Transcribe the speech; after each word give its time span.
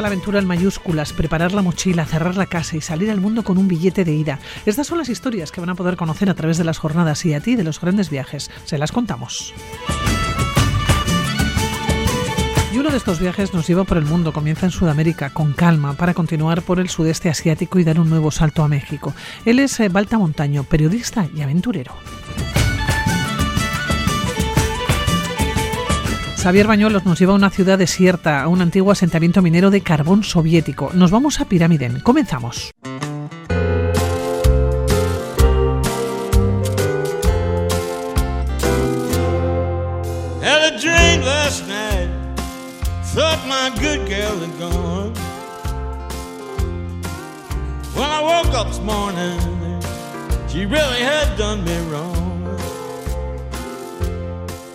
la 0.00 0.08
aventura 0.08 0.38
en 0.38 0.46
mayúsculas, 0.46 1.12
preparar 1.12 1.52
la 1.52 1.62
mochila, 1.62 2.04
cerrar 2.04 2.36
la 2.36 2.46
casa 2.46 2.76
y 2.76 2.80
salir 2.80 3.10
al 3.10 3.20
mundo 3.20 3.42
con 3.42 3.58
un 3.58 3.68
billete 3.68 4.04
de 4.04 4.12
ida. 4.12 4.38
Estas 4.64 4.86
son 4.86 4.98
las 4.98 5.08
historias 5.08 5.52
que 5.52 5.60
van 5.60 5.70
a 5.70 5.74
poder 5.74 5.96
conocer 5.96 6.30
a 6.30 6.34
través 6.34 6.58
de 6.58 6.64
las 6.64 6.78
jornadas 6.78 7.24
y 7.24 7.34
a 7.34 7.40
ti 7.40 7.56
de 7.56 7.64
los 7.64 7.80
grandes 7.80 8.10
viajes. 8.10 8.50
Se 8.64 8.78
las 8.78 8.92
contamos. 8.92 9.54
Y 12.72 12.78
uno 12.78 12.90
de 12.90 12.98
estos 12.98 13.20
viajes 13.20 13.54
nos 13.54 13.66
lleva 13.66 13.84
por 13.84 13.96
el 13.96 14.04
mundo, 14.04 14.34
comienza 14.34 14.66
en 14.66 14.72
Sudamérica, 14.72 15.30
con 15.30 15.54
calma, 15.54 15.94
para 15.94 16.12
continuar 16.12 16.60
por 16.60 16.78
el 16.78 16.90
sudeste 16.90 17.30
asiático 17.30 17.78
y 17.78 17.84
dar 17.84 17.98
un 17.98 18.10
nuevo 18.10 18.30
salto 18.30 18.62
a 18.62 18.68
México. 18.68 19.14
Él 19.46 19.60
es 19.60 19.80
eh, 19.80 19.88
Balta 19.88 20.18
Montaño, 20.18 20.62
periodista 20.64 21.26
y 21.34 21.40
aventurero. 21.40 21.94
Javier 26.36 26.66
Bañuelos 26.66 27.04
nos 27.04 27.18
lleva 27.18 27.32
a 27.32 27.36
una 27.36 27.50
ciudad 27.50 27.78
desierta, 27.78 28.42
a 28.42 28.48
un 28.48 28.60
antiguo 28.62 28.92
asentamiento 28.92 29.42
minero 29.42 29.70
de 29.70 29.80
carbón 29.80 30.22
soviético. 30.22 30.90
Nos 30.94 31.10
vamos 31.10 31.40
a 31.40 31.46
Pirámiden. 31.46 32.00
Comenzamos. 32.00 32.72
When 47.96 48.10
I 48.10 48.20
woke 48.20 48.54
up 48.54 48.68
this 48.68 48.80
morning, 48.80 49.40
she 50.48 50.66
really 50.66 51.00
had 51.00 51.38
done 51.38 51.64
me 51.64 51.78
wrong. 51.90 52.15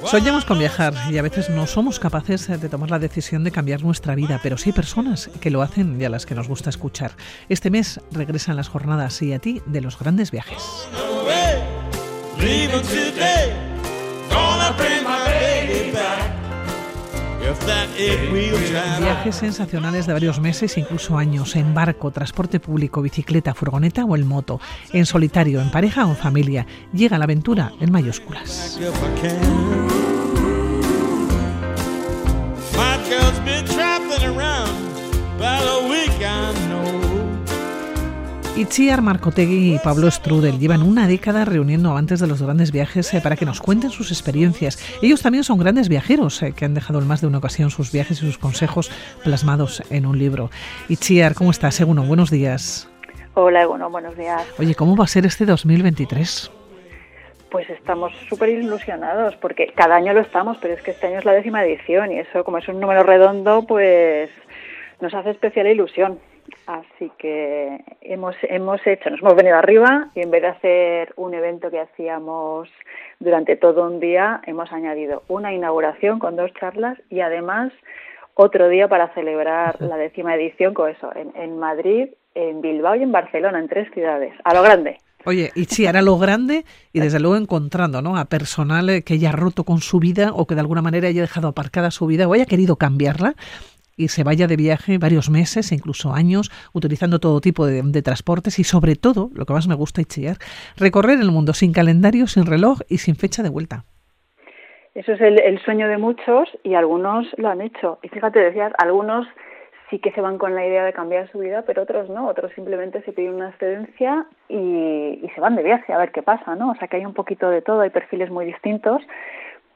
Soñamos 0.05 0.45
con 0.45 0.59
viajar 0.59 0.93
y 1.09 1.17
a 1.17 1.21
veces 1.21 1.49
no 1.49 1.67
somos 1.67 1.99
capaces 1.99 2.47
de 2.47 2.69
tomar 2.69 2.89
la 2.89 2.99
decisión 2.99 3.43
de 3.43 3.51
cambiar 3.51 3.83
nuestra 3.83 4.15
vida, 4.15 4.39
pero 4.43 4.57
sí 4.57 4.69
hay 4.69 4.73
personas 4.73 5.29
que 5.39 5.51
lo 5.51 5.61
hacen 5.61 5.99
y 5.99 6.05
a 6.05 6.09
las 6.09 6.25
que 6.25 6.35
nos 6.35 6.47
gusta 6.47 6.69
escuchar. 6.69 7.11
Este 7.49 7.69
mes 7.69 7.99
regresan 8.11 8.55
las 8.55 8.67
jornadas 8.67 9.21
y 9.21 9.33
a 9.33 9.39
ti 9.39 9.61
de 9.65 9.81
los 9.81 9.97
grandes 9.97 10.31
viajes. 10.31 10.61
Viajes 18.99 19.35
sensacionales 19.35 20.07
de 20.07 20.13
varios 20.13 20.39
meses, 20.39 20.77
incluso 20.77 21.17
años, 21.17 21.55
en 21.55 21.73
barco, 21.73 22.11
transporte 22.11 22.59
público, 22.59 23.01
bicicleta, 23.01 23.53
furgoneta 23.53 24.05
o 24.05 24.15
en 24.15 24.27
moto, 24.27 24.59
en 24.93 25.05
solitario, 25.05 25.61
en 25.61 25.71
pareja 25.71 26.05
o 26.05 26.09
en 26.09 26.17
familia. 26.17 26.65
Llega 26.93 27.17
la 27.17 27.25
aventura 27.25 27.71
en 27.79 27.91
mayúsculas. 27.91 28.79
Itziar 38.61 39.01
Marcotegui 39.01 39.73
y 39.73 39.79
Pablo 39.79 40.11
Strudel 40.11 40.59
llevan 40.59 40.83
una 40.83 41.07
década 41.07 41.45
reuniendo 41.45 41.97
antes 41.97 42.19
de 42.19 42.27
los 42.27 42.43
grandes 42.43 42.71
viajes 42.71 43.11
eh, 43.11 43.19
para 43.19 43.35
que 43.35 43.43
nos 43.43 43.59
cuenten 43.59 43.89
sus 43.89 44.11
experiencias. 44.11 44.77
Ellos 45.01 45.23
también 45.23 45.43
son 45.43 45.57
grandes 45.57 45.89
viajeros 45.89 46.43
eh, 46.43 46.53
que 46.55 46.65
han 46.65 46.75
dejado 46.75 46.99
en 46.99 47.07
más 47.07 47.21
de 47.21 47.27
una 47.27 47.39
ocasión 47.39 47.71
sus 47.71 47.91
viajes 47.91 48.21
y 48.21 48.25
sus 48.27 48.37
consejos 48.37 48.91
plasmados 49.23 49.81
en 49.89 50.05
un 50.05 50.19
libro. 50.19 50.51
Itziar, 50.89 51.33
¿cómo 51.33 51.49
estás? 51.49 51.73
Seguno, 51.73 52.03
buenos 52.03 52.29
días. 52.29 52.87
Hola, 53.33 53.65
bueno, 53.65 53.89
buenos 53.89 54.15
días. 54.15 54.45
Oye, 54.59 54.75
¿cómo 54.75 54.95
va 54.95 55.05
a 55.05 55.07
ser 55.07 55.25
este 55.25 55.43
2023? 55.45 56.51
Pues 57.49 57.67
estamos 57.71 58.13
súper 58.29 58.49
ilusionados, 58.49 59.35
porque 59.37 59.73
cada 59.75 59.95
año 59.95 60.13
lo 60.13 60.21
estamos, 60.21 60.59
pero 60.61 60.75
es 60.75 60.83
que 60.83 60.91
este 60.91 61.07
año 61.07 61.17
es 61.17 61.25
la 61.25 61.33
décima 61.33 61.65
edición 61.65 62.11
y 62.11 62.19
eso, 62.19 62.43
como 62.43 62.59
es 62.59 62.67
un 62.67 62.79
número 62.79 63.01
redondo, 63.01 63.65
pues 63.65 64.29
nos 64.99 65.15
hace 65.15 65.31
especial 65.31 65.65
ilusión. 65.65 66.19
Así 66.67 67.11
que 67.17 67.83
hemos, 68.01 68.35
hemos 68.43 68.85
hecho, 68.85 69.09
nos 69.09 69.19
hemos 69.21 69.35
venido 69.35 69.55
arriba 69.55 70.09
y 70.15 70.21
en 70.21 70.31
vez 70.31 70.41
de 70.41 70.47
hacer 70.47 71.13
un 71.15 71.33
evento 71.33 71.69
que 71.69 71.79
hacíamos 71.79 72.69
durante 73.19 73.55
todo 73.55 73.87
un 73.87 73.99
día, 73.99 74.41
hemos 74.45 74.71
añadido 74.71 75.23
una 75.27 75.53
inauguración 75.53 76.19
con 76.19 76.35
dos 76.35 76.51
charlas 76.59 76.97
y 77.09 77.21
además 77.21 77.71
otro 78.33 78.69
día 78.69 78.87
para 78.87 79.13
celebrar 79.13 79.81
la 79.81 79.97
décima 79.97 80.35
edición 80.35 80.73
con 80.73 80.89
eso, 80.89 81.11
en, 81.15 81.31
en 81.35 81.59
Madrid, 81.59 82.09
en 82.33 82.61
Bilbao 82.61 82.95
y 82.95 83.03
en 83.03 83.11
Barcelona, 83.11 83.59
en 83.59 83.67
tres 83.67 83.91
ciudades, 83.93 84.33
a 84.43 84.53
lo 84.53 84.63
grande. 84.63 84.97
Oye, 85.25 85.51
y 85.55 85.65
sí, 85.65 85.85
hará 85.85 86.01
lo 86.01 86.17
grande 86.17 86.65
y 86.93 86.99
desde 86.99 87.19
luego 87.19 87.35
encontrando 87.35 88.01
¿no? 88.01 88.17
a 88.17 88.25
personal 88.25 89.03
que 89.03 89.13
haya 89.13 89.31
roto 89.31 89.63
con 89.63 89.79
su 89.79 89.99
vida 89.99 90.31
o 90.33 90.47
que 90.47 90.55
de 90.55 90.61
alguna 90.61 90.81
manera 90.81 91.09
haya 91.09 91.21
dejado 91.21 91.49
aparcada 91.49 91.91
su 91.91 92.07
vida 92.07 92.27
o 92.27 92.33
haya 92.33 92.45
querido 92.45 92.75
cambiarla 92.77 93.35
y 93.97 94.07
se 94.07 94.23
vaya 94.23 94.47
de 94.47 94.55
viaje 94.55 94.97
varios 94.97 95.29
meses, 95.29 95.71
incluso 95.71 96.13
años, 96.13 96.51
utilizando 96.73 97.19
todo 97.19 97.41
tipo 97.41 97.65
de, 97.65 97.81
transportes 98.01 98.59
y 98.59 98.63
sobre 98.63 98.95
todo, 98.95 99.29
lo 99.33 99.45
que 99.45 99.53
más 99.53 99.67
me 99.67 99.75
gusta 99.75 100.01
Itziar, 100.01 100.37
recorrer 100.77 101.19
el 101.19 101.31
mundo 101.31 101.53
sin 101.53 101.73
calendario, 101.73 102.27
sin 102.27 102.45
reloj 102.45 102.79
y 102.89 102.97
sin 102.97 103.15
fecha 103.15 103.43
de 103.43 103.49
vuelta. 103.49 103.83
Eso 104.93 105.13
es 105.13 105.21
el, 105.21 105.59
sueño 105.63 105.87
de 105.87 105.97
muchos 105.97 106.49
y 106.63 106.73
algunos 106.73 107.27
lo 107.37 107.49
han 107.49 107.61
hecho. 107.61 107.99
Y 108.03 108.09
fíjate, 108.09 108.39
decías, 108.39 108.73
algunos 108.77 109.25
sí 109.89 109.99
que 109.99 110.11
se 110.11 110.21
van 110.21 110.37
con 110.37 110.55
la 110.55 110.65
idea 110.65 110.83
de 110.83 110.93
cambiar 110.93 111.31
su 111.31 111.39
vida, 111.39 111.63
pero 111.65 111.83
otros 111.83 112.09
no, 112.09 112.27
otros 112.27 112.51
simplemente 112.53 113.01
se 113.03 113.13
piden 113.13 113.35
una 113.35 113.49
excedencia 113.49 114.25
y, 114.49 115.19
y, 115.23 115.31
se 115.33 115.41
van 115.41 115.55
de 115.55 115.63
viaje 115.63 115.93
a 115.93 115.97
ver 115.97 116.11
qué 116.11 116.21
pasa, 116.21 116.55
¿no? 116.55 116.71
O 116.71 116.75
sea 116.75 116.87
que 116.87 116.97
hay 116.97 117.05
un 117.05 117.13
poquito 117.13 117.49
de 117.49 117.61
todo, 117.61 117.81
hay 117.81 117.89
perfiles 117.89 118.29
muy 118.29 118.45
distintos, 118.45 119.01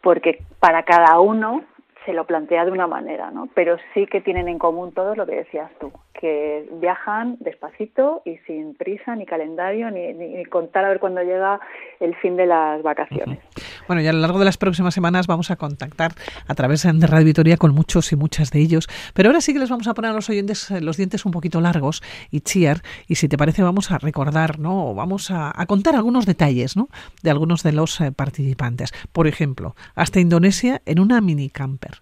porque 0.01 0.39
para 0.59 0.83
cada 0.83 1.19
uno 1.19 1.63
se 2.05 2.13
lo 2.13 2.25
plantea 2.25 2.65
de 2.65 2.71
una 2.71 2.87
manera, 2.87 3.31
¿no? 3.31 3.49
Pero 3.53 3.77
sí 3.93 4.05
que 4.05 4.21
tienen 4.21 4.47
en 4.47 4.59
común 4.59 4.93
todos 4.93 5.17
lo 5.17 5.25
que 5.25 5.35
decías 5.35 5.71
tú, 5.79 5.91
que 6.13 6.67
viajan 6.73 7.37
despacito 7.39 8.21
y 8.25 8.37
sin 8.39 8.75
prisa, 8.75 9.15
ni 9.15 9.25
calendario, 9.25 9.89
ni, 9.91 10.45
contar 10.45 10.85
a 10.85 10.89
ver 10.89 10.99
cuándo 10.99 11.21
llega 11.21 11.59
el 11.99 12.15
fin 12.15 12.37
de 12.37 12.45
las 12.45 12.81
vacaciones. 12.83 13.39
Bueno, 13.87 14.01
y 14.01 14.07
a 14.07 14.13
lo 14.13 14.19
largo 14.19 14.39
de 14.39 14.45
las 14.45 14.57
próximas 14.57 14.93
semanas 14.93 15.27
vamos 15.27 15.51
a 15.51 15.55
contactar 15.55 16.13
a 16.47 16.55
través 16.55 16.83
de 16.83 17.07
Radio 17.07 17.25
Vitoria 17.25 17.57
con 17.57 17.73
muchos 17.73 18.11
y 18.11 18.15
muchas 18.15 18.51
de 18.51 18.59
ellos, 18.59 18.87
pero 19.13 19.29
ahora 19.29 19.41
sí 19.41 19.53
que 19.53 19.59
les 19.59 19.69
vamos 19.69 19.87
a 19.87 19.93
poner 19.93 20.13
los 20.13 20.29
oyentes 20.29 20.71
eh, 20.71 20.81
los 20.81 20.97
dientes 20.97 21.25
un 21.25 21.31
poquito 21.31 21.61
largos 21.61 22.01
y 22.31 22.41
cheer, 22.41 22.81
y 23.07 23.15
si 23.15 23.29
te 23.29 23.37
parece 23.37 23.63
vamos 23.63 23.91
a 23.91 23.97
recordar, 23.97 24.59
¿no? 24.59 24.93
Vamos 24.93 25.31
a, 25.31 25.53
contar 25.67 25.95
algunos 25.95 26.25
detalles, 26.25 26.75
¿no? 26.77 26.87
De 27.21 27.29
algunos 27.29 27.63
de 27.63 27.73
los 27.73 27.99
eh, 28.01 28.11
participantes. 28.11 28.91
Por 29.11 29.27
ejemplo, 29.27 29.75
hasta 29.95 30.19
Indonesia 30.19 30.81
en 30.85 30.99
una 30.99 31.21
mini 31.21 31.49
camper. 31.49 32.01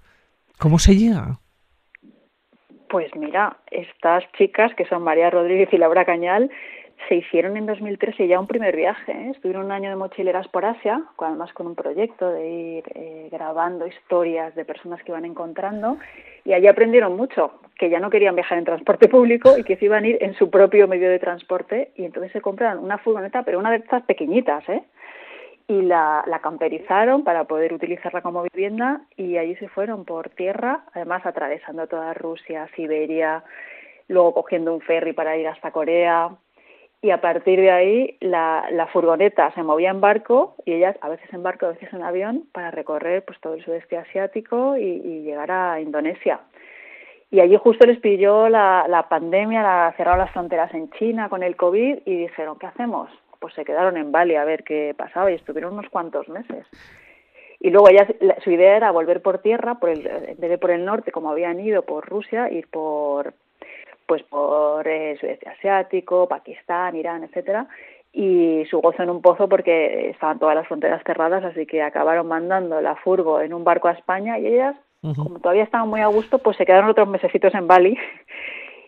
¿Cómo 0.58 0.80
se 0.80 0.96
llega? 0.96 1.40
Pues 2.90 3.10
mira, 3.16 3.58
estas 3.72 4.24
chicas, 4.38 4.72
que 4.76 4.86
son 4.86 5.04
María 5.04 5.30
Rodríguez 5.30 5.70
y 5.72 5.78
Laura 5.78 6.06
Cañal, 6.06 6.52
se 7.08 7.16
hicieron 7.16 7.58
en 7.58 7.66
2013 7.66 8.28
ya 8.28 8.40
un 8.40 8.48
primer 8.48 8.76
viaje. 8.76 9.12
¿eh? 9.12 9.32
Estuvieron 9.32 9.66
un 9.66 9.72
año 9.72 9.90
de 9.90 9.96
mochileras 9.96 10.48
por 10.48 10.66
Asia, 10.66 11.04
además 11.18 11.54
con 11.54 11.68
un 11.68 11.76
proyecto 11.76 12.30
de 12.30 12.50
ir 12.50 12.84
eh, 12.96 13.30
grabando 13.32 13.88
historias 13.88 14.56
de 14.56 14.66
personas 14.66 15.02
que 15.04 15.12
iban 15.12 15.26
encontrando. 15.26 15.98
Y 16.46 16.54
allí 16.54 16.68
aprendieron 16.68 17.16
mucho, 17.16 17.60
que 17.78 17.90
ya 17.90 18.00
no 18.00 18.10
querían 18.10 18.36
viajar 18.36 18.58
en 18.58 18.66
transporte 18.66 19.08
público 19.08 19.58
y 19.58 19.64
que 19.64 19.78
se 19.78 19.86
iban 19.86 20.04
a 20.04 20.08
ir 20.08 20.18
en 20.22 20.34
su 20.36 20.50
propio 20.50 20.88
medio 20.88 21.10
de 21.10 21.20
transporte. 21.20 21.92
Y 21.96 22.06
entonces 22.06 22.32
se 22.32 22.42
compraron 22.42 22.84
una 22.84 22.98
furgoneta, 22.98 23.44
pero 23.44 23.60
una 23.60 23.72
de 23.72 23.78
estas 23.78 24.04
pequeñitas, 24.04 24.68
¿eh? 24.70 24.84
y 25.68 25.82
la, 25.82 26.26
la, 26.28 26.40
camperizaron 26.40 27.24
para 27.24 27.46
poder 27.46 27.74
utilizarla 27.74 28.22
como 28.22 28.44
vivienda 28.44 29.02
y 29.16 29.38
allí 29.38 29.56
se 29.56 29.70
fueron 29.70 30.04
por 30.04 30.30
tierra, 30.30 30.84
además 30.94 31.26
atravesando 31.26 31.88
toda 31.88 32.14
Rusia, 32.14 32.68
Siberia, 32.76 33.46
luego 34.10 34.34
cogiendo 34.34 34.74
un 34.74 34.82
ferry 34.82 35.14
para 35.14 35.38
ir 35.38 35.48
hasta 35.48 35.72
Corea 35.72 36.32
y 37.04 37.12
a 37.12 37.22
partir 37.22 37.60
de 37.60 37.70
ahí 37.70 38.18
la, 38.22 38.66
la 38.72 38.88
furgoneta 38.88 39.52
se 39.54 39.62
movía 39.62 39.92
en 39.92 40.02
barco 40.02 40.56
y 40.66 40.74
ellas 40.74 40.96
a 41.02 41.10
veces 41.10 41.32
en 41.34 41.44
barco, 41.44 41.66
a 41.66 41.74
veces 41.74 41.92
en 41.94 42.02
avión 42.02 42.46
para 42.52 42.72
recorrer 42.72 43.24
pues 43.26 43.40
todo 43.42 43.54
el 43.54 43.64
sudeste 43.64 43.98
asiático 43.98 44.78
y, 44.78 45.22
llegar 45.22 45.52
a 45.52 45.80
Indonesia. 45.82 46.40
Y 47.30 47.42
allí 47.42 47.58
justo 47.58 47.86
les 47.86 48.00
pilló 48.00 48.48
la, 48.48 48.86
la 48.88 49.10
pandemia, 49.10 49.62
la, 49.62 49.94
cerraron 49.98 50.20
las 50.20 50.32
fronteras 50.32 50.74
en 50.74 50.90
China 50.92 51.30
con 51.30 51.44
el 51.44 51.56
COVID 51.56 52.00
y 52.06 52.18
dijeron, 52.18 52.58
¿qué 52.58 52.68
hacemos? 52.68 53.10
pues 53.44 53.56
se 53.56 53.66
quedaron 53.66 53.98
en 53.98 54.14
Bali 54.14 54.38
a 54.38 54.46
ver 54.46 54.64
qué 54.64 54.96
pasaba 54.98 55.30
y 55.30 55.36
estuvieron 55.36 55.74
unos 55.74 55.90
cuantos 55.90 56.30
meses. 56.30 56.66
Y 57.60 57.72
luego 57.72 57.90
ella, 57.90 58.08
su 58.42 58.52
idea 58.52 58.78
era 58.78 58.90
volver 58.92 59.22
por 59.22 59.40
tierra, 59.40 59.76
por 59.76 59.90
el, 59.90 60.08
en 60.08 60.40
vez 60.40 60.50
de 60.50 60.58
por 60.58 60.72
el 60.72 60.86
norte, 60.86 61.12
como 61.12 61.30
habían 61.30 61.60
ido 61.60 61.82
por 61.82 62.08
Rusia, 62.08 62.50
ir 62.50 62.70
por 62.70 63.34
pues 64.08 64.24
por 64.24 64.88
el 64.88 65.20
sudeste 65.20 65.50
asiático, 65.50 66.28
Pakistán, 66.28 66.96
Irán, 66.96 67.24
etcétera, 67.24 67.68
y 68.12 68.64
su 68.70 68.80
gozo 68.80 69.04
en 69.04 69.10
un 69.10 69.22
pozo 69.22 69.50
porque 69.50 70.10
estaban 70.12 70.40
todas 70.40 70.56
las 70.56 70.68
fronteras 70.68 71.02
cerradas, 71.06 71.44
así 71.44 71.66
que 71.66 71.82
acabaron 71.82 72.28
mandando 72.28 72.80
la 72.82 72.96
furgo 72.96 73.42
en 73.42 73.54
un 73.54 73.64
barco 73.64 73.88
a 73.88 73.94
España 73.94 74.38
y 74.38 74.48
ellas, 74.48 74.76
como 75.02 75.40
todavía 75.40 75.64
estaban 75.64 75.90
muy 75.90 76.00
a 76.00 76.08
gusto, 76.08 76.38
pues 76.38 76.56
se 76.56 76.66
quedaron 76.66 76.90
otros 76.90 77.08
mesecitos 77.08 77.54
en 77.56 77.68
Bali 77.68 77.98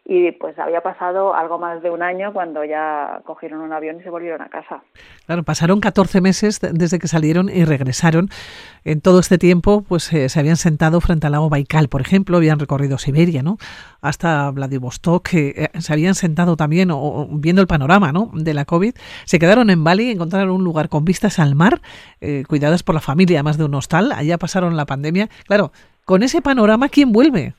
y 0.08 0.32
pues 0.34 0.58
había 0.60 0.82
pasado 0.82 1.34
algo 1.34 1.58
más 1.58 1.82
de 1.82 1.90
un 1.90 2.04
año 2.04 2.32
cuando 2.32 2.64
ya 2.64 3.22
cogieron 3.26 3.62
un 3.62 3.74
avión 3.74 4.00
y 4.00 4.04
se 4.04 4.12
volvieron 4.12 4.40
a 4.44 4.50
casa. 4.50 4.84
Claro, 5.26 5.42
pasaron 5.42 5.80
14 5.80 6.22
meses 6.22 6.62
desde 6.62 7.00
que 7.00 7.08
salieron 7.08 7.50
y 7.50 7.66
regresaron. 7.66 8.30
En 8.84 9.02
todo 9.02 9.20
este 9.20 9.40
tiempo, 9.40 9.84
pues 9.88 10.14
eh, 10.14 10.30
se 10.30 10.40
habían 10.40 10.58
sentado 10.58 11.02
frente 11.02 11.26
al 11.26 11.32
lago 11.32 11.50
Baikal, 11.50 11.88
por 11.88 12.02
ejemplo, 12.02 12.38
habían 12.38 12.60
recorrido 12.60 13.00
Siberia, 13.00 13.42
¿no? 13.42 13.58
Hasta 14.00 14.52
Vladivostok, 14.52 15.34
eh, 15.34 15.70
se 15.80 15.92
habían 15.92 16.14
sentado 16.14 16.56
también 16.56 16.92
o, 16.92 17.28
viendo 17.32 17.64
el 17.64 17.68
panorama, 17.68 18.12
¿no? 18.12 18.30
De 18.34 18.54
la 18.54 18.66
COVID. 18.66 18.94
Se 19.26 19.40
quedaron 19.40 19.72
en 19.72 19.84
Bali, 19.84 20.12
encontraron 20.12 20.52
un 20.52 20.64
lugar 20.64 20.88
con 20.88 21.04
vistas 21.04 21.40
al 21.40 21.56
mar, 21.56 21.82
eh, 22.22 22.44
cuidadas 22.48 22.84
por 22.84 22.94
la 22.94 23.02
familia, 23.02 23.40
además 23.40 23.58
de 23.58 23.64
un 23.64 23.74
hostal. 23.74 24.12
Allá 24.12 24.38
pasaron 24.38 24.78
la 24.78 24.86
pandemia. 24.86 25.30
Claro, 25.48 25.72
con 26.06 26.22
ese 26.22 26.44
panorama, 26.44 26.90
¿quién 26.90 27.12
vuelve? 27.12 27.56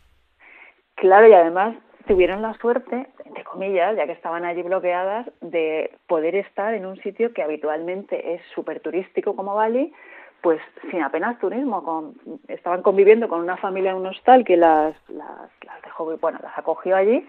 Claro, 0.95 1.29
y 1.29 1.33
además 1.33 1.75
tuvieron 2.07 2.43
la 2.43 2.55
suerte, 2.55 3.07
entre 3.25 3.45
comillas, 3.45 3.97
ya 3.97 4.07
que 4.07 4.13
estaban 4.13 4.45
allí 4.45 4.63
bloqueadas, 4.63 5.27
de 5.41 5.91
poder 6.07 6.35
estar 6.35 6.75
en 6.75 6.87
un 6.87 6.97
sitio 7.03 7.33
que 7.33 7.43
habitualmente 7.43 8.35
es 8.35 8.43
súper 8.55 8.81
turístico 8.81 9.37
como 9.37 9.55
Bali, 9.55 9.93
pues 10.41 10.61
sin 10.91 11.03
apenas 11.03 11.39
turismo. 11.39 11.83
Con, 11.83 12.15
estaban 12.49 12.83
conviviendo 12.83 13.29
con 13.29 13.41
una 13.41 13.57
familia 13.57 13.91
en 13.91 13.99
un 13.99 14.07
hostal 14.07 14.45
que 14.45 14.57
las, 14.57 14.95
las, 15.09 15.51
las 15.65 15.83
dejó, 15.83 16.17
bueno, 16.19 16.39
las 16.43 16.57
acogió 16.57 16.97
allí 16.97 17.27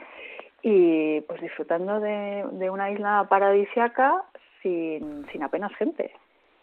y 0.61 1.21
pues 1.21 1.41
disfrutando 1.41 1.99
de, 1.99 2.69
una 2.69 2.91
isla 2.91 3.25
paradisiaca 3.29 4.23
sin, 4.61 5.25
sin 5.31 5.43
apenas 5.43 5.73
gente. 5.75 6.11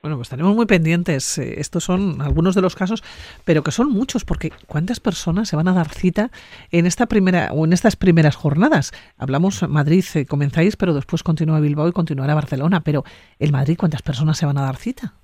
Bueno, 0.04 0.18
pues 0.18 0.26
estaremos 0.26 0.54
muy 0.54 0.66
pendientes. 0.66 1.38
Eh, 1.38 1.60
estos 1.60 1.82
son 1.82 2.20
algunos 2.20 2.54
de 2.54 2.60
los 2.60 2.76
casos, 2.76 3.02
pero 3.46 3.62
que 3.62 3.70
son 3.70 3.88
muchos, 3.88 4.26
porque 4.26 4.50
¿cuántas 4.66 5.00
personas 5.00 5.48
se 5.48 5.56
van 5.56 5.66
a 5.66 5.72
dar 5.72 5.88
cita 5.88 6.28
en 6.70 6.84
esta 6.84 7.06
primera 7.06 7.48
o 7.54 7.64
en 7.64 7.72
estas 7.72 7.96
primeras 7.96 8.36
jornadas? 8.36 8.92
Hablamos 9.16 9.66
Madrid, 9.66 10.04
eh, 10.14 10.26
comenzáis, 10.26 10.76
pero 10.76 10.92
después 10.92 11.22
continúa 11.22 11.58
Bilbao 11.58 11.88
y 11.88 11.92
continuará 11.92 12.34
Barcelona. 12.34 12.82
Pero 12.84 13.02
¿en 13.38 13.50
Madrid 13.50 13.78
cuántas 13.80 14.02
personas 14.02 14.36
se 14.36 14.44
van 14.44 14.58
a 14.58 14.66
dar 14.66 14.76
cita? 14.76 15.14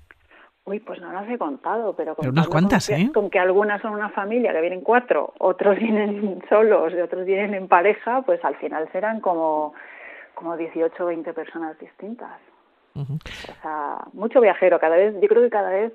Uy, 0.65 0.79
pues 0.79 0.99
no 0.99 1.13
las 1.13 1.29
he 1.29 1.37
contado, 1.37 1.95
pero, 1.95 2.15
pero 2.15 2.31
unas 2.31 2.47
cuantas, 2.47 2.87
con 2.87 2.95
¿eh? 2.95 3.05
Que, 3.05 3.11
con 3.11 3.29
que 3.29 3.37
algunas 3.37 3.83
son 3.83 3.93
una 3.93 4.09
familia, 4.09 4.51
que 4.51 4.61
vienen 4.61 4.81
cuatro, 4.81 5.35
otros 5.37 5.77
vienen 5.79 6.41
solos 6.49 6.91
y 6.91 7.01
otros 7.01 7.27
vienen 7.27 7.53
en 7.53 7.67
pareja, 7.67 8.23
pues 8.23 8.43
al 8.43 8.55
final 8.55 8.89
serán 8.91 9.19
como, 9.19 9.75
como 10.33 10.57
18 10.57 11.03
o 11.03 11.05
20 11.05 11.33
personas 11.33 11.77
distintas. 11.77 12.39
O 12.95 13.50
mucho 14.13 14.41
viajero, 14.41 14.79
cada 14.79 14.95
vez, 14.95 15.13
yo 15.21 15.27
creo 15.27 15.41
que 15.43 15.49
cada 15.49 15.69
vez 15.69 15.93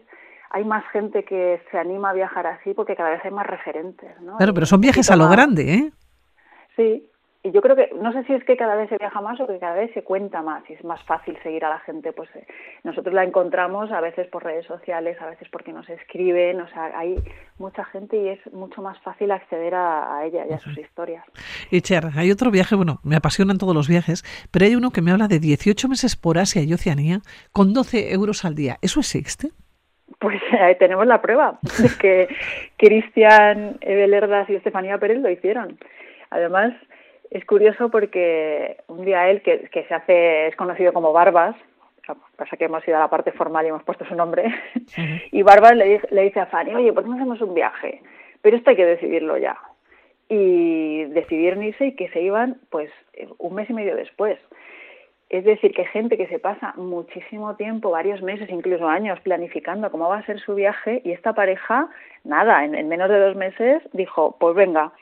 hay 0.51 0.65
más 0.65 0.85
gente 0.93 1.25
que 1.25 1.61
se 1.71 1.79
anima 1.79 2.11
a 2.11 2.15
viajar 2.15 2.47
así 2.47 2.73
porque 2.75 2.97
cada 2.97 3.11
vez 3.11 3.25
hay 3.25 3.31
más 3.31 3.47
referentes, 3.47 4.21
¿no? 4.21 4.37
Claro, 4.37 4.55
pero 4.55 4.67
son 4.67 4.81
viajes 4.81 5.11
a 5.11 5.17
lo 5.17 5.29
grande, 5.29 5.75
¿eh? 5.75 5.93
Sí, 6.77 7.11
y 7.47 7.53
yo 7.53 7.63
creo 7.63 7.77
que, 7.77 7.91
no 8.01 8.13
sé 8.13 8.25
si 8.25 8.33
es 8.33 8.43
que 8.45 8.57
cada 8.57 8.75
vez 8.75 8.89
se 8.89 8.99
viaja 8.99 9.21
más 9.21 9.41
o 9.41 9.47
que 9.47 9.59
cada 9.59 9.75
vez 9.75 9.93
se 9.95 10.03
cuenta 10.03 10.43
más 10.43 10.69
y 10.69 10.73
es 10.73 10.83
más 10.85 11.03
fácil 11.05 11.39
seguir 11.43 11.65
a 11.65 11.69
la 11.69 11.79
gente. 11.81 12.13
Pues 12.13 12.29
eh, 12.35 12.45
nosotros 12.83 13.15
la 13.15 13.23
encontramos 13.23 13.93
a 13.93 14.01
veces 14.01 14.27
por 14.29 14.43
redes 14.43 14.67
sociales, 14.67 15.17
a 15.21 15.27
veces 15.27 15.49
porque 15.51 15.73
nos 15.73 15.89
escriben, 15.89 16.61
o 16.61 16.69
sea, 16.69 16.91
hay 16.99 17.17
mucha 17.59 17.85
gente 17.85 18.17
y 18.17 18.29
es 18.29 18.53
mucho 18.53 18.83
más 18.83 18.99
fácil 19.01 19.31
acceder 19.31 19.75
a, 19.75 20.17
a 20.17 20.25
ella 20.27 20.45
y 20.49 20.53
a 20.53 20.59
sus 20.59 20.77
historias. 20.77 21.25
Y 21.71 21.83
Cher, 21.83 22.07
hay 22.17 22.33
otro 22.33 22.51
viaje, 22.51 22.75
bueno, 22.75 22.99
me 23.05 23.17
apasionan 23.17 23.59
todos 23.59 23.75
los 23.75 23.89
viajes, 23.89 24.25
pero 24.51 24.67
hay 24.67 24.75
uno 24.75 24.91
que 24.91 25.03
me 25.03 25.13
habla 25.13 25.29
de 25.29 25.39
18 25.39 25.89
meses 25.89 26.17
por 26.17 26.39
Asia 26.39 26.63
y 26.63 26.75
Oceanía 26.75 27.21
con 27.53 27.73
12 27.73 28.13
euros 28.13 28.45
al 28.45 28.57
día. 28.57 28.79
¿Eso 28.83 28.99
existe? 28.99 29.51
Pues 30.19 30.41
eh, 30.53 30.77
tenemos 30.79 31.07
la 31.07 31.23
prueba 31.23 31.59
de 31.63 31.91
que 32.01 32.29
Cristian 32.77 33.77
Ebelerdas 33.81 34.51
y 34.51 34.57
Estefanía 34.57 34.99
Pérez 34.99 35.21
lo 35.21 35.31
hicieron. 35.31 35.79
Además, 36.31 36.73
es 37.31 37.45
curioso 37.45 37.91
porque 37.91 38.79
un 38.89 39.05
día 39.05 39.29
él, 39.29 39.43
que, 39.43 39.69
que 39.71 39.85
se 39.85 39.95
hace, 39.95 40.49
es 40.49 40.57
conocido 40.57 40.93
como 40.93 41.13
Barbas, 41.13 41.57
pasa 42.37 42.57
que 42.57 42.67
hemos 42.67 42.87
ido 42.87 42.97
a 42.97 43.01
la 43.01 43.11
parte 43.11 43.33
formal 43.33 43.65
y 43.65 43.69
hemos 43.69 43.83
puesto 43.83 44.05
su 44.05 44.15
nombre, 44.15 44.55
y 45.33 45.43
Barbas 45.43 45.77
le, 45.77 46.01
le 46.11 46.23
dice 46.23 46.41
a 46.41 46.47
Fanny, 46.47 46.75
oye, 46.75 46.93
¿por 46.93 47.03
qué 47.03 47.11
no 47.11 47.17
hacemos 47.17 47.41
un 47.41 47.55
viaje? 47.55 48.03
Pero 48.43 48.57
esto 48.57 48.71
hay 48.71 48.77
que 48.77 48.87
decidirlo 48.87 49.37
ya. 49.39 49.59
Y 50.29 51.05
decidieron 51.07 51.63
irse 51.63 51.87
y 51.87 51.97
que 51.97 52.09
se 52.11 52.21
iban 52.21 52.59
pues 52.71 52.91
un 53.39 53.55
mes 53.55 53.71
y 53.71 53.73
medio 53.73 53.97
después. 53.97 54.39
Es 55.29 55.45
decir, 55.45 55.73
que 55.73 55.85
gente 55.87 56.17
que 56.17 56.29
se 56.29 56.39
pasa 56.39 56.73
muchísimo 56.77 57.57
tiempo, 57.57 57.91
varios 57.91 58.23
meses, 58.23 58.49
incluso 58.49 58.89
años, 58.89 59.19
planificando 59.21 59.91
cómo 59.91 60.09
va 60.09 60.19
a 60.19 60.27
ser 60.27 60.39
su 60.41 60.55
viaje 60.55 61.03
y 61.05 61.11
esta 61.11 61.33
pareja, 61.33 61.89
nada, 62.23 62.65
en, 62.65 62.77
en 62.77 62.89
menos 62.89 63.09
de 63.09 63.19
dos 63.19 63.35
meses 63.35 63.83
dijo, 63.93 64.37
pues 64.39 64.55
venga, 64.55 64.93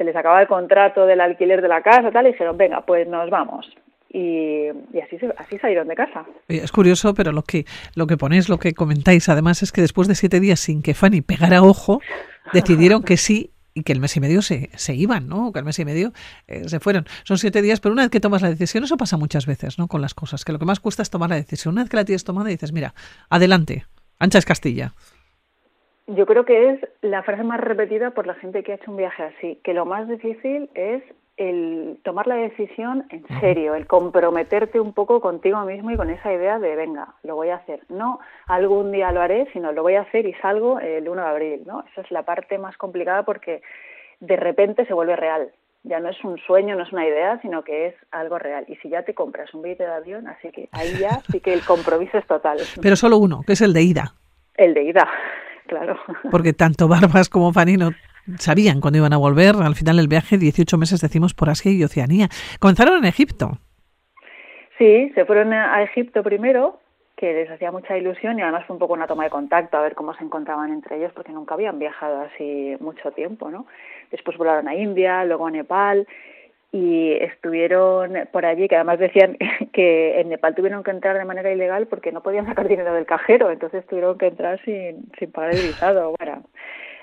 se 0.00 0.04
les 0.04 0.16
acaba 0.16 0.40
el 0.40 0.48
contrato 0.48 1.04
del 1.04 1.20
alquiler 1.20 1.60
de 1.60 1.68
la 1.68 1.82
casa, 1.82 2.10
tal, 2.10 2.26
y 2.26 2.32
dijeron, 2.32 2.56
venga, 2.56 2.80
pues 2.86 3.06
nos 3.06 3.28
vamos. 3.28 3.68
Y, 4.08 4.66
así, 4.98 5.18
así 5.36 5.58
salieron 5.58 5.88
de 5.88 5.94
casa. 5.94 6.24
Es 6.48 6.72
curioso, 6.72 7.12
pero 7.12 7.32
lo 7.32 7.42
que, 7.42 7.66
lo 7.94 8.06
que 8.06 8.16
ponéis, 8.16 8.48
lo 8.48 8.56
que 8.56 8.72
comentáis, 8.72 9.28
además, 9.28 9.62
es 9.62 9.72
que 9.72 9.82
después 9.82 10.08
de 10.08 10.14
siete 10.14 10.40
días 10.40 10.58
sin 10.58 10.80
que 10.80 10.94
Fanny 10.94 11.20
pegara 11.20 11.62
ojo, 11.62 12.00
decidieron 12.54 13.02
que 13.02 13.18
sí 13.18 13.50
y 13.74 13.82
que 13.82 13.92
el 13.92 14.00
mes 14.00 14.16
y 14.16 14.20
medio 14.20 14.40
se, 14.40 14.70
se 14.74 14.94
iban, 14.94 15.28
¿no? 15.28 15.52
Que 15.52 15.58
el 15.58 15.66
mes 15.66 15.78
y 15.78 15.84
medio 15.84 16.14
eh, 16.48 16.66
se 16.66 16.80
fueron. 16.80 17.04
Son 17.24 17.36
siete 17.36 17.60
días, 17.60 17.80
pero 17.80 17.92
una 17.92 18.04
vez 18.04 18.10
que 18.10 18.20
tomas 18.20 18.40
la 18.40 18.48
decisión, 18.48 18.84
eso 18.84 18.96
pasa 18.96 19.18
muchas 19.18 19.44
veces, 19.44 19.78
¿no? 19.78 19.86
Con 19.86 20.00
las 20.00 20.14
cosas, 20.14 20.46
que 20.46 20.52
lo 20.52 20.58
que 20.58 20.64
más 20.64 20.80
cuesta 20.80 21.02
es 21.02 21.10
tomar 21.10 21.28
la 21.28 21.36
decisión. 21.36 21.74
Una 21.74 21.82
vez 21.82 21.90
que 21.90 21.98
la 21.98 22.06
tienes 22.06 22.24
tomada, 22.24 22.48
dices, 22.48 22.72
mira, 22.72 22.94
adelante, 23.28 23.84
ancha 24.18 24.38
es 24.38 24.46
Castilla. 24.46 24.94
Yo 26.16 26.26
creo 26.26 26.44
que 26.44 26.70
es 26.70 26.80
la 27.02 27.22
frase 27.22 27.44
más 27.44 27.60
repetida 27.60 28.10
por 28.10 28.26
la 28.26 28.34
gente 28.34 28.64
que 28.64 28.72
ha 28.72 28.74
hecho 28.74 28.90
un 28.90 28.96
viaje 28.96 29.22
así, 29.22 29.60
que 29.62 29.74
lo 29.74 29.86
más 29.86 30.08
difícil 30.08 30.68
es 30.74 31.02
el 31.36 31.98
tomar 32.02 32.26
la 32.26 32.34
decisión 32.34 33.06
en 33.10 33.24
serio, 33.40 33.76
el 33.76 33.86
comprometerte 33.86 34.80
un 34.80 34.92
poco 34.92 35.20
contigo 35.20 35.60
mismo 35.62 35.92
y 35.92 35.96
con 35.96 36.10
esa 36.10 36.32
idea 36.32 36.58
de, 36.58 36.74
venga, 36.74 37.14
lo 37.22 37.36
voy 37.36 37.50
a 37.50 37.56
hacer. 37.56 37.80
No 37.88 38.18
algún 38.46 38.90
día 38.90 39.12
lo 39.12 39.22
haré, 39.22 39.46
sino 39.52 39.70
lo 39.70 39.82
voy 39.82 39.94
a 39.94 40.02
hacer 40.02 40.26
y 40.26 40.34
salgo 40.34 40.80
el 40.80 41.08
1 41.08 41.22
de 41.22 41.28
abril, 41.28 41.62
¿no? 41.64 41.84
Esa 41.92 42.00
es 42.00 42.10
la 42.10 42.24
parte 42.24 42.58
más 42.58 42.76
complicada 42.76 43.22
porque 43.22 43.62
de 44.18 44.36
repente 44.36 44.86
se 44.86 44.94
vuelve 44.94 45.14
real. 45.14 45.52
Ya 45.84 46.00
no 46.00 46.10
es 46.10 46.22
un 46.24 46.38
sueño, 46.38 46.74
no 46.74 46.82
es 46.82 46.92
una 46.92 47.06
idea, 47.06 47.40
sino 47.40 47.62
que 47.62 47.86
es 47.86 47.94
algo 48.10 48.38
real. 48.38 48.64
Y 48.66 48.74
si 48.76 48.90
ya 48.90 49.04
te 49.04 49.14
compras 49.14 49.54
un 49.54 49.62
billete 49.62 49.84
de 49.84 49.92
avión, 49.92 50.26
así 50.26 50.50
que 50.50 50.68
ahí 50.72 50.98
ya 50.98 51.20
sí 51.30 51.40
que 51.40 51.54
el 51.54 51.64
compromiso 51.64 52.18
es 52.18 52.26
total. 52.26 52.58
Pero 52.82 52.96
solo 52.96 53.16
uno, 53.16 53.42
que 53.46 53.52
es 53.52 53.60
el 53.62 53.72
de 53.72 53.82
ida. 53.82 54.12
El 54.56 54.74
de 54.74 54.82
ida, 54.82 55.08
claro. 55.70 55.96
Porque 56.30 56.52
tanto 56.52 56.88
Barbas 56.88 57.28
como 57.28 57.52
Fanino 57.52 57.90
sabían 58.38 58.80
cuándo 58.80 58.98
iban 58.98 59.12
a 59.12 59.16
volver. 59.16 59.54
Al 59.56 59.76
final 59.76 59.96
del 59.96 60.08
viaje, 60.08 60.36
18 60.36 60.76
meses 60.76 61.00
decimos 61.00 61.32
por 61.32 61.48
Asia 61.48 61.70
y 61.70 61.84
Oceanía. 61.84 62.28
Comenzaron 62.58 62.98
en 62.98 63.04
Egipto. 63.04 63.58
Sí, 64.76 65.12
se 65.14 65.24
fueron 65.24 65.52
a 65.52 65.82
Egipto 65.82 66.22
primero, 66.22 66.80
que 67.16 67.32
les 67.34 67.50
hacía 67.50 67.70
mucha 67.70 67.96
ilusión 67.98 68.38
y 68.38 68.42
además 68.42 68.64
fue 68.66 68.74
un 68.74 68.80
poco 68.80 68.94
una 68.94 69.06
toma 69.06 69.24
de 69.24 69.30
contacto 69.30 69.76
a 69.76 69.82
ver 69.82 69.94
cómo 69.94 70.14
se 70.14 70.24
encontraban 70.24 70.72
entre 70.72 70.96
ellos 70.96 71.12
porque 71.14 71.32
nunca 71.32 71.54
habían 71.54 71.78
viajado 71.78 72.22
así 72.22 72.76
mucho 72.80 73.10
tiempo, 73.12 73.50
¿no? 73.50 73.66
Después 74.10 74.38
volaron 74.38 74.68
a 74.68 74.74
India, 74.74 75.24
luego 75.24 75.46
a 75.46 75.50
Nepal 75.50 76.08
y 76.72 77.12
estuvieron 77.12 78.12
por 78.32 78.46
allí, 78.46 78.68
que 78.68 78.76
además 78.76 78.98
decían 78.98 79.36
que 79.72 80.20
en 80.20 80.28
Nepal 80.28 80.54
tuvieron 80.54 80.82
que 80.82 80.90
entrar 80.90 81.18
de 81.18 81.24
manera 81.24 81.52
ilegal 81.52 81.86
porque 81.86 82.12
no 82.12 82.22
podían 82.22 82.46
sacar 82.46 82.68
dinero 82.68 82.94
del 82.94 83.06
cajero, 83.06 83.50
entonces 83.50 83.86
tuvieron 83.86 84.18
que 84.18 84.28
entrar 84.28 84.60
sin, 84.64 85.10
sin 85.18 85.32
pagar 85.32 85.54
el 85.54 85.62
visado. 85.62 86.14
Bueno, 86.18 86.44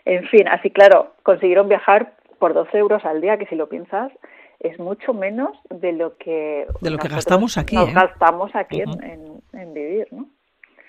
en 0.06 0.26
fin, 0.28 0.48
así 0.48 0.70
claro, 0.72 1.14
consiguieron 1.24 1.68
viajar 1.68 2.14
por 2.40 2.54
12 2.54 2.78
euros 2.78 3.04
al 3.04 3.20
día, 3.20 3.38
que 3.38 3.48
si 3.48 3.56
lo 3.56 3.68
piensas, 3.68 4.12
es 4.60 4.80
mucho 4.80 5.14
menos 5.14 5.58
de 5.70 5.92
lo 5.92 6.18
que 6.18 6.66
de 6.82 6.90
lo 6.90 6.98
que 6.98 7.10
gastamos 7.10 7.58
aquí 7.58 7.76
nos 7.76 7.90
¿eh? 7.90 7.94
gastamos 7.94 8.56
aquí 8.56 8.82
uh 8.82 8.86
-huh. 8.86 9.04
en, 9.04 9.42
en, 9.54 9.62
en, 9.62 9.74
vivir 9.74 10.08
no 10.12 10.28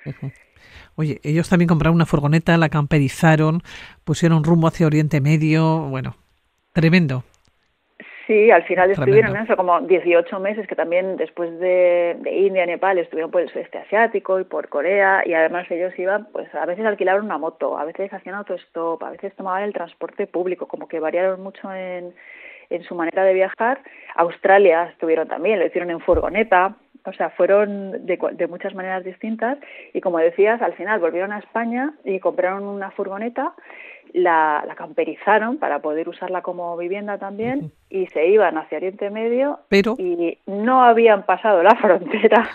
uh 0.07 0.11
-huh. 0.11 0.33
Oye, 0.97 1.21
ellos 1.23 1.49
también 1.49 1.69
compraron 1.69 1.95
una 1.95 2.07
furgoneta, 2.07 2.57
la 2.57 2.71
camperizaron, 2.71 3.63
pusieron 4.05 4.43
rumbo 4.43 4.67
hacia 4.67 4.87
Oriente 4.87 5.21
Medio, 5.21 5.83
bueno, 5.83 6.17
tremendo. 6.73 7.23
Sí, 8.29 8.51
al 8.51 8.63
final 8.65 8.91
estuvieron 8.91 9.31
Tremendo. 9.31 9.55
eso 9.55 9.57
como 9.57 9.81
18 9.81 10.39
meses, 10.39 10.67
que 10.67 10.77
también 10.77 11.17
después 11.17 11.59
de, 11.61 12.15
de 12.21 12.31
India, 12.31 12.67
Nepal, 12.67 12.99
estuvieron 12.99 13.31
por 13.31 13.41
el 13.41 13.49
sudeste 13.49 13.79
asiático 13.79 14.39
y 14.39 14.45
por 14.45 14.69
Corea, 14.69 15.23
y 15.25 15.33
además 15.33 15.67
ellos 15.71 15.99
iban, 15.99 16.29
pues 16.31 16.55
a 16.55 16.67
veces 16.67 16.85
alquilaron 16.85 17.25
una 17.25 17.39
moto, 17.39 17.79
a 17.79 17.87
veces 17.87 18.13
hacían 18.13 18.35
autostop, 18.35 19.03
a 19.03 19.11
veces 19.13 19.35
tomaban 19.35 19.63
el 19.63 19.73
transporte 19.73 20.27
público, 20.27 20.69
como 20.69 20.89
que 20.89 21.01
variaron 21.01 21.41
mucho 21.43 21.73
en, 21.73 22.13
en 22.69 22.83
su 22.83 22.95
manera 22.95 23.25
de 23.25 23.33
viajar. 23.33 23.81
Australia 24.17 24.91
estuvieron 24.93 25.27
también, 25.27 25.59
lo 25.59 25.65
hicieron 25.65 25.91
en 25.91 26.01
furgoneta, 26.01 26.77
o 27.09 27.13
sea, 27.13 27.31
fueron 27.31 28.07
de, 28.07 28.19
de, 28.33 28.47
muchas 28.47 28.75
maneras 28.75 29.05
distintas 29.05 29.59
y 29.93 30.01
como 30.01 30.19
decías, 30.19 30.61
al 30.63 30.75
final 30.75 31.01
volvieron 31.01 31.33
a 31.33 31.39
España 31.39 31.95
y 32.05 32.21
compraron 32.21 32.65
una 32.65 32.91
furgoneta, 32.91 33.55
la, 34.13 34.65
la 34.67 34.75
camperizaron 34.75 35.59
para 35.59 35.81
poder 35.81 36.09
usarla 36.09 36.43
como 36.43 36.77
vivienda 36.77 37.19
también 37.19 37.59
uh 37.59 37.63
-huh. 37.65 37.73
y 37.91 38.07
se 38.07 38.27
iban 38.29 38.57
hacia 38.57 38.79
Oriente 38.79 39.11
Medio 39.11 39.61
Pero... 39.69 39.97
y 39.99 40.39
no 40.47 40.83
habían 40.83 41.25
pasado 41.25 41.63
la 41.63 41.77
frontera 41.81 42.49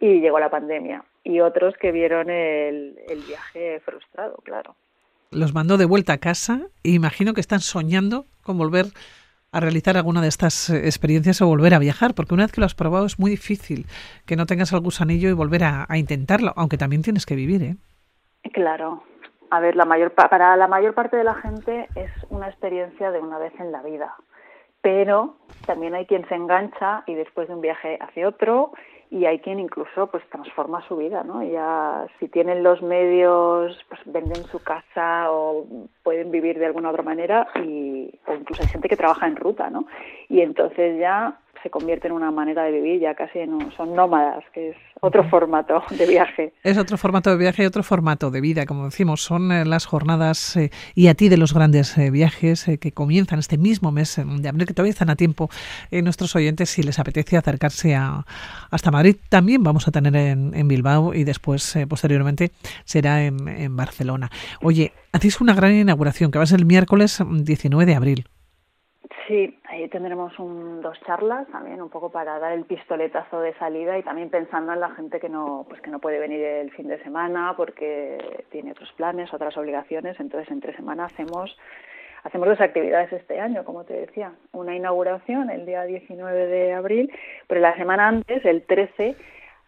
y 0.00 0.20
llegó 0.20 0.38
la 0.38 0.50
pandemia 0.50 1.04
y 1.24 1.40
otros 1.40 1.74
que 1.76 1.90
vieron 1.90 2.30
el, 2.30 2.98
el 3.08 3.20
viaje 3.26 3.80
frustrado, 3.80 4.36
claro. 4.44 4.76
Los 5.30 5.54
mandó 5.54 5.76
de 5.78 5.86
vuelta 5.86 6.12
a 6.12 6.18
casa 6.18 6.60
e 6.84 6.90
imagino 6.90 7.34
que 7.34 7.40
están 7.40 7.60
soñando 7.60 8.26
con 8.42 8.58
volver 8.58 8.86
a 9.54 9.60
realizar 9.60 9.96
alguna 9.96 10.20
de 10.20 10.28
estas 10.28 10.68
eh, 10.68 10.86
experiencias 10.86 11.40
o 11.40 11.46
volver 11.46 11.74
a 11.74 11.78
viajar, 11.78 12.14
porque 12.14 12.34
una 12.34 12.42
vez 12.42 12.52
que 12.52 12.60
lo 12.60 12.66
has 12.66 12.74
probado 12.74 13.06
es 13.06 13.20
muy 13.20 13.30
difícil 13.30 13.86
que 14.26 14.34
no 14.34 14.46
tengas 14.46 14.72
el 14.72 14.80
gusanillo 14.80 15.28
y 15.28 15.32
volver 15.32 15.62
a, 15.62 15.86
intentarlo, 15.96 16.52
aunque 16.56 16.76
también 16.76 17.02
tienes 17.02 17.24
que 17.24 17.36
vivir, 17.36 17.62
¿eh? 17.62 17.76
Claro. 18.52 19.04
A 19.50 19.60
ver, 19.60 19.76
la 19.76 19.84
mayor 19.84 20.10
para 20.12 20.56
la 20.56 20.66
mayor 20.66 20.94
parte 20.94 21.16
de 21.16 21.22
la 21.22 21.34
gente 21.34 21.88
es 21.94 22.10
una 22.30 22.48
experiencia 22.48 23.12
de 23.12 23.20
una 23.20 23.38
vez 23.38 23.52
en 23.60 23.70
la 23.70 23.82
vida, 23.82 24.16
pero 24.80 25.36
también 25.66 25.94
hay 25.94 26.06
quien 26.06 26.26
se 26.28 26.34
engancha 26.34 27.04
y 27.06 27.14
después 27.14 27.46
de 27.46 27.54
un 27.54 27.60
viaje 27.60 27.96
hace 28.00 28.26
otro 28.26 28.72
y 29.14 29.26
hay 29.26 29.38
quien 29.38 29.60
incluso 29.60 30.08
pues 30.08 30.28
transforma 30.28 30.82
su 30.88 30.96
vida, 30.96 31.22
¿no? 31.22 31.40
Ya 31.44 32.04
si 32.18 32.26
tienen 32.26 32.64
los 32.64 32.82
medios, 32.82 33.78
pues 33.88 34.00
venden 34.06 34.44
su 34.50 34.58
casa 34.58 35.30
o 35.30 35.64
pueden 36.02 36.32
vivir 36.32 36.58
de 36.58 36.66
alguna 36.66 36.90
otra 36.90 37.04
manera 37.04 37.46
y 37.64 38.12
o 38.26 38.34
incluso 38.34 38.62
hay 38.62 38.68
gente 38.68 38.88
que 38.88 38.96
trabaja 38.96 39.28
en 39.28 39.36
ruta, 39.36 39.70
¿no? 39.70 39.86
Y 40.28 40.40
entonces 40.40 40.98
ya 40.98 41.38
se 41.64 41.70
convierte 41.70 42.08
en 42.08 42.12
una 42.12 42.30
manera 42.30 42.62
de 42.64 42.72
vivir, 42.72 43.00
ya 43.00 43.14
casi 43.14 43.38
no, 43.48 43.70
son 43.74 43.96
nómadas, 43.96 44.44
que 44.52 44.70
es 44.70 44.76
otro 45.00 45.24
formato 45.30 45.82
de 45.98 46.06
viaje. 46.06 46.52
Es 46.62 46.76
otro 46.76 46.98
formato 46.98 47.30
de 47.30 47.38
viaje 47.38 47.62
y 47.62 47.66
otro 47.66 47.82
formato 47.82 48.30
de 48.30 48.42
vida, 48.42 48.66
como 48.66 48.84
decimos, 48.84 49.22
son 49.22 49.50
eh, 49.50 49.64
las 49.64 49.86
jornadas 49.86 50.56
eh, 50.58 50.70
y 50.94 51.06
a 51.06 51.14
ti 51.14 51.30
de 51.30 51.38
los 51.38 51.54
grandes 51.54 51.96
eh, 51.96 52.10
viajes 52.10 52.66
que 52.78 52.92
comienzan 52.92 53.38
este 53.38 53.56
mismo 53.56 53.92
mes 53.92 54.20
de 54.22 54.48
abril, 54.48 54.66
que 54.66 54.74
todavía 54.74 54.90
están 54.90 55.08
a 55.08 55.16
tiempo 55.16 55.48
nuestros 55.90 56.36
oyentes 56.36 56.68
si 56.68 56.82
les 56.82 56.98
apetece 56.98 57.38
acercarse 57.38 57.94
a, 57.94 58.26
hasta 58.70 58.90
Madrid. 58.90 59.16
También 59.30 59.62
vamos 59.62 59.88
a 59.88 59.90
tener 59.90 60.14
en, 60.14 60.68
Bilbao 60.68 61.14
y 61.14 61.24
después, 61.24 61.78
posteriormente, 61.88 62.50
será 62.84 63.24
en, 63.24 63.48
en 63.48 63.74
Barcelona. 63.74 64.30
Oye, 64.60 64.92
hacéis 65.12 65.40
una 65.40 65.54
gran 65.54 65.74
inauguración 65.74 66.30
que 66.30 66.38
va 66.38 66.44
a 66.44 66.46
ser 66.46 66.60
el 66.60 66.66
miércoles 66.66 67.22
19 67.26 67.86
de 67.86 67.94
abril. 67.94 68.28
Sí, 69.26 69.58
ahí 69.64 69.88
tendremos 69.88 70.38
un, 70.38 70.82
dos 70.82 71.00
charlas 71.06 71.46
también, 71.48 71.80
un 71.80 71.88
poco 71.88 72.10
para 72.10 72.38
dar 72.38 72.52
el 72.52 72.64
pistoletazo 72.64 73.40
de 73.40 73.54
salida 73.54 73.98
y 73.98 74.02
también 74.02 74.28
pensando 74.28 74.72
en 74.72 74.80
la 74.80 74.90
gente 74.90 75.18
que 75.18 75.30
no, 75.30 75.64
pues 75.68 75.80
que 75.80 75.90
no 75.90 75.98
puede 75.98 76.18
venir 76.18 76.40
el 76.40 76.70
fin 76.72 76.88
de 76.88 77.02
semana 77.02 77.54
porque 77.56 78.44
tiene 78.50 78.72
otros 78.72 78.92
planes, 78.92 79.32
otras 79.32 79.56
obligaciones. 79.56 80.20
Entonces, 80.20 80.50
entre 80.50 80.76
semana 80.76 81.06
hacemos 81.06 81.56
hacemos 82.24 82.48
dos 82.48 82.60
actividades 82.60 83.12
este 83.12 83.38
año, 83.40 83.64
como 83.64 83.84
te 83.84 83.94
decía, 83.94 84.32
una 84.52 84.74
inauguración 84.74 85.50
el 85.50 85.66
día 85.66 85.84
19 85.84 86.46
de 86.46 86.72
abril, 86.72 87.12
pero 87.46 87.60
la 87.60 87.76
semana 87.76 88.08
antes, 88.08 88.44
el 88.44 88.62
13, 88.62 89.14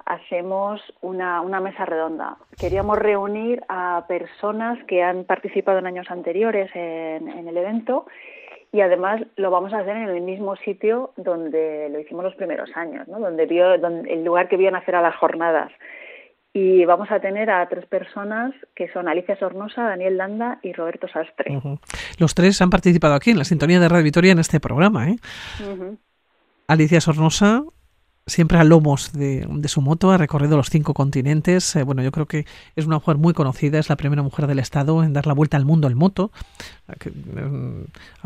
hacemos 0.06 0.80
una, 1.02 1.40
una 1.40 1.60
mesa 1.60 1.84
redonda. 1.84 2.36
Queríamos 2.58 2.98
reunir 2.98 3.62
a 3.68 4.04
personas 4.08 4.82
que 4.84 5.02
han 5.02 5.24
participado 5.24 5.78
en 5.78 5.86
años 5.86 6.10
anteriores 6.10 6.70
en, 6.74 7.28
en 7.28 7.48
el 7.48 7.56
evento 7.56 8.06
y 8.72 8.80
además 8.80 9.22
lo 9.36 9.50
vamos 9.50 9.72
a 9.72 9.78
hacer 9.78 9.96
en 9.96 10.08
el 10.08 10.20
mismo 10.20 10.56
sitio 10.56 11.12
donde 11.16 11.88
lo 11.90 12.00
hicimos 12.00 12.24
los 12.24 12.34
primeros 12.34 12.70
años, 12.74 13.06
¿no? 13.08 13.18
donde 13.18 13.46
vio, 13.46 13.74
el 13.74 14.24
lugar 14.24 14.48
que 14.48 14.56
vio 14.56 14.70
nacer 14.70 14.94
a 14.94 15.02
las 15.02 15.16
jornadas. 15.16 15.72
Y 16.52 16.86
vamos 16.86 17.10
a 17.10 17.20
tener 17.20 17.50
a 17.50 17.68
tres 17.68 17.84
personas 17.84 18.54
que 18.74 18.90
son 18.90 19.08
Alicia 19.08 19.38
Sornosa, 19.38 19.82
Daniel 19.82 20.16
Landa 20.16 20.58
y 20.62 20.72
Roberto 20.72 21.06
Sastre. 21.06 21.60
Los 22.18 22.34
tres 22.34 22.62
han 22.62 22.70
participado 22.70 23.14
aquí 23.14 23.30
en 23.30 23.38
la 23.38 23.44
sintonía 23.44 23.78
de 23.78 23.88
Radio 23.88 24.04
Vitoria 24.04 24.32
en 24.32 24.38
este 24.38 24.58
programa. 24.58 25.10
¿eh? 25.10 25.16
Alicia 26.66 27.02
Sornosa, 27.02 27.62
siempre 28.26 28.58
a 28.58 28.64
lomos 28.64 29.12
de, 29.12 29.46
su 29.68 29.80
moto, 29.80 30.10
ha 30.10 30.18
recorrido 30.18 30.56
los 30.56 30.68
cinco 30.68 30.94
continentes. 30.94 31.76
Eh, 31.76 31.84
bueno, 31.84 32.02
yo 32.02 32.10
creo 32.10 32.26
que 32.26 32.44
es 32.74 32.84
una 32.86 32.96
mujer 32.96 33.16
muy 33.16 33.32
conocida, 33.32 33.78
es 33.78 33.88
la 33.88 33.96
primera 33.96 34.22
mujer 34.22 34.48
del 34.48 34.58
Estado 34.58 35.04
en 35.04 35.12
dar 35.12 35.26
la 35.26 35.32
vuelta 35.32 35.56
al 35.56 35.64
mundo 35.64 35.86
en 35.86 35.96
moto. 35.96 36.30
Eh, 36.88 37.84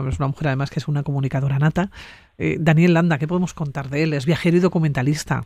es 0.08 0.18
una 0.18 0.28
mujer 0.28 0.48
además 0.48 0.70
que 0.70 0.80
es 0.80 0.88
una 0.88 1.02
comunicadora 1.02 1.58
nata. 1.58 1.90
Eh, 2.38 2.56
Daniel 2.58 2.94
Landa, 2.94 3.18
¿qué 3.18 3.28
podemos 3.28 3.52
contar 3.52 3.88
de 3.88 4.04
él? 4.04 4.14
Es 4.14 4.24
viajero 4.24 4.56
y 4.56 4.60
documentalista. 4.60 5.42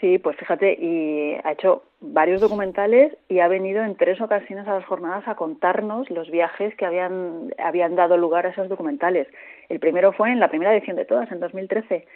Sí, 0.00 0.18
pues 0.18 0.36
fíjate, 0.36 0.74
y 0.74 1.34
ha 1.42 1.52
hecho 1.52 1.84
varios 2.00 2.40
documentales 2.40 3.16
y 3.28 3.40
ha 3.40 3.48
venido 3.48 3.82
en 3.82 3.96
tres 3.96 4.20
ocasiones 4.20 4.68
a 4.68 4.74
las 4.74 4.84
jornadas 4.84 5.26
a 5.26 5.36
contarnos 5.36 6.10
los 6.10 6.30
viajes 6.30 6.74
que 6.76 6.84
habían, 6.84 7.54
habían 7.58 7.94
dado 7.94 8.16
lugar 8.16 8.46
a 8.46 8.50
esos 8.50 8.68
documentales. 8.68 9.26
El 9.68 9.80
primero 9.80 10.12
fue 10.12 10.30
en 10.30 10.40
la 10.40 10.48
primera 10.48 10.74
edición 10.74 10.96
de 10.96 11.06
todas, 11.06 11.30
en 11.32 11.40
2013 11.40 12.06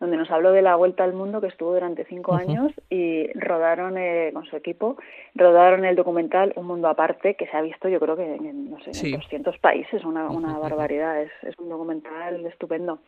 donde 0.00 0.16
nos 0.16 0.30
habló 0.30 0.52
de 0.52 0.62
la 0.62 0.76
vuelta 0.76 1.02
al 1.02 1.12
mundo 1.12 1.40
que 1.40 1.48
estuvo 1.48 1.74
durante 1.74 2.04
cinco 2.04 2.34
años 2.34 2.72
y 2.88 3.32
rodaron 3.32 3.98
eh, 3.98 4.30
con 4.32 4.44
su 4.46 4.56
equipo, 4.56 4.96
rodaron 5.34 5.84
el 5.84 5.96
documental 5.96 6.52
Un 6.56 6.66
Mundo 6.66 6.88
Aparte, 6.88 7.34
que 7.34 7.46
se 7.46 7.56
ha 7.56 7.62
visto 7.62 7.88
yo 7.88 7.98
creo 7.98 8.16
que 8.16 8.34
en, 8.34 8.70
no 8.70 8.78
sé, 8.80 8.90
en 9.06 9.16
200 9.16 9.58
países, 9.58 10.04
una, 10.04 10.30
una 10.30 10.56
barbaridad, 10.58 11.20
es, 11.20 11.32
es 11.42 11.58
un 11.58 11.68
documental 11.68 12.46
estupendo. 12.46 13.00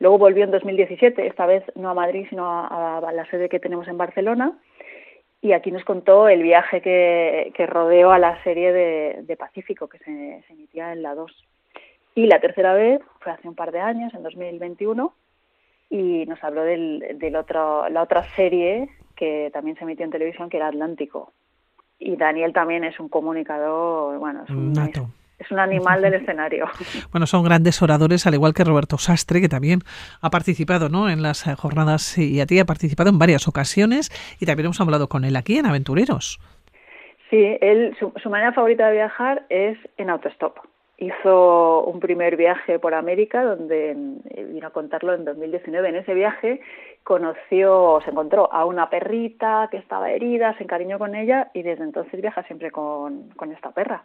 Luego 0.00 0.18
volvió 0.18 0.44
en 0.44 0.50
2017, 0.50 1.26
esta 1.26 1.46
vez 1.46 1.64
no 1.74 1.88
a 1.88 1.94
Madrid, 1.94 2.26
sino 2.28 2.44
a, 2.46 3.00
la 3.14 3.26
sede 3.30 3.48
que 3.48 3.60
tenemos 3.60 3.88
en 3.88 3.96
Barcelona, 3.96 4.52
y 5.40 5.52
aquí 5.52 5.70
nos 5.70 5.84
contó 5.84 6.28
el 6.28 6.42
viaje 6.42 6.80
que, 6.82 7.52
que 7.54 7.66
rodeó 7.66 8.10
a 8.10 8.18
la 8.18 8.42
serie 8.42 8.72
de, 8.72 9.22
de 9.22 9.36
Pacífico, 9.36 9.88
que 9.88 9.98
se, 9.98 10.42
se 10.46 10.52
emitía 10.52 10.92
en 10.92 11.02
la 11.02 11.14
2. 11.14 11.32
Y 12.14 12.26
la 12.26 12.40
tercera 12.40 12.74
vez 12.74 13.00
fue 13.20 13.32
hace 13.32 13.48
un 13.48 13.54
par 13.54 13.72
de 13.72 13.80
años, 13.80 14.12
en 14.12 14.22
2021, 14.22 15.14
y 15.90 16.26
nos 16.26 16.42
habló 16.42 16.62
del, 16.62 17.16
del 17.18 17.36
otro, 17.36 17.88
la 17.88 18.02
otra 18.02 18.24
serie 18.34 18.88
que 19.16 19.50
también 19.52 19.76
se 19.76 19.84
emitió 19.84 20.04
en 20.04 20.10
televisión, 20.10 20.50
que 20.50 20.58
era 20.58 20.68
Atlántico. 20.68 21.32
Y 21.98 22.16
Daniel 22.16 22.52
también 22.52 22.84
es 22.84 23.00
un 23.00 23.08
comunicador, 23.08 24.18
bueno, 24.18 24.44
es 24.44 24.50
un, 24.50 24.72
Es, 25.38 25.50
un 25.50 25.58
animal 25.58 26.02
del 26.02 26.14
escenario. 26.14 26.66
Bueno, 27.10 27.26
son 27.26 27.42
grandes 27.42 27.80
oradores, 27.80 28.26
al 28.26 28.34
igual 28.34 28.52
que 28.52 28.64
Roberto 28.64 28.98
Sastre, 28.98 29.40
que 29.40 29.48
también 29.48 29.80
ha 30.20 30.28
participado 30.28 30.90
¿no? 30.90 31.08
en 31.08 31.22
las 31.22 31.44
jornadas 31.56 32.18
y 32.18 32.40
a 32.40 32.46
ti 32.46 32.58
ha 32.58 32.66
participado 32.66 33.08
en 33.08 33.18
varias 33.18 33.48
ocasiones 33.48 34.10
y 34.38 34.44
también 34.44 34.66
hemos 34.66 34.80
hablado 34.80 35.08
con 35.08 35.24
él 35.24 35.36
aquí 35.36 35.56
en 35.56 35.66
Aventureros. 35.66 36.38
Sí, 37.30 37.56
él, 37.60 37.96
su, 37.98 38.12
su 38.22 38.28
manera 38.28 38.52
favorita 38.52 38.86
de 38.88 38.92
viajar 38.92 39.46
es 39.48 39.78
en 39.96 40.10
autostop 40.10 40.58
hizo 40.98 41.84
un 41.84 42.00
primer 42.00 42.36
viaje 42.36 42.78
por 42.78 42.94
América, 42.94 43.44
donde 43.44 43.90
eh, 43.90 44.44
vino 44.44 44.66
a 44.66 44.70
contarlo 44.70 45.14
en 45.14 45.24
2019. 45.24 45.88
En 45.88 45.96
ese 45.96 46.14
viaje 46.14 46.60
conoció, 47.04 48.00
se 48.04 48.10
encontró 48.10 48.52
a 48.52 48.64
una 48.64 48.88
perrita 48.88 49.68
que 49.70 49.76
estaba 49.76 50.10
herida, 50.10 50.56
se 50.56 50.64
encariñó 50.64 50.98
con 50.98 51.14
ella 51.14 51.50
y 51.52 51.62
desde 51.62 51.84
entonces 51.84 52.20
viaja 52.20 52.42
siempre 52.44 52.70
con, 52.70 53.28
con 53.36 53.52
esta 53.52 53.72
perra. 53.72 54.04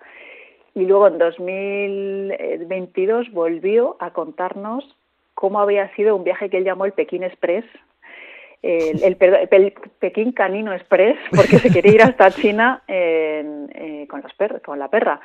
Y 0.76 0.86
luego 0.86 1.08
en 1.08 1.18
2022 1.18 3.32
volvió 3.32 3.96
a 4.00 4.12
contarnos 4.12 4.98
cómo 5.34 5.60
había 5.60 5.94
sido 5.96 6.16
un 6.16 6.24
viaje 6.24 6.50
que 6.50 6.58
él 6.58 6.66
llamó 6.66 6.86
el 6.86 6.94
Pekín 6.94 7.24
Express, 7.24 7.66
el, 8.62 9.04
el, 9.04 9.74
Pekín 9.98 10.34
Canino 10.34 10.72
Express, 10.72 11.18
porque 11.36 11.58
se 11.58 11.72
quería 11.72 11.94
ir 11.94 12.04
hasta 12.04 12.30
China 12.30 12.84
eh, 12.88 14.06
con, 14.08 14.22
los 14.22 14.32
con 14.62 14.78
la 14.78 14.88
perra 14.88 15.20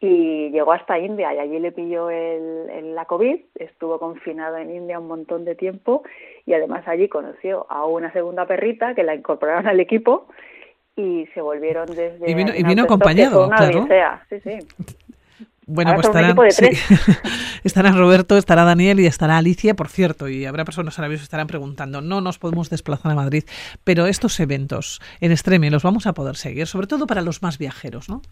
y 0.00 0.50
llegó 0.50 0.72
hasta 0.72 0.98
India 0.98 1.34
y 1.34 1.38
allí 1.38 1.58
le 1.58 1.72
pilló 1.72 2.08
el, 2.10 2.94
la 2.94 3.04
COVID, 3.06 3.40
estuvo 3.56 3.98
confinado 3.98 4.56
en 4.56 4.70
India 4.70 5.00
un 5.00 5.08
montón 5.08 5.44
de 5.44 5.54
tiempo 5.54 6.02
y 6.46 6.54
además 6.54 6.86
allí 6.86 7.08
conoció 7.08 7.66
a 7.68 7.84
una 7.84 8.12
segunda 8.12 8.46
perrita 8.46 8.94
que 8.94 9.02
la 9.02 9.14
incorporaron 9.14 9.66
al 9.66 9.80
equipo 9.80 10.28
y 10.94 11.26
se 11.34 11.40
volvieron 11.40 11.86
desde... 11.86 12.30
Y 12.30 12.34
vino, 12.34 12.52
y 12.54 12.62
vino 12.62 12.84
acompañado, 12.84 13.48
claro. 13.48 13.86
Sí, 14.28 14.40
sí. 14.40 14.58
Bueno, 15.70 15.94
pues 15.96 16.06
estarán, 16.06 16.34
estarán 17.62 17.98
Roberto, 17.98 18.38
estará 18.38 18.64
Daniel 18.64 19.00
y 19.00 19.06
estará 19.06 19.36
Alicia, 19.36 19.74
por 19.74 19.88
cierto, 19.88 20.26
y 20.26 20.46
habrá 20.46 20.64
personas 20.64 20.98
ahora 20.98 21.10
mismo 21.10 21.20
que 21.20 21.24
estarán 21.24 21.46
preguntando, 21.46 22.00
no 22.00 22.22
nos 22.22 22.38
podemos 22.38 22.70
desplazar 22.70 23.12
a 23.12 23.14
Madrid, 23.14 23.44
pero 23.84 24.06
estos 24.06 24.40
eventos 24.40 25.02
en 25.20 25.30
Extreme 25.30 25.70
los 25.70 25.82
vamos 25.82 26.06
a 26.06 26.14
poder 26.14 26.36
seguir, 26.36 26.66
sobre 26.66 26.86
todo 26.86 27.06
para 27.06 27.20
los 27.20 27.42
más 27.42 27.58
viajeros, 27.58 28.08
¿no? 28.08 28.22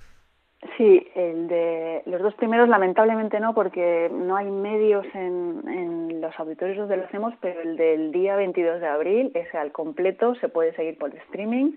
Sí, 0.77 1.07
el 1.15 1.49
de 1.49 2.03
los 2.05 2.21
dos 2.21 2.35
primeros 2.35 2.69
lamentablemente 2.69 3.41
no, 3.41 3.55
porque 3.55 4.11
no 4.13 4.37
hay 4.37 4.51
medios 4.51 5.07
en, 5.15 5.63
en 5.67 6.21
los 6.21 6.39
auditorios 6.39 6.77
donde 6.77 6.99
lo 6.99 7.05
hacemos, 7.05 7.33
pero 7.41 7.63
el 7.63 7.77
del 7.77 8.13
día 8.13 8.37
22 8.37 8.81
de 8.81 8.87
abril, 8.87 9.31
ese 9.35 9.57
al 9.57 9.73
completo, 9.73 10.35
se 10.35 10.49
puede 10.49 10.75
seguir 10.75 10.99
por 10.99 11.15
streaming 11.15 11.73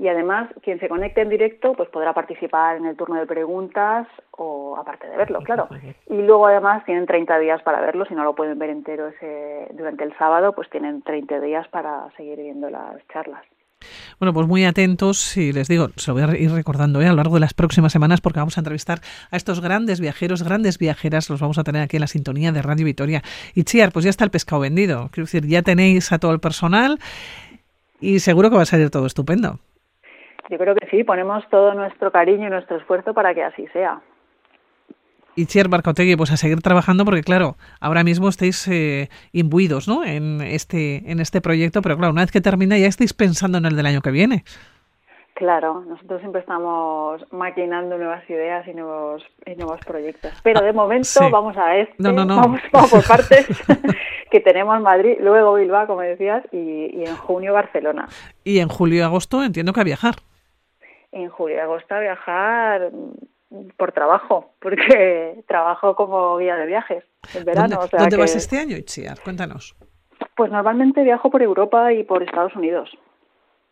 y 0.00 0.08
además 0.08 0.48
quien 0.62 0.80
se 0.80 0.88
conecte 0.88 1.20
en 1.20 1.28
directo 1.28 1.74
pues 1.74 1.90
podrá 1.90 2.14
participar 2.14 2.78
en 2.78 2.86
el 2.86 2.96
turno 2.96 3.16
de 3.16 3.26
preguntas 3.26 4.06
o 4.30 4.74
aparte 4.78 5.06
de 5.06 5.16
verlo, 5.16 5.40
claro. 5.42 5.68
Y 6.08 6.22
luego 6.22 6.46
además 6.46 6.84
tienen 6.86 7.04
30 7.04 7.38
días 7.38 7.62
para 7.62 7.82
verlo, 7.82 8.06
si 8.06 8.14
no 8.14 8.24
lo 8.24 8.34
pueden 8.34 8.58
ver 8.58 8.70
entero 8.70 9.08
ese 9.08 9.68
durante 9.72 10.04
el 10.04 10.16
sábado, 10.16 10.54
pues 10.54 10.70
tienen 10.70 11.02
30 11.02 11.40
días 11.40 11.68
para 11.68 12.10
seguir 12.16 12.38
viendo 12.38 12.70
las 12.70 13.06
charlas. 13.08 13.44
Bueno, 14.18 14.32
pues 14.32 14.46
muy 14.46 14.64
atentos 14.64 15.36
y 15.36 15.52
les 15.52 15.68
digo, 15.68 15.88
se 15.96 16.10
lo 16.10 16.14
voy 16.14 16.22
a 16.22 16.36
ir 16.36 16.50
recordando 16.50 17.00
¿eh? 17.00 17.06
a 17.06 17.10
lo 17.10 17.16
largo 17.16 17.34
de 17.34 17.40
las 17.40 17.54
próximas 17.54 17.92
semanas 17.92 18.20
porque 18.20 18.38
vamos 18.38 18.56
a 18.58 18.60
entrevistar 18.60 18.98
a 19.30 19.36
estos 19.36 19.60
grandes 19.60 20.00
viajeros, 20.00 20.42
grandes 20.42 20.78
viajeras, 20.78 21.30
los 21.30 21.40
vamos 21.40 21.58
a 21.58 21.64
tener 21.64 21.82
aquí 21.82 21.96
en 21.96 22.02
la 22.02 22.06
sintonía 22.06 22.52
de 22.52 22.62
Radio 22.62 22.84
Vitoria. 22.84 23.22
Y 23.54 23.64
Chiar, 23.64 23.92
pues 23.92 24.04
ya 24.04 24.10
está 24.10 24.24
el 24.24 24.30
pescado 24.30 24.60
vendido. 24.60 25.08
Quiero 25.12 25.26
decir, 25.26 25.46
ya 25.46 25.62
tenéis 25.62 26.12
a 26.12 26.18
todo 26.18 26.32
el 26.32 26.40
personal 26.40 26.98
y 28.00 28.20
seguro 28.20 28.50
que 28.50 28.56
va 28.56 28.62
a 28.62 28.66
salir 28.66 28.90
todo 28.90 29.06
estupendo. 29.06 29.58
Yo 30.50 30.58
creo 30.58 30.74
que 30.74 30.86
sí, 30.90 31.04
ponemos 31.04 31.48
todo 31.48 31.74
nuestro 31.74 32.10
cariño 32.10 32.48
y 32.48 32.50
nuestro 32.50 32.76
esfuerzo 32.76 33.14
para 33.14 33.34
que 33.34 33.44
así 33.44 33.66
sea. 33.72 34.00
Y 35.36 35.46
Chier 35.46 35.68
Barcotegui, 35.68 36.16
pues 36.16 36.32
a 36.32 36.36
seguir 36.36 36.60
trabajando 36.60 37.04
porque 37.04 37.22
claro, 37.22 37.56
ahora 37.80 38.04
mismo 38.04 38.28
estáis 38.28 38.66
eh, 38.68 39.08
imbuidos 39.32 39.88
¿no? 39.88 40.04
en, 40.04 40.40
este, 40.40 41.10
en 41.10 41.20
este 41.20 41.40
proyecto, 41.40 41.82
pero 41.82 41.96
claro, 41.96 42.12
una 42.12 42.22
vez 42.22 42.32
que 42.32 42.40
termina 42.40 42.76
ya 42.78 42.86
estáis 42.86 43.14
pensando 43.14 43.58
en 43.58 43.66
el 43.66 43.76
del 43.76 43.86
año 43.86 44.00
que 44.00 44.10
viene. 44.10 44.44
Claro, 45.40 45.82
nosotros 45.88 46.20
siempre 46.20 46.42
estamos 46.42 47.24
maquinando 47.32 47.96
nuevas 47.96 48.28
ideas 48.28 48.68
y 48.68 48.74
nuevos, 48.74 49.24
y 49.46 49.54
nuevos 49.54 49.80
proyectos. 49.86 50.32
Pero 50.42 50.60
de 50.60 50.74
momento 50.74 51.30
vamos 51.30 51.56
a 51.56 51.78
este, 51.78 51.94
Vamos, 51.98 52.60
por 52.90 53.06
partes, 53.06 53.46
que 54.30 54.40
tenemos 54.40 54.78
Madrid, 54.82 55.16
luego 55.18 55.54
Bilbao, 55.54 55.86
como 55.86 56.02
decías, 56.02 56.44
y, 56.52 56.90
y 56.94 57.04
en 57.06 57.16
junio 57.16 57.54
Barcelona. 57.54 58.06
Y 58.44 58.58
en 58.58 58.68
julio 58.68 58.98
y 58.98 59.00
agosto 59.00 59.42
entiendo 59.42 59.72
que 59.72 59.80
a 59.80 59.84
viajar. 59.84 60.16
En 61.10 61.30
julio 61.30 61.56
y 61.56 61.60
agosto 61.60 61.94
a 61.94 62.00
viajar 62.00 62.90
por 63.76 63.92
trabajo, 63.92 64.54
porque 64.60 65.42
trabajo 65.48 65.96
como 65.96 66.36
guía 66.38 66.56
de 66.56 66.66
viajes 66.66 67.04
en 67.34 67.44
verano. 67.44 67.76
¿Dónde, 67.76 67.98
¿dónde 67.98 68.16
vas 68.16 68.36
este 68.36 68.58
año, 68.58 68.76
Itziar? 68.76 69.18
Cuéntanos. 69.20 69.76
Pues 70.36 70.50
normalmente 70.50 71.02
viajo 71.02 71.30
por 71.30 71.42
Europa 71.42 71.92
y 71.92 72.04
por 72.04 72.22
Estados 72.22 72.54
Unidos 72.54 72.90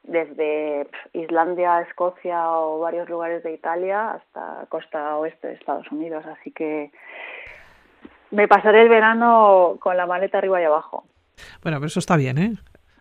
desde 0.08 0.88
Islandia, 1.12 1.82
Escocia 1.82 2.50
o 2.50 2.80
varios 2.80 3.08
lugares 3.08 3.42
de 3.42 3.52
Italia 3.52 4.12
hasta 4.12 4.66
costa 4.68 5.16
oeste 5.18 5.49
de 5.49 5.54
Estados 5.54 5.87
Unidos. 5.92 6.25
Así 6.26 6.50
que 6.50 6.90
me 8.30 8.49
pasaré 8.49 8.82
el 8.82 8.88
verano 8.88 9.76
con 9.80 9.97
la 9.97 10.06
maleta 10.06 10.38
arriba 10.38 10.61
y 10.61 10.64
abajo. 10.64 11.04
Bueno, 11.62 11.78
pero 11.78 11.87
eso 11.87 12.00
está 12.00 12.16
bien, 12.16 12.38
¿eh? 12.38 12.52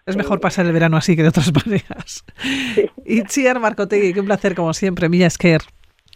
Es 0.05 0.15
mejor 0.15 0.39
pasar 0.39 0.65
el 0.65 0.71
verano 0.71 0.95
así 0.95 1.15
que 1.15 1.23
de 1.23 1.29
otras 1.29 1.51
maneras. 1.65 2.23
Sí. 2.37 2.89
Itziar 3.05 3.59
Marcotegui, 3.59 4.13
qué 4.13 4.19
un 4.19 4.27
placer 4.27 4.55
como 4.55 4.73
siempre. 4.73 5.09
Milla 5.09 5.27
Esquer. 5.27 5.61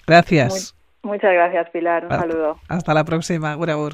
Gracias. 0.07 0.75
muchas 1.03 1.33
gracias, 1.33 1.69
Pilar. 1.71 2.05
Un 2.05 2.11
saludo. 2.11 2.59
Hasta 2.67 2.93
la 2.93 3.03
próxima. 3.03 3.53
Gurabur. 3.55 3.93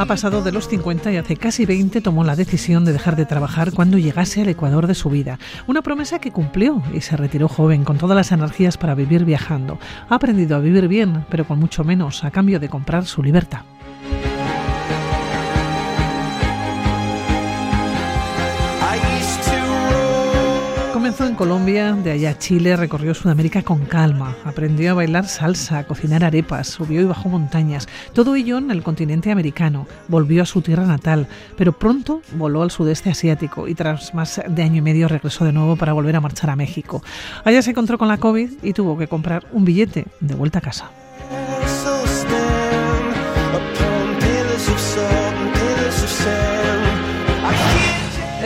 Ha 0.00 0.06
pasado 0.06 0.42
de 0.42 0.50
los 0.50 0.66
50 0.66 1.12
y 1.12 1.18
hace 1.18 1.36
casi 1.36 1.66
20 1.66 2.00
tomó 2.00 2.24
la 2.24 2.34
decisión 2.34 2.86
de 2.86 2.94
dejar 2.94 3.16
de 3.16 3.26
trabajar 3.26 3.70
cuando 3.70 3.98
llegase 3.98 4.40
al 4.40 4.48
Ecuador 4.48 4.86
de 4.86 4.94
su 4.94 5.10
vida. 5.10 5.38
Una 5.66 5.82
promesa 5.82 6.20
que 6.20 6.32
cumplió 6.32 6.82
y 6.94 7.02
se 7.02 7.18
retiró 7.18 7.48
joven 7.48 7.84
con 7.84 7.98
todas 7.98 8.16
las 8.16 8.32
energías 8.32 8.78
para 8.78 8.94
vivir 8.94 9.26
viajando. 9.26 9.78
Ha 10.08 10.14
aprendido 10.14 10.56
a 10.56 10.60
vivir 10.60 10.88
bien, 10.88 11.26
pero 11.28 11.46
con 11.46 11.58
mucho 11.58 11.84
menos, 11.84 12.24
a 12.24 12.30
cambio 12.30 12.58
de 12.58 12.70
comprar 12.70 13.04
su 13.04 13.22
libertad. 13.22 13.60
Colombia, 21.40 21.94
de 21.94 22.10
allá 22.10 22.32
a 22.32 22.38
Chile, 22.38 22.76
recorrió 22.76 23.14
Sudamérica 23.14 23.62
con 23.62 23.86
calma, 23.86 24.36
aprendió 24.44 24.90
a 24.90 24.94
bailar 24.94 25.26
salsa, 25.26 25.78
a 25.78 25.84
cocinar 25.84 26.22
arepas, 26.22 26.68
subió 26.68 27.00
y 27.00 27.06
bajó 27.06 27.30
montañas, 27.30 27.88
todo 28.12 28.34
ello 28.34 28.58
en 28.58 28.70
el 28.70 28.82
continente 28.82 29.32
americano, 29.32 29.86
volvió 30.08 30.42
a 30.42 30.46
su 30.46 30.60
tierra 30.60 30.84
natal, 30.84 31.28
pero 31.56 31.72
pronto 31.72 32.20
voló 32.34 32.60
al 32.60 32.70
sudeste 32.70 33.08
asiático 33.08 33.68
y 33.68 33.74
tras 33.74 34.12
más 34.12 34.42
de 34.46 34.62
año 34.62 34.76
y 34.76 34.82
medio 34.82 35.08
regresó 35.08 35.46
de 35.46 35.52
nuevo 35.52 35.76
para 35.76 35.94
volver 35.94 36.14
a 36.14 36.20
marchar 36.20 36.50
a 36.50 36.56
México. 36.56 37.02
Allá 37.42 37.62
se 37.62 37.70
encontró 37.70 37.96
con 37.96 38.08
la 38.08 38.18
COVID 38.18 38.62
y 38.62 38.74
tuvo 38.74 38.98
que 38.98 39.08
comprar 39.08 39.46
un 39.50 39.64
billete 39.64 40.08
de 40.20 40.34
vuelta 40.34 40.58
a 40.58 40.60
casa. 40.60 40.90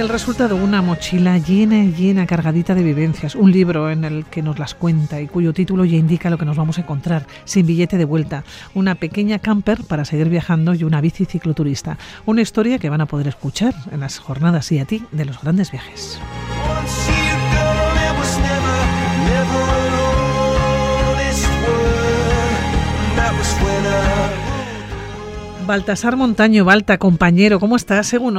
El 0.05 0.11
resultado, 0.11 0.57
una 0.57 0.83
mochila 0.83 1.39
llena 1.39 1.83
y 1.83 1.91
llena, 1.95 2.27
cargadita 2.27 2.75
de 2.75 2.83
vivencias, 2.83 3.35
un 3.35 3.51
libro 3.51 3.91
en 3.91 4.05
el 4.05 4.27
que 4.27 4.43
nos 4.43 4.59
las 4.59 4.75
cuenta 4.75 5.19
y 5.23 5.27
cuyo 5.27 5.55
título 5.55 5.87
ya 5.87 5.97
indica 5.97 6.29
lo 6.29 6.37
que 6.37 6.45
nos 6.45 6.59
vamos 6.59 6.77
a 6.77 6.83
encontrar, 6.83 7.27
sin 7.47 7.65
billete 7.65 7.97
de 7.97 8.05
vuelta, 8.05 8.45
una 8.75 8.97
pequeña 8.97 9.39
camper 9.39 9.83
para 9.85 10.05
seguir 10.05 10.29
viajando 10.29 10.75
y 10.75 10.85
una 10.85 11.01
bici 11.01 11.25
cicloturista, 11.25 11.97
una 12.27 12.43
historia 12.43 12.79
que 12.79 12.91
van 12.91 13.01
a 13.01 13.07
poder 13.07 13.29
escuchar 13.29 13.75
en 13.93 14.01
las 14.01 14.19
jornadas 14.19 14.71
y 14.73 14.79
a 14.79 14.85
ti 14.85 15.03
de 15.11 15.25
los 15.25 15.41
grandes 15.41 15.73
viajes. 15.73 16.21
Baltasar 25.67 26.17
Montaño, 26.17 26.67
Balta, 26.67 26.99
compañero, 26.99 27.59
¿cómo 27.59 27.77
estás, 27.77 28.07
según 28.07 28.37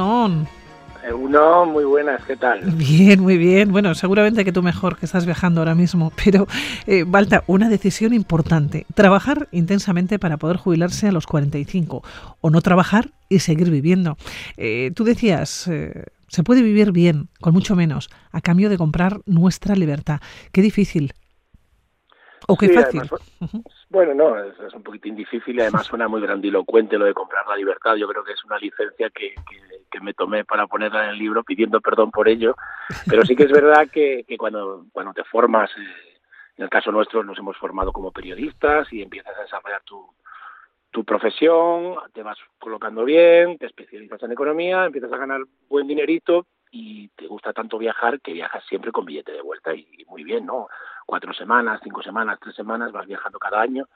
uno, 1.26 1.66
muy 1.66 1.84
buenas, 1.84 2.24
¿qué 2.24 2.36
tal? 2.36 2.60
Bien, 2.76 3.20
muy 3.20 3.36
bien. 3.36 3.72
Bueno, 3.72 3.94
seguramente 3.94 4.44
que 4.44 4.52
tú 4.52 4.62
mejor, 4.62 4.96
que 4.96 5.06
estás 5.06 5.26
viajando 5.26 5.60
ahora 5.60 5.74
mismo. 5.74 6.12
Pero, 6.24 6.46
eh, 6.86 7.04
Balta, 7.06 7.42
una 7.46 7.68
decisión 7.68 8.14
importante. 8.14 8.86
Trabajar 8.94 9.48
intensamente 9.52 10.18
para 10.18 10.36
poder 10.36 10.56
jubilarse 10.56 11.08
a 11.08 11.12
los 11.12 11.26
45 11.26 12.02
o 12.40 12.50
no 12.50 12.60
trabajar 12.60 13.10
y 13.28 13.40
seguir 13.40 13.70
viviendo. 13.70 14.16
Eh, 14.56 14.92
tú 14.94 15.04
decías, 15.04 15.66
eh, 15.68 16.04
se 16.28 16.44
puede 16.44 16.62
vivir 16.62 16.92
bien, 16.92 17.28
con 17.40 17.52
mucho 17.52 17.74
menos, 17.74 18.08
a 18.30 18.40
cambio 18.40 18.68
de 18.68 18.78
comprar 18.78 19.20
nuestra 19.26 19.74
libertad. 19.74 20.20
Qué 20.52 20.62
difícil. 20.62 21.12
¿O 22.48 22.56
qué 22.56 22.68
fácil? 22.68 23.02
bueno, 23.90 24.14
no, 24.14 24.38
es, 24.38 24.74
un 24.74 24.82
poquitín 24.82 25.16
difícil 25.16 25.56
y 25.56 25.60
además 25.60 25.86
suena 25.86 26.08
muy 26.08 26.20
grandilocuente 26.20 26.98
lo 26.98 27.04
de 27.04 27.14
comprar 27.14 27.46
la 27.46 27.56
libertad. 27.56 27.96
Yo 27.96 28.06
creo 28.08 28.24
que 28.24 28.32
es 28.32 28.44
una 28.44 28.58
licencia 28.58 29.10
que 29.10 29.34
me 30.00 30.14
tomé 30.14 30.44
para 30.44 30.66
ponerla 30.66 31.04
en 31.04 31.10
el 31.10 31.18
libro 31.18 31.44
pidiendo 31.44 31.80
perdón 31.80 32.10
por 32.10 32.28
ello, 32.28 32.56
pero 33.08 33.24
sí 33.24 33.36
que 33.36 33.44
es 33.44 33.52
verdad 33.52 33.88
que, 33.90 34.24
cuando, 34.38 34.86
cuando 34.92 35.12
te 35.12 35.24
formas, 35.24 35.70
eh, 35.76 36.18
en 36.56 36.64
el 36.64 36.70
caso 36.70 36.90
nuestro 36.90 37.22
nos 37.22 37.38
hemos 37.38 37.56
formado 37.56 37.92
como 37.92 38.12
periodistas 38.12 38.92
y 38.92 39.02
empiezas 39.02 39.36
a 39.36 39.42
desarrollar 39.42 39.82
tu, 39.84 40.06
tu 40.90 41.04
profesión, 41.04 41.96
te 42.12 42.22
vas 42.22 42.38
colocando 42.58 43.04
bien, 43.04 43.58
te 43.58 43.66
especializas 43.66 44.22
en 44.22 44.32
economía, 44.32 44.86
empiezas 44.86 45.12
a 45.12 45.18
ganar 45.18 45.42
buen 45.68 45.86
dinerito 45.86 46.46
y 46.70 47.08
te 47.08 47.26
gusta 47.26 47.52
tanto 47.52 47.78
viajar 47.78 48.20
que 48.20 48.32
viajas 48.32 48.64
siempre 48.68 48.92
con 48.92 49.04
billete 49.04 49.32
de 49.32 49.42
vuelta 49.42 49.74
y 49.74 50.04
muy 50.08 50.24
bien, 50.24 50.46
¿no? 50.46 50.68
Cuatro 51.06 51.32
semanas, 51.32 51.80
cinco 51.82 52.02
semanas, 52.02 52.38
tres 52.40 52.54
semanas, 52.54 52.92
vas 52.92 53.06
viajando 53.06 53.38
cada 53.38 53.60
año 53.60 53.86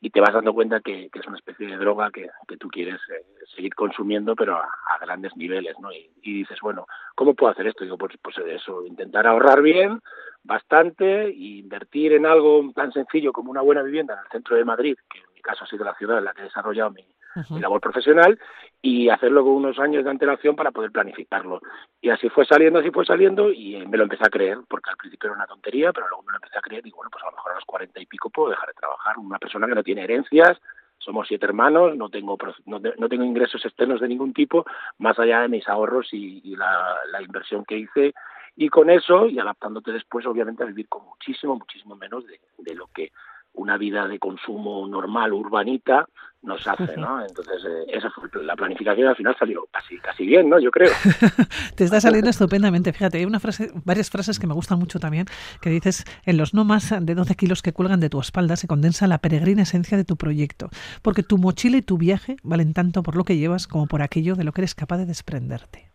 y 0.00 0.10
te 0.10 0.20
vas 0.20 0.32
dando 0.34 0.52
cuenta 0.52 0.80
que, 0.80 1.10
es 1.12 1.26
una 1.26 1.36
especie 1.36 1.66
de 1.68 1.76
droga 1.76 2.10
que, 2.10 2.28
que 2.48 2.56
tú 2.56 2.68
quieres 2.68 3.00
eh, 3.08 3.24
seguir 3.54 3.72
consumiendo, 3.74 4.34
pero 4.34 4.56
a, 4.56 4.68
grandes 5.00 5.36
niveles, 5.36 5.76
¿no? 5.80 5.92
Y, 5.92 6.10
dices, 6.22 6.58
bueno, 6.60 6.86
¿cómo 7.14 7.34
puedo 7.34 7.52
hacer 7.52 7.68
esto? 7.68 7.84
digo, 7.84 7.98
pues, 7.98 8.16
pues 8.22 8.36
eso, 8.38 8.84
intentar 8.84 9.26
ahorrar 9.26 9.62
bien, 9.62 10.00
bastante, 10.42 11.26
e 11.26 11.34
invertir 11.34 12.14
en 12.14 12.26
algo 12.26 12.72
tan 12.74 12.92
sencillo 12.92 13.32
como 13.32 13.50
una 13.50 13.60
buena 13.60 13.82
vivienda 13.82 14.14
en 14.14 14.20
el 14.20 14.28
centro 14.30 14.56
de 14.56 14.64
Madrid, 14.64 14.96
que 15.08 15.18
en 15.18 15.34
mi 15.34 15.40
caso 15.40 15.64
ha 15.64 15.68
sido 15.68 15.84
la 15.84 15.94
ciudad 15.94 16.18
en 16.18 16.24
la 16.24 16.32
que 16.32 16.42
he 16.42 16.44
desarrollado 16.44 16.90
mi, 16.90 17.06
mi 17.50 17.60
labor 17.60 17.80
profesional 17.80 18.38
y 18.80 19.08
hacerlo 19.08 19.44
con 19.44 19.52
unos 19.52 19.78
años 19.78 20.04
de 20.04 20.10
antelación 20.10 20.56
para 20.56 20.70
poder 20.70 20.90
planificarlo. 20.90 21.60
Y 22.00 22.10
así 22.10 22.28
fue 22.28 22.44
saliendo, 22.44 22.80
así 22.80 22.90
fue 22.90 23.06
saliendo 23.06 23.50
y 23.50 23.76
eh, 23.76 23.86
me 23.86 23.96
lo 23.96 24.04
empecé 24.04 24.26
a 24.26 24.30
creer, 24.30 24.58
porque 24.68 24.90
al 24.90 24.96
principio 24.96 25.28
era 25.28 25.36
una 25.36 25.46
tontería, 25.46 25.92
pero 25.92 26.08
luego 26.08 26.24
me 26.24 26.32
lo 26.32 26.36
empecé 26.36 26.58
a 26.58 26.62
creer 26.62 26.86
y 26.86 26.90
bueno, 26.90 27.10
pues 27.10 27.22
a 27.22 27.26
lo 27.26 27.36
mejor 27.36 27.52
a 27.52 27.54
los 27.56 27.64
cuarenta 27.64 28.00
y 28.00 28.06
pico 28.06 28.30
puedo 28.30 28.50
dejar 28.50 28.68
de 28.68 28.74
trabajar. 28.74 29.18
Una 29.18 29.38
persona 29.38 29.66
que 29.66 29.74
no 29.74 29.84
tiene 29.84 30.02
herencias, 30.02 30.60
somos 30.98 31.28
siete 31.28 31.46
hermanos, 31.46 31.96
no 31.96 32.08
tengo, 32.08 32.36
no, 32.66 32.80
tengo 32.80 33.24
ingresos 33.24 33.64
externos 33.64 34.00
de 34.00 34.08
ningún 34.08 34.32
tipo, 34.32 34.64
más 34.98 35.18
allá 35.18 35.40
de 35.40 35.48
mis 35.48 35.68
ahorros 35.68 36.08
y, 36.12 36.56
la, 36.56 37.22
inversión 37.22 37.64
que 37.64 37.78
hice. 37.78 38.14
Y 38.56 38.68
con 38.68 38.90
eso, 38.90 39.26
y 39.26 39.38
adaptándote 39.38 39.92
después, 39.92 40.26
obviamente, 40.26 40.62
a 40.62 40.66
vivir 40.66 40.88
con 40.88 41.04
muchísimo, 41.04 41.56
muchísimo 41.56 41.96
menos 41.96 42.24
de 42.26 42.74
lo 42.74 42.88
que 42.88 43.10
una 43.54 43.76
vida 43.76 44.08
de 44.08 44.18
consumo 44.18 44.86
normal, 44.88 45.32
urbanita, 45.32 46.06
nos 46.42 46.66
hace, 46.66 46.96
¿no? 46.96 47.20
Entonces, 47.26 47.64
eh, 47.64 47.84
esa 47.88 48.10
fue 48.10 48.28
la 48.42 48.56
planificación 48.56 49.06
al 49.08 49.16
final 49.16 49.36
salió 49.38 49.66
casi, 49.70 49.98
casi 49.98 50.26
bien, 50.26 50.48
¿no? 50.48 50.58
Yo 50.58 50.70
creo. 50.70 50.90
Te 51.76 51.84
está 51.84 52.00
saliendo 52.00 52.30
estupendamente. 52.30 52.92
Fíjate, 52.92 53.18
hay 53.18 53.24
una 53.24 53.40
frase, 53.40 53.70
varias 53.84 54.10
frases 54.10 54.38
que 54.38 54.46
me 54.46 54.54
gustan 54.54 54.78
mucho 54.78 54.98
también, 54.98 55.26
que 55.60 55.70
dices, 55.70 56.04
en 56.24 56.36
los 56.36 56.54
no 56.54 56.64
más 56.64 56.94
de 57.00 57.14
12 57.14 57.34
kilos 57.36 57.62
que 57.62 57.72
cuelgan 57.72 58.00
de 58.00 58.10
tu 58.10 58.20
espalda 58.20 58.56
se 58.56 58.66
condensa 58.66 59.06
la 59.06 59.18
peregrina 59.18 59.62
esencia 59.62 59.96
de 59.96 60.04
tu 60.04 60.16
proyecto, 60.16 60.70
porque 61.02 61.22
tu 61.22 61.38
mochila 61.38 61.76
y 61.76 61.82
tu 61.82 61.98
viaje 61.98 62.36
valen 62.42 62.74
tanto 62.74 63.02
por 63.02 63.16
lo 63.16 63.24
que 63.24 63.36
llevas 63.36 63.66
como 63.66 63.86
por 63.86 64.02
aquello 64.02 64.34
de 64.34 64.44
lo 64.44 64.52
que 64.52 64.62
eres 64.62 64.74
capaz 64.74 64.98
de 64.98 65.06
desprenderte. 65.06 65.91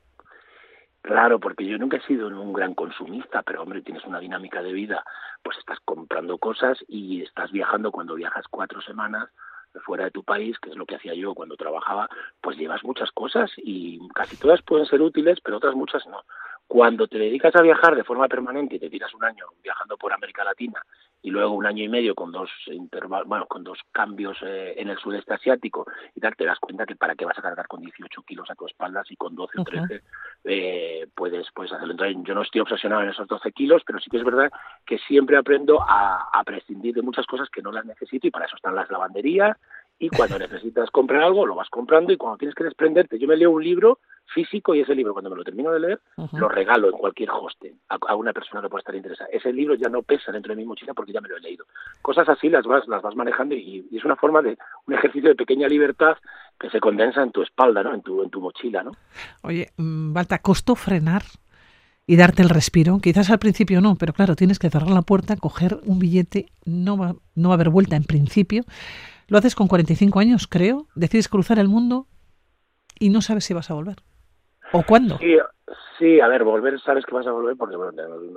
Claro, 1.07 1.39
porque 1.39 1.65
yo 1.65 1.77
nunca 1.77 1.95
he 1.95 2.01
sido 2.01 2.27
un 2.27 2.51
gran 2.51 2.73
consumista, 2.73 3.41
pero 3.41 3.63
hombre, 3.63 3.81
tienes 3.81 4.03
una 4.03 4.19
dinámica 4.19 4.61
de 4.61 4.73
vida, 4.73 5.05
pues 5.41 5.57
estás 5.57 5.79
comprando 5.85 6.37
cosas 6.37 6.83
y 6.85 7.23
estás 7.23 7.49
viajando 7.53 7.93
cuando 7.93 8.15
viajas 8.15 8.43
cuatro 8.49 8.81
semanas 8.81 9.29
fuera 9.85 10.03
de 10.03 10.11
tu 10.11 10.25
país, 10.25 10.59
que 10.59 10.69
es 10.69 10.75
lo 10.75 10.85
que 10.85 10.95
hacía 10.95 11.13
yo 11.13 11.33
cuando 11.33 11.55
trabajaba, 11.55 12.09
pues 12.41 12.57
llevas 12.57 12.83
muchas 12.83 13.09
cosas 13.11 13.49
y 13.55 14.05
casi 14.15 14.35
todas 14.35 14.61
pueden 14.63 14.85
ser 14.85 15.01
útiles, 15.01 15.39
pero 15.41 15.57
otras 15.57 15.75
muchas 15.75 16.05
no. 16.07 16.25
Cuando 16.67 17.07
te 17.07 17.17
dedicas 17.17 17.55
a 17.55 17.61
viajar 17.61 17.95
de 17.95 18.03
forma 18.03 18.27
permanente 18.27 18.75
y 18.75 18.79
te 18.79 18.89
tiras 18.89 19.13
un 19.13 19.23
año 19.23 19.45
viajando 19.63 19.95
por 19.95 20.11
América 20.11 20.43
Latina 20.43 20.83
y 21.21 21.31
luego 21.31 21.53
un 21.53 21.65
año 21.65 21.83
y 21.83 21.89
medio 21.89 22.15
con 22.15 22.31
dos 22.31 22.49
intervalos, 22.67 23.27
bueno, 23.27 23.45
con 23.47 23.63
dos 23.63 23.79
cambios 23.91 24.37
eh, 24.43 24.75
en 24.77 24.89
el 24.89 24.97
sudeste 24.97 25.33
asiático 25.33 25.85
y 26.15 26.19
tal, 26.19 26.35
te 26.35 26.45
das 26.45 26.59
cuenta 26.59 26.85
que 26.85 26.95
para 26.95 27.15
qué 27.15 27.25
vas 27.25 27.37
a 27.37 27.41
cargar 27.41 27.67
con 27.67 27.81
18 27.81 28.21
kilos 28.23 28.49
a 28.49 28.55
tu 28.55 28.65
espalda 28.65 29.03
y 29.09 29.15
con 29.15 29.35
12 29.35 29.61
o 29.61 29.63
13 29.63 30.01
eh, 30.45 31.07
puedes, 31.15 31.47
puedes 31.53 31.73
hacerlo. 31.73 31.91
Entonces, 31.91 32.17
yo 32.23 32.35
no 32.35 32.43
estoy 32.43 32.61
obsesionado 32.61 33.03
en 33.03 33.09
esos 33.09 33.27
12 33.27 33.51
kilos, 33.51 33.81
pero 33.85 33.99
sí 33.99 34.09
que 34.09 34.17
es 34.17 34.23
verdad 34.23 34.51
que 34.85 34.97
siempre 34.99 35.37
aprendo 35.37 35.81
a, 35.81 36.29
a 36.31 36.43
prescindir 36.43 36.95
de 36.95 37.01
muchas 37.01 37.25
cosas 37.25 37.49
que 37.49 37.61
no 37.61 37.71
las 37.71 37.85
necesito 37.85 38.27
y 38.27 38.31
para 38.31 38.45
eso 38.45 38.55
están 38.55 38.75
las 38.75 38.89
lavanderías 38.89 39.57
y 39.99 40.09
cuando 40.09 40.37
necesitas 40.39 40.89
comprar 40.91 41.23
algo 41.23 41.45
lo 41.45 41.55
vas 41.55 41.69
comprando 41.69 42.13
y 42.13 42.17
cuando 42.17 42.37
tienes 42.37 42.55
que 42.55 42.63
desprenderte, 42.63 43.19
yo 43.19 43.27
me 43.27 43.37
leo 43.37 43.51
un 43.51 43.63
libro 43.63 43.99
físico 44.33 44.75
y 44.75 44.81
ese 44.81 44.95
libro 44.95 45.13
cuando 45.13 45.29
me 45.29 45.35
lo 45.35 45.43
termino 45.43 45.71
de 45.71 45.79
leer 45.79 45.99
lo 46.33 46.49
regalo 46.49 46.89
en 46.89 46.97
cualquier 46.97 47.29
hostel 47.31 47.75
a, 47.89 48.15
una 48.15 48.33
persona 48.33 48.61
que 48.61 48.69
pueda 48.69 48.81
estar 48.81 48.95
interesada. 48.95 49.29
Ese 49.31 49.51
libro 49.53 49.75
ya 49.75 49.89
no 49.89 50.01
pesa 50.01 50.31
dentro 50.31 50.53
de 50.53 50.57
mi 50.57 50.65
mochila 50.65 50.93
porque 50.93 51.11
ya 51.11 51.21
me 51.21 51.29
lo 51.29 51.37
he 51.37 51.41
leído. 51.41 51.65
Cosas 52.01 52.27
así 52.29 52.49
las 52.49 52.65
vas 52.65 52.87
las 52.87 53.01
vas 53.01 53.15
manejando 53.15 53.55
y, 53.55 53.87
es 53.91 54.03
una 54.05 54.15
forma 54.15 54.41
de 54.41 54.57
un 54.85 54.93
ejercicio 54.93 55.29
de 55.29 55.35
pequeña 55.35 55.67
libertad 55.67 56.17
que 56.59 56.69
se 56.69 56.79
condensa 56.79 57.21
en 57.21 57.31
tu 57.31 57.41
espalda, 57.41 57.83
¿no? 57.83 57.93
En 57.93 58.01
tu 58.01 58.23
en 58.23 58.29
tu 58.29 58.41
mochila, 58.41 58.83
¿no? 58.83 58.91
Oye, 59.43 59.71
Balta, 59.77 60.37
mm, 60.37 60.41
¿costó 60.41 60.75
frenar 60.75 61.23
y 62.07 62.15
darte 62.15 62.41
el 62.41 62.49
respiro. 62.49 62.99
Quizás 62.99 63.29
al 63.29 63.39
principio 63.39 63.81
no, 63.81 63.95
pero 63.95 64.13
claro, 64.13 64.35
tienes 64.35 64.59
que 64.59 64.69
cerrar 64.69 64.89
la 64.89 65.01
puerta, 65.01 65.35
coger 65.35 65.79
un 65.85 65.99
billete, 65.99 66.47
no 66.65 66.97
va, 66.97 67.15
no 67.35 67.49
va 67.49 67.55
a 67.55 67.57
haber 67.57 67.69
vuelta 67.69 67.95
en 67.97 68.05
principio. 68.05 68.63
Lo 69.27 69.37
haces 69.37 69.55
con 69.55 69.67
45 69.67 70.19
años, 70.19 70.47
creo, 70.47 70.87
decides 70.95 71.27
cruzar 71.27 71.59
el 71.59 71.67
mundo 71.67 72.07
y 72.97 73.09
no 73.09 73.21
sabes 73.21 73.43
si 73.43 73.53
vas 73.53 73.69
a 73.69 73.73
volver. 73.73 73.97
¿O 74.71 74.83
cuándo? 74.83 75.17
Sí, 75.97 76.19
a 76.19 76.27
ver, 76.27 76.43
volver 76.43 76.79
sabes 76.79 77.05
que 77.05 77.15
vas 77.15 77.25
a 77.25 77.31
volver 77.31 77.55
porque 77.57 77.75
bueno, 77.75 77.91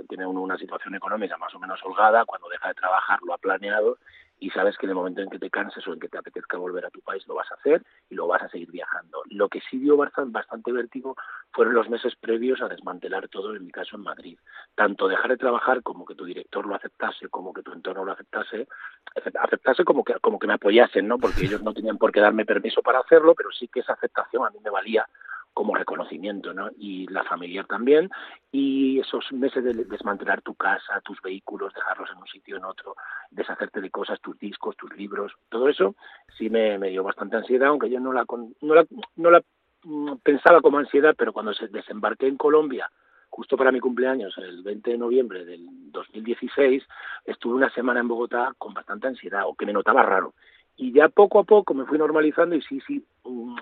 tiene 0.08 0.26
una 0.26 0.56
situación 0.56 0.94
económica 0.94 1.36
más 1.36 1.54
o 1.54 1.58
menos 1.58 1.80
holgada, 1.84 2.24
cuando 2.24 2.48
deja 2.48 2.68
de 2.68 2.74
trabajar 2.74 3.18
lo 3.22 3.34
ha 3.34 3.38
planeado 3.38 3.98
y 4.38 4.48
sabes 4.50 4.78
que 4.78 4.86
en 4.86 4.90
el 4.90 4.96
momento 4.96 5.20
en 5.20 5.28
que 5.28 5.38
te 5.38 5.50
canses 5.50 5.86
o 5.86 5.92
en 5.92 6.00
que 6.00 6.08
te 6.08 6.16
apetezca 6.16 6.56
volver 6.56 6.86
a 6.86 6.90
tu 6.90 7.02
país 7.02 7.26
lo 7.28 7.34
vas 7.34 7.50
a 7.50 7.56
hacer 7.56 7.82
y 8.08 8.14
lo 8.14 8.26
vas 8.26 8.42
a 8.42 8.48
seguir 8.48 8.70
viajando. 8.70 9.22
Lo 9.28 9.50
que 9.50 9.60
sí 9.60 9.78
dio 9.78 9.98
bastante, 9.98 10.32
bastante 10.32 10.72
vértigo 10.72 11.14
fueron 11.52 11.74
los 11.74 11.90
meses 11.90 12.16
previos 12.16 12.62
a 12.62 12.68
desmantelar 12.68 13.28
todo, 13.28 13.54
en 13.54 13.66
mi 13.66 13.70
caso 13.70 13.96
en 13.96 14.02
Madrid. 14.02 14.38
Tanto 14.74 15.08
dejar 15.08 15.28
de 15.28 15.36
trabajar 15.36 15.82
como 15.82 16.06
que 16.06 16.14
tu 16.14 16.24
director 16.24 16.64
lo 16.66 16.74
aceptase, 16.74 17.28
como 17.28 17.52
que 17.52 17.62
tu 17.62 17.72
entorno 17.72 18.04
lo 18.06 18.12
aceptase, 18.12 18.66
aceptase 19.14 19.84
como 19.84 20.02
que, 20.04 20.14
como 20.20 20.38
que 20.38 20.46
me 20.46 20.54
apoyasen, 20.54 21.06
¿no? 21.06 21.18
Porque 21.18 21.44
ellos 21.44 21.62
no 21.62 21.74
tenían 21.74 21.98
por 21.98 22.10
qué 22.10 22.20
darme 22.20 22.46
permiso 22.46 22.80
para 22.80 23.00
hacerlo, 23.00 23.34
pero 23.34 23.50
sí 23.52 23.68
que 23.68 23.80
esa 23.80 23.92
aceptación 23.92 24.46
a 24.46 24.50
mí 24.50 24.58
me 24.64 24.70
valía 24.70 25.06
como 25.52 25.74
reconocimiento, 25.74 26.54
¿no? 26.54 26.70
Y 26.78 27.06
la 27.08 27.24
familiar 27.24 27.66
también, 27.66 28.10
y 28.52 29.00
esos 29.00 29.30
meses 29.32 29.64
de 29.64 29.74
desmantelar 29.84 30.42
tu 30.42 30.54
casa, 30.54 31.00
tus 31.04 31.20
vehículos, 31.20 31.74
dejarlos 31.74 32.10
en 32.10 32.18
un 32.18 32.26
sitio 32.26 32.56
en 32.56 32.64
otro, 32.64 32.96
deshacerte 33.30 33.80
de 33.80 33.90
cosas, 33.90 34.20
tus 34.20 34.38
discos, 34.38 34.76
tus 34.76 34.94
libros, 34.96 35.32
todo 35.48 35.68
eso 35.68 35.94
sí 36.38 36.48
me, 36.50 36.78
me 36.78 36.90
dio 36.90 37.02
bastante 37.02 37.36
ansiedad, 37.36 37.68
aunque 37.68 37.90
yo 37.90 38.00
no 38.00 38.12
la, 38.12 38.24
no 38.60 38.74
la, 38.74 38.86
no 39.16 39.30
la 39.30 39.42
mm, 39.84 40.16
pensaba 40.22 40.60
como 40.60 40.78
ansiedad, 40.78 41.14
pero 41.16 41.32
cuando 41.32 41.52
se 41.52 41.68
desembarqué 41.68 42.26
en 42.26 42.36
Colombia, 42.36 42.90
justo 43.28 43.56
para 43.56 43.72
mi 43.72 43.80
cumpleaños, 43.80 44.36
el 44.38 44.62
20 44.62 44.90
de 44.90 44.98
noviembre 44.98 45.44
del 45.44 45.66
2016, 45.92 46.82
estuve 47.24 47.54
una 47.54 47.70
semana 47.70 48.00
en 48.00 48.08
Bogotá 48.08 48.54
con 48.58 48.74
bastante 48.74 49.06
ansiedad, 49.08 49.44
o 49.46 49.54
que 49.54 49.66
me 49.66 49.72
notaba 49.72 50.02
raro. 50.02 50.34
Y 50.76 50.92
ya 50.92 51.08
poco 51.08 51.38
a 51.38 51.44
poco 51.44 51.74
me 51.74 51.84
fui 51.84 51.98
normalizando 51.98 52.54
y 52.54 52.62
sí, 52.62 52.80
sí, 52.86 53.04
mm, 53.24 53.56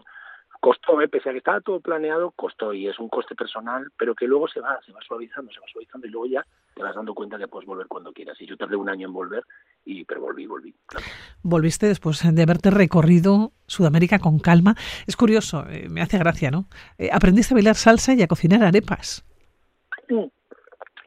costó, 0.68 1.00
¿eh? 1.00 1.08
pese 1.08 1.30
a 1.30 1.32
que 1.32 1.38
estaba 1.38 1.62
todo 1.62 1.80
planeado, 1.80 2.30
costó 2.32 2.74
y 2.74 2.88
es 2.88 2.98
un 2.98 3.08
coste 3.08 3.34
personal, 3.34 3.90
pero 3.96 4.14
que 4.14 4.26
luego 4.26 4.48
se 4.48 4.60
va, 4.60 4.78
se 4.84 4.92
va 4.92 5.00
suavizando, 5.00 5.50
se 5.50 5.60
va 5.60 5.66
suavizando 5.72 6.06
y 6.06 6.10
luego 6.10 6.26
ya 6.26 6.44
te 6.74 6.82
vas 6.82 6.94
dando 6.94 7.14
cuenta 7.14 7.38
que 7.38 7.48
puedes 7.48 7.66
volver 7.66 7.86
cuando 7.86 8.12
quieras. 8.12 8.38
Y 8.38 8.46
yo 8.46 8.54
tardé 8.54 8.76
un 8.76 8.90
año 8.90 9.06
en 9.06 9.14
volver, 9.14 9.44
y 9.86 10.04
pero 10.04 10.20
volví, 10.20 10.46
volví. 10.46 10.74
Volviste 11.42 11.86
después 11.86 12.22
de 12.22 12.42
haberte 12.42 12.70
recorrido 12.70 13.52
Sudamérica 13.66 14.18
con 14.18 14.40
calma. 14.40 14.74
Es 15.06 15.16
curioso, 15.16 15.64
eh, 15.70 15.88
me 15.88 16.02
hace 16.02 16.18
gracia, 16.18 16.50
¿no? 16.50 16.66
Eh, 16.98 17.08
aprendiste 17.10 17.54
a 17.54 17.56
bailar 17.56 17.76
salsa 17.76 18.12
y 18.12 18.20
a 18.20 18.26
cocinar 18.26 18.62
arepas. 18.62 19.24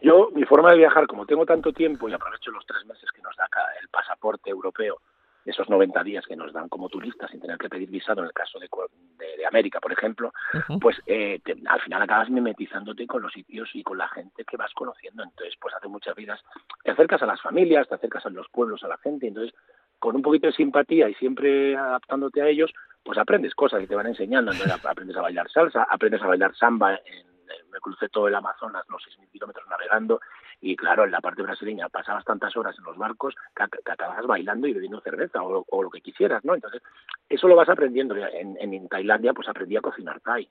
Yo, 0.02 0.32
mi 0.34 0.44
forma 0.46 0.72
de 0.72 0.78
viajar, 0.80 1.06
como 1.06 1.28
tengo 1.28 1.46
tanto 1.46 1.72
tiempo 1.72 2.10
y 2.10 2.14
aprovecho 2.14 2.50
los 2.50 2.66
tres 2.66 2.84
meses 2.88 3.08
que 3.16 3.22
nos 3.22 3.36
da 3.36 3.46
el 3.80 3.88
pasaporte 3.90 4.50
europeo 4.50 4.98
esos 5.46 5.70
90 5.70 6.04
días 6.04 6.26
que 6.26 6.36
nos 6.36 6.54
dan 6.54 6.70
como 6.70 6.90
turistas 6.90 7.32
sin 7.32 7.42
tener 7.42 7.58
que 7.58 7.70
pedir 7.70 7.90
visado 7.90 8.22
en 8.22 8.28
el 8.28 8.34
caso 8.34 8.60
de, 8.60 8.70
de, 9.18 9.46
América, 9.46 9.80
por 9.80 9.92
ejemplo, 9.92 10.32
pues 10.80 10.98
eh, 11.06 11.40
al 11.68 11.82
final 11.82 12.02
acabas 12.02 12.30
mimetizándote 12.30 13.08
con 13.08 13.22
los 13.22 13.34
sitios 13.34 13.70
y 13.74 13.84
con 13.84 13.98
la 13.98 14.08
gente 14.08 14.46
que 14.46 14.56
vas 14.56 14.72
conociendo. 14.74 15.24
Entonces, 15.24 15.56
pues 15.60 15.74
hace 15.76 15.88
muchas 15.88 16.16
vidas, 16.16 16.40
te 16.84 16.92
acercas 16.92 17.22
a 17.22 17.26
las 17.26 17.42
familias, 17.42 17.88
te 17.88 17.96
acercas 17.96 18.26
a 18.26 18.30
los 18.30 18.48
pueblos, 18.50 18.84
a 18.84 18.88
la 18.88 18.98
gente, 18.98 19.28
entonces 19.28 19.54
con 20.00 20.16
un 20.16 20.22
poquito 20.24 20.48
de 20.48 20.54
simpatía 20.54 21.08
y 21.10 21.14
siempre 21.16 21.78
adaptándote 21.78 22.42
a 22.42 22.48
ellos, 22.48 22.74
pues 23.04 23.18
aprendes 23.18 23.54
cosas 23.54 23.84
y 23.84 23.88
te 23.88 23.96
van 23.96 24.08
enseñando. 24.08 24.52
Aprendes 24.84 25.16
a 25.16 25.22
bailar 25.22 25.50
salsa, 25.50 25.84
aprendes 25.84 26.22
a 26.24 26.28
bailar 26.28 26.56
samba 26.56 26.96
en 26.96 27.31
me 27.72 27.80
crucé 27.80 28.10
todo 28.10 28.28
el 28.28 28.36
Amazonas, 28.36 28.86
los 28.90 29.02
6.000 29.04 29.30
kilómetros 29.32 29.68
navegando, 29.70 30.20
y 30.60 30.76
claro, 30.76 31.06
en 31.06 31.12
la 31.12 31.22
parte 31.22 31.42
brasileña 31.42 31.90
pasabas 31.90 32.26
tantas 32.26 32.56
horas 32.56 32.78
en 32.78 32.84
los 32.84 32.98
barcos 32.98 33.36
que, 33.56 33.92
acababas 33.92 34.28
bailando 34.28 34.68
y 34.68 34.74
bebiendo 34.74 35.02
cerveza 35.02 35.42
o, 35.42 35.84
lo 35.84 35.90
que 35.90 36.02
quisieras, 36.02 36.44
¿no? 36.46 36.54
Entonces, 36.54 36.82
eso 37.30 37.48
lo 37.48 37.56
vas 37.56 37.70
aprendiendo. 37.70 38.16
En, 38.16 38.58
en, 38.60 38.88
Tailandia, 38.88 39.34
pues 39.34 39.48
aprendí 39.48 39.78
a 39.78 39.82
cocinar 39.82 40.20
Thai 40.22 40.48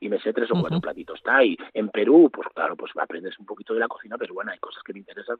y 0.00 0.08
me 0.08 0.20
sé 0.20 0.32
tres 0.32 0.50
o 0.50 0.60
cuatro 0.60 0.80
platitos 0.80 1.22
Thai. 1.22 1.56
En 1.72 1.88
Perú, 1.88 2.30
pues 2.32 2.48
claro, 2.54 2.76
pues 2.76 2.92
aprendes 3.00 3.38
un 3.38 3.46
poquito 3.46 3.72
de 3.72 3.80
la 3.80 3.88
cocina 3.88 4.18
pero 4.18 4.34
bueno, 4.34 4.50
hay 4.50 4.58
cosas 4.58 4.82
que 4.82 4.92
me 4.92 4.98
interesan, 4.98 5.38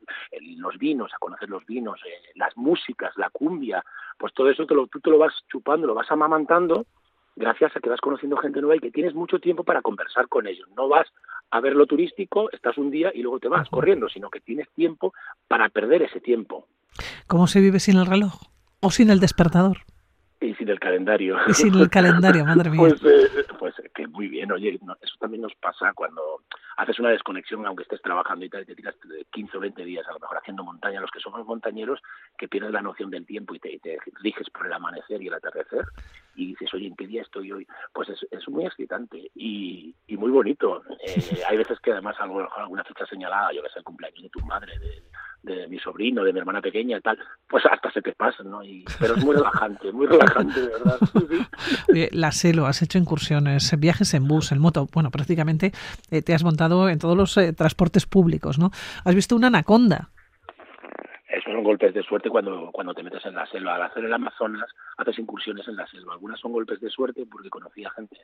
los 0.57 0.79
vinos, 0.79 1.12
a 1.12 1.18
conocer 1.18 1.50
los 1.50 1.66
vinos, 1.66 2.00
eh, 2.07 2.31
las 2.35 2.57
músicas, 2.57 3.12
la 3.16 3.31
cumbia, 3.31 3.85
pues 4.16 4.33
todo 4.33 4.48
eso 4.48 4.66
te 4.66 4.74
lo, 4.74 4.87
tú 4.87 5.00
te 5.00 5.11
lo 5.11 5.18
vas 5.18 5.35
chupando, 5.48 5.87
lo 5.87 5.94
vas 5.94 6.11
amamantando 6.11 6.87
gracias 7.36 7.76
a 7.76 7.80
que 7.80 7.90
vas 7.90 8.00
conociendo 8.00 8.36
gente 8.36 8.60
nueva 8.60 8.76
y 8.76 8.80
que 8.80 8.90
tienes 8.90 9.14
mucho 9.14 9.38
tiempo 9.38 9.64
para 9.64 9.82
conversar 9.82 10.28
con 10.28 10.46
ellos. 10.46 10.68
No 10.76 10.88
vas 10.88 11.06
a 11.50 11.60
ver 11.60 11.74
lo 11.74 11.86
turístico, 11.86 12.50
estás 12.52 12.78
un 12.78 12.90
día 12.90 13.10
y 13.14 13.22
luego 13.22 13.40
te 13.40 13.48
vas 13.48 13.68
corriendo, 13.68 14.08
sino 14.08 14.30
que 14.30 14.40
tienes 14.40 14.68
tiempo 14.74 15.12
para 15.48 15.68
perder 15.68 16.02
ese 16.02 16.20
tiempo. 16.20 16.66
¿Cómo 17.26 17.46
se 17.46 17.60
vive 17.60 17.80
sin 17.80 17.96
el 17.96 18.06
reloj? 18.06 18.34
¿O 18.80 18.90
sin 18.90 19.10
el 19.10 19.20
despertador? 19.20 19.78
Y 20.40 20.54
sin 20.54 20.68
el 20.68 20.78
calendario. 20.78 21.36
Y 21.46 21.54
sin 21.54 21.74
el 21.74 21.88
calendario, 21.88 22.44
madre 22.44 22.70
mía. 22.70 22.78
pues, 22.80 23.02
eh, 23.04 23.44
pues 23.58 23.74
que 23.94 24.06
muy 24.06 24.28
bien, 24.28 24.52
oye, 24.52 24.78
eso 25.00 25.14
también 25.18 25.42
nos 25.42 25.54
pasa 25.54 25.92
cuando 25.94 26.42
haces 26.76 26.98
una 26.98 27.10
desconexión, 27.10 27.66
aunque 27.66 27.82
estés 27.82 28.02
trabajando 28.02 28.44
y 28.44 28.50
tal, 28.50 28.62
y 28.62 28.66
te 28.66 28.74
tiras 28.74 28.94
15 29.30 29.56
o 29.56 29.60
20 29.60 29.84
días 29.84 30.06
a 30.08 30.12
lo 30.12 30.20
mejor 30.20 30.38
haciendo 30.38 30.64
montaña, 30.64 31.00
los 31.00 31.10
que 31.10 31.20
somos 31.20 31.44
montañeros, 31.46 32.00
que 32.37 32.48
pierdes 32.48 32.72
la 32.72 32.82
noción 32.82 33.10
del 33.10 33.26
tiempo 33.26 33.54
y 33.54 33.58
te, 33.60 33.78
te 33.78 33.98
riges 34.22 34.50
por 34.50 34.66
el 34.66 34.72
amanecer 34.72 35.22
y 35.22 35.28
el 35.28 35.34
atardecer, 35.34 35.84
y 36.34 36.48
dices, 36.48 36.72
oye, 36.74 36.87
¿en 36.87 36.96
qué 36.96 37.06
día 37.06 37.22
estoy 37.22 37.52
hoy? 37.52 37.66
Pues 37.92 38.08
es, 38.08 38.26
es 38.30 38.48
muy 38.48 38.66
excitante 38.66 39.30
y, 39.34 39.94
y 40.06 40.16
muy 40.16 40.30
bonito. 40.30 40.82
Eh, 41.06 41.42
hay 41.46 41.58
veces 41.58 41.78
que 41.80 41.92
además 41.92 42.16
a 42.18 42.24
lo 42.24 42.34
mejor 42.34 42.48
alguna 42.56 42.82
fecha 42.82 43.04
señalada, 43.04 43.52
yo 43.52 43.62
que 43.62 43.68
sé, 43.68 43.80
el 43.80 43.84
cumpleaños 43.84 44.22
de 44.22 44.28
tu 44.30 44.40
madre, 44.40 44.78
de, 44.78 45.02
de 45.44 45.68
mi 45.68 45.78
sobrino, 45.78 46.24
de 46.24 46.33
mi 46.33 46.38
hermana 46.38 46.61
pequeña 46.61 46.98
y 46.98 47.00
tal, 47.00 47.18
pues 47.48 47.64
hasta 47.70 47.90
se 47.90 48.02
te 48.02 48.12
pasa, 48.12 48.42
¿no? 48.42 48.64
Y, 48.64 48.85
pero 48.98 49.14
es 49.14 49.24
muy 49.24 49.37
relajante, 49.37 49.92
muy 49.92 50.07
relajante, 50.07 50.61
de 50.61 50.68
verdad. 50.68 50.98
la 52.12 52.33
SELO, 52.33 52.66
has 52.66 52.83
hecho 52.83 52.98
incursiones, 52.98 53.78
viajes 53.78 54.14
en 54.14 54.26
bus, 54.26 54.52
en 54.52 54.59
moto, 54.59 54.88
bueno, 54.92 55.11
prácticamente 55.11 55.72
eh, 56.11 56.22
te 56.22 56.35
has 56.35 56.44
montado 56.44 56.88
en 56.88 56.98
todos 56.98 57.16
los 57.16 57.37
eh, 57.37 57.52
transportes 57.52 58.07
públicos, 58.07 58.59
¿no? 58.59 58.70
Has 59.04 59.14
visto 59.14 59.37
una 59.37 59.48
anaconda. 59.48 60.11
Esos 61.28 61.52
son 61.52 61.64
golpes 61.64 61.92
de 61.92 62.02
suerte 62.02 62.30
cuando, 62.30 62.70
cuando 62.72 62.94
te 62.94 63.02
metes 63.02 63.24
en 63.26 63.35
la 63.35 63.44
selva. 63.46 63.74
Al 63.74 63.83
hacer 63.83 64.04
el 64.04 64.12
Amazonas, 64.12 64.70
haces 64.96 65.18
incursiones 65.18 65.66
en 65.66 65.74
la 65.74 65.87
selva. 65.88 66.12
Algunas 66.12 66.38
son 66.38 66.52
golpes 66.52 66.80
de 66.80 66.88
suerte 66.90 67.26
porque 67.28 67.50
conocí 67.50 67.85
a 67.85 67.90
gente 67.90 68.16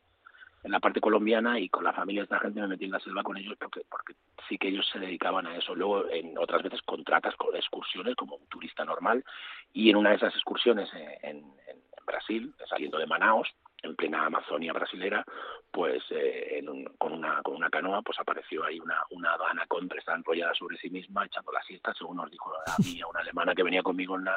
en 0.63 0.71
la 0.71 0.81
parte 0.81 1.01
colombiana 1.01 1.59
y 1.59 1.69
con 1.69 1.85
la 1.85 1.93
familia 1.93 2.23
de 2.23 2.25
esta 2.25 2.39
gente 2.39 2.61
me 2.61 2.69
metí 2.69 2.85
en 2.85 2.93
la 2.93 3.01
selva 3.01 3.23
con 3.23 3.37
ellos 3.37 3.57
porque, 3.59 3.81
porque 3.89 4.15
sí 4.49 4.59
que 4.59 4.69
ellos 4.69 4.89
se 4.93 4.99
dedicaban 4.99 5.47
a 5.47 5.57
eso. 5.57 5.75
Luego, 5.75 6.09
en 6.11 6.37
otras 6.39 6.63
veces 6.63 6.83
contratas 6.83 7.35
con 7.37 7.57
excursiones 7.57 8.15
como 8.15 8.37
un 8.37 8.47
turista 8.47 8.85
normal 8.85 9.25
y 9.73 9.91
en 9.91 9.97
una 9.97 10.11
de 10.11 10.17
esas 10.17 10.35
excursiones 10.35 10.89
en, 10.95 11.39
en, 11.69 11.81
Brasil, 12.07 12.53
saliendo 12.69 12.99
de 12.99 13.07
Manaos, 13.07 13.49
en 13.83 13.95
plena 13.95 14.27
Amazonia 14.27 14.73
brasilera, 14.73 15.25
pues 15.71 16.03
eh, 16.11 16.61
con, 16.99 17.13
una, 17.13 17.41
con 17.43 17.55
una 17.55 17.71
canoa 17.71 18.03
pues 18.03 18.19
apareció 18.19 18.65
ahí 18.65 18.81
una, 18.81 18.97
una 19.11 19.35
anaconda, 19.49 19.95
estaba 19.97 20.19
enrollada 20.19 20.53
sobre 20.55 20.77
sí 20.79 20.91
misma, 20.91 21.27
echando 21.27 21.53
la 21.53 21.63
siesta, 21.63 21.95
según 21.95 22.17
nos 22.17 22.29
dijo 22.29 22.53
a 22.67 22.83
mí, 22.83 23.01
a 23.01 23.07
una 23.07 23.21
alemana 23.21 23.55
que 23.55 23.63
venía 23.63 23.85
conmigo 23.85 24.17
en 24.17 24.25
la, 24.25 24.37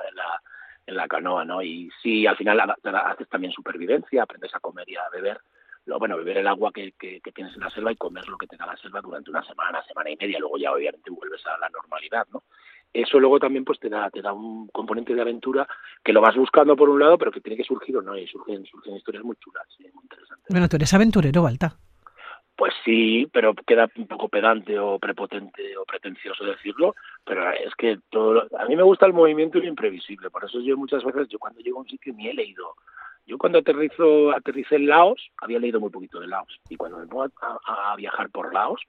en 0.85 0.95
la, 0.95 1.07
canoa, 1.07 1.45
¿no? 1.45 1.63
Y 1.63 1.89
sí, 2.03 2.27
al 2.27 2.37
final 2.37 2.59
haces 2.61 3.27
también 3.27 3.51
supervivencia, 3.51 4.21
aprendes 4.21 4.53
a 4.53 4.59
comer 4.59 4.87
y 4.87 4.95
a 4.95 5.09
beber, 5.11 5.41
lo, 5.85 5.99
bueno, 5.99 6.17
beber 6.17 6.37
el 6.37 6.47
agua 6.47 6.71
que, 6.71 6.93
que, 6.93 7.19
tienes 7.33 7.53
en 7.55 7.61
la 7.61 7.69
selva 7.69 7.91
y 7.91 7.95
comer 7.95 8.27
lo 8.27 8.37
que 8.37 8.47
te 8.47 8.57
da 8.57 8.65
la 8.65 8.77
selva 8.77 9.01
durante 9.01 9.29
una 9.29 9.43
semana, 9.43 9.83
semana 9.83 10.09
y 10.09 10.15
media, 10.15 10.39
luego 10.39 10.57
ya 10.57 10.71
obviamente 10.71 11.09
vuelves 11.11 11.45
a 11.45 11.57
la 11.57 11.69
normalidad, 11.69 12.25
¿no? 12.31 12.43
Eso 12.93 13.19
luego 13.19 13.39
también 13.39 13.65
pues 13.65 13.79
te 13.79 13.89
da, 13.89 14.09
te 14.11 14.21
da 14.21 14.33
un 14.33 14.67
componente 14.67 15.15
de 15.15 15.21
aventura 15.21 15.67
que 16.03 16.13
lo 16.13 16.21
vas 16.21 16.35
buscando 16.35 16.75
por 16.75 16.89
un 16.89 16.99
lado, 16.99 17.17
pero 17.17 17.31
que 17.31 17.41
tiene 17.41 17.57
que 17.57 17.63
surgir 17.63 17.97
o 17.97 18.01
no, 18.03 18.15
y 18.15 18.27
surgen, 18.27 18.63
surgen 18.65 18.95
historias 18.95 19.23
muy 19.23 19.35
chulas, 19.37 19.65
muy 19.79 20.03
interesantes. 20.03 20.45
Bueno, 20.47 20.69
tú 20.69 20.75
eres 20.75 20.93
aventurero, 20.93 21.41
Balta. 21.41 21.75
Pues 22.55 22.73
sí, 22.85 23.27
pero 23.33 23.55
queda 23.55 23.89
un 23.97 24.05
poco 24.05 24.29
pedante 24.29 24.77
o 24.77 24.99
prepotente 24.99 25.75
o 25.75 25.85
pretencioso 25.85 26.45
decirlo, 26.45 26.93
pero 27.25 27.51
es 27.51 27.73
que 27.75 27.97
todo 28.11 28.47
a 28.59 28.65
mí 28.65 28.75
me 28.75 28.83
gusta 28.83 29.07
el 29.07 29.13
movimiento 29.13 29.57
y 29.57 29.61
lo 29.61 29.67
imprevisible, 29.69 30.29
por 30.29 30.45
eso 30.45 30.59
yo 30.59 30.77
muchas 30.77 31.03
veces, 31.03 31.27
yo 31.29 31.39
cuando 31.39 31.61
llego 31.61 31.79
a 31.79 31.81
un 31.81 31.89
sitio 31.89 32.13
ni 32.13 32.27
he 32.27 32.33
leído. 32.33 32.75
Yo 33.25 33.37
cuando 33.37 33.59
aterrizo, 33.59 34.31
aterricé 34.31 34.75
en 34.75 34.87
Laos, 34.87 35.29
había 35.37 35.59
leído 35.59 35.79
muy 35.79 35.89
poquito 35.89 36.19
de 36.19 36.27
Laos, 36.27 36.59
y 36.69 36.75
cuando 36.75 36.97
me 36.97 37.07
pongo 37.07 37.25
a, 37.41 37.95
viajar 37.95 38.29
por 38.29 38.53
Laos, 38.53 38.81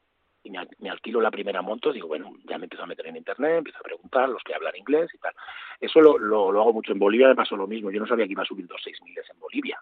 y 0.42 0.50
me, 0.50 0.90
alquilo 0.90 1.20
la 1.20 1.30
primera 1.30 1.62
moto, 1.62 1.92
digo, 1.92 2.08
bueno, 2.08 2.32
ya 2.44 2.58
me 2.58 2.64
empiezo 2.64 2.82
a 2.84 2.86
meter 2.86 3.06
en 3.06 3.16
internet, 3.16 3.58
empiezo 3.58 3.78
a 3.78 3.82
preguntar 3.82 4.28
los 4.28 4.42
que 4.42 4.54
hablan 4.54 4.76
inglés 4.76 5.10
y 5.14 5.18
tal. 5.18 5.32
Eso 5.80 6.00
lo, 6.00 6.18
lo, 6.18 6.52
lo 6.52 6.60
hago 6.60 6.72
mucho 6.74 6.92
en 6.92 6.98
Bolivia, 6.98 7.28
me 7.28 7.34
pasó 7.34 7.56
lo 7.56 7.66
mismo. 7.66 7.90
Yo 7.90 8.00
no 8.00 8.06
sabía 8.06 8.26
que 8.26 8.32
iba 8.32 8.42
a 8.42 8.46
subir 8.46 8.66
dos 8.66 8.80
seis 8.84 8.98
miles 9.02 9.24
en 9.30 9.38
Bolivia. 9.38 9.80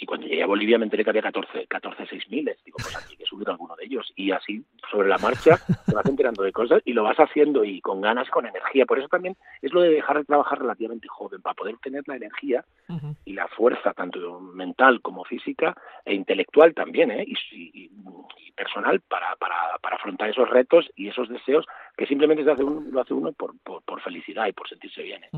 Y 0.00 0.06
cuando 0.06 0.26
llegué 0.26 0.42
a 0.42 0.46
Bolivia 0.46 0.78
me 0.78 0.84
enteré 0.84 1.04
que 1.04 1.10
había 1.10 1.22
14, 1.22 1.66
14 1.66 2.08
miles. 2.30 2.56
Digo, 2.64 2.78
pues 2.80 2.96
aquí 2.96 3.16
que 3.16 3.26
subir 3.26 3.48
alguno 3.48 3.76
de 3.76 3.84
ellos. 3.84 4.10
Y 4.16 4.30
así, 4.30 4.64
sobre 4.90 5.08
la 5.08 5.18
marcha, 5.18 5.58
te 5.86 5.94
vas 5.94 6.06
enterando 6.06 6.42
de 6.42 6.52
cosas 6.52 6.82
y 6.84 6.94
lo 6.94 7.02
vas 7.02 7.18
haciendo 7.18 7.64
y 7.64 7.80
con 7.80 8.00
ganas, 8.00 8.28
con 8.30 8.46
energía. 8.46 8.86
Por 8.86 8.98
eso 8.98 9.08
también 9.08 9.36
es 9.60 9.72
lo 9.72 9.82
de 9.82 9.90
dejar 9.90 10.18
de 10.18 10.24
trabajar 10.24 10.58
relativamente 10.58 11.06
joven, 11.08 11.42
para 11.42 11.54
poder 11.54 11.76
tener 11.78 12.02
la 12.06 12.16
energía 12.16 12.64
y 13.24 13.34
la 13.34 13.46
fuerza, 13.48 13.92
tanto 13.92 14.40
mental 14.40 15.00
como 15.02 15.24
física 15.24 15.76
e 16.04 16.14
intelectual 16.14 16.74
también, 16.74 17.10
¿eh? 17.10 17.24
y, 17.26 17.90
personal, 18.56 19.00
para, 19.00 19.36
para, 19.36 19.78
para, 19.80 19.96
afrontar 19.96 20.28
esos 20.28 20.48
retos 20.48 20.90
y 20.96 21.08
esos 21.08 21.28
deseos 21.28 21.64
que 21.96 22.06
simplemente 22.06 22.44
se 22.44 22.50
hace 22.50 22.64
uno, 22.64 22.82
lo 22.90 23.00
hace 23.00 23.14
uno 23.14 23.32
por, 23.32 23.54
por, 23.60 24.02
felicidad 24.02 24.46
y 24.48 24.52
por 24.52 24.68
sentirse 24.68 25.02
bien. 25.02 25.24
¿eh? 25.24 25.28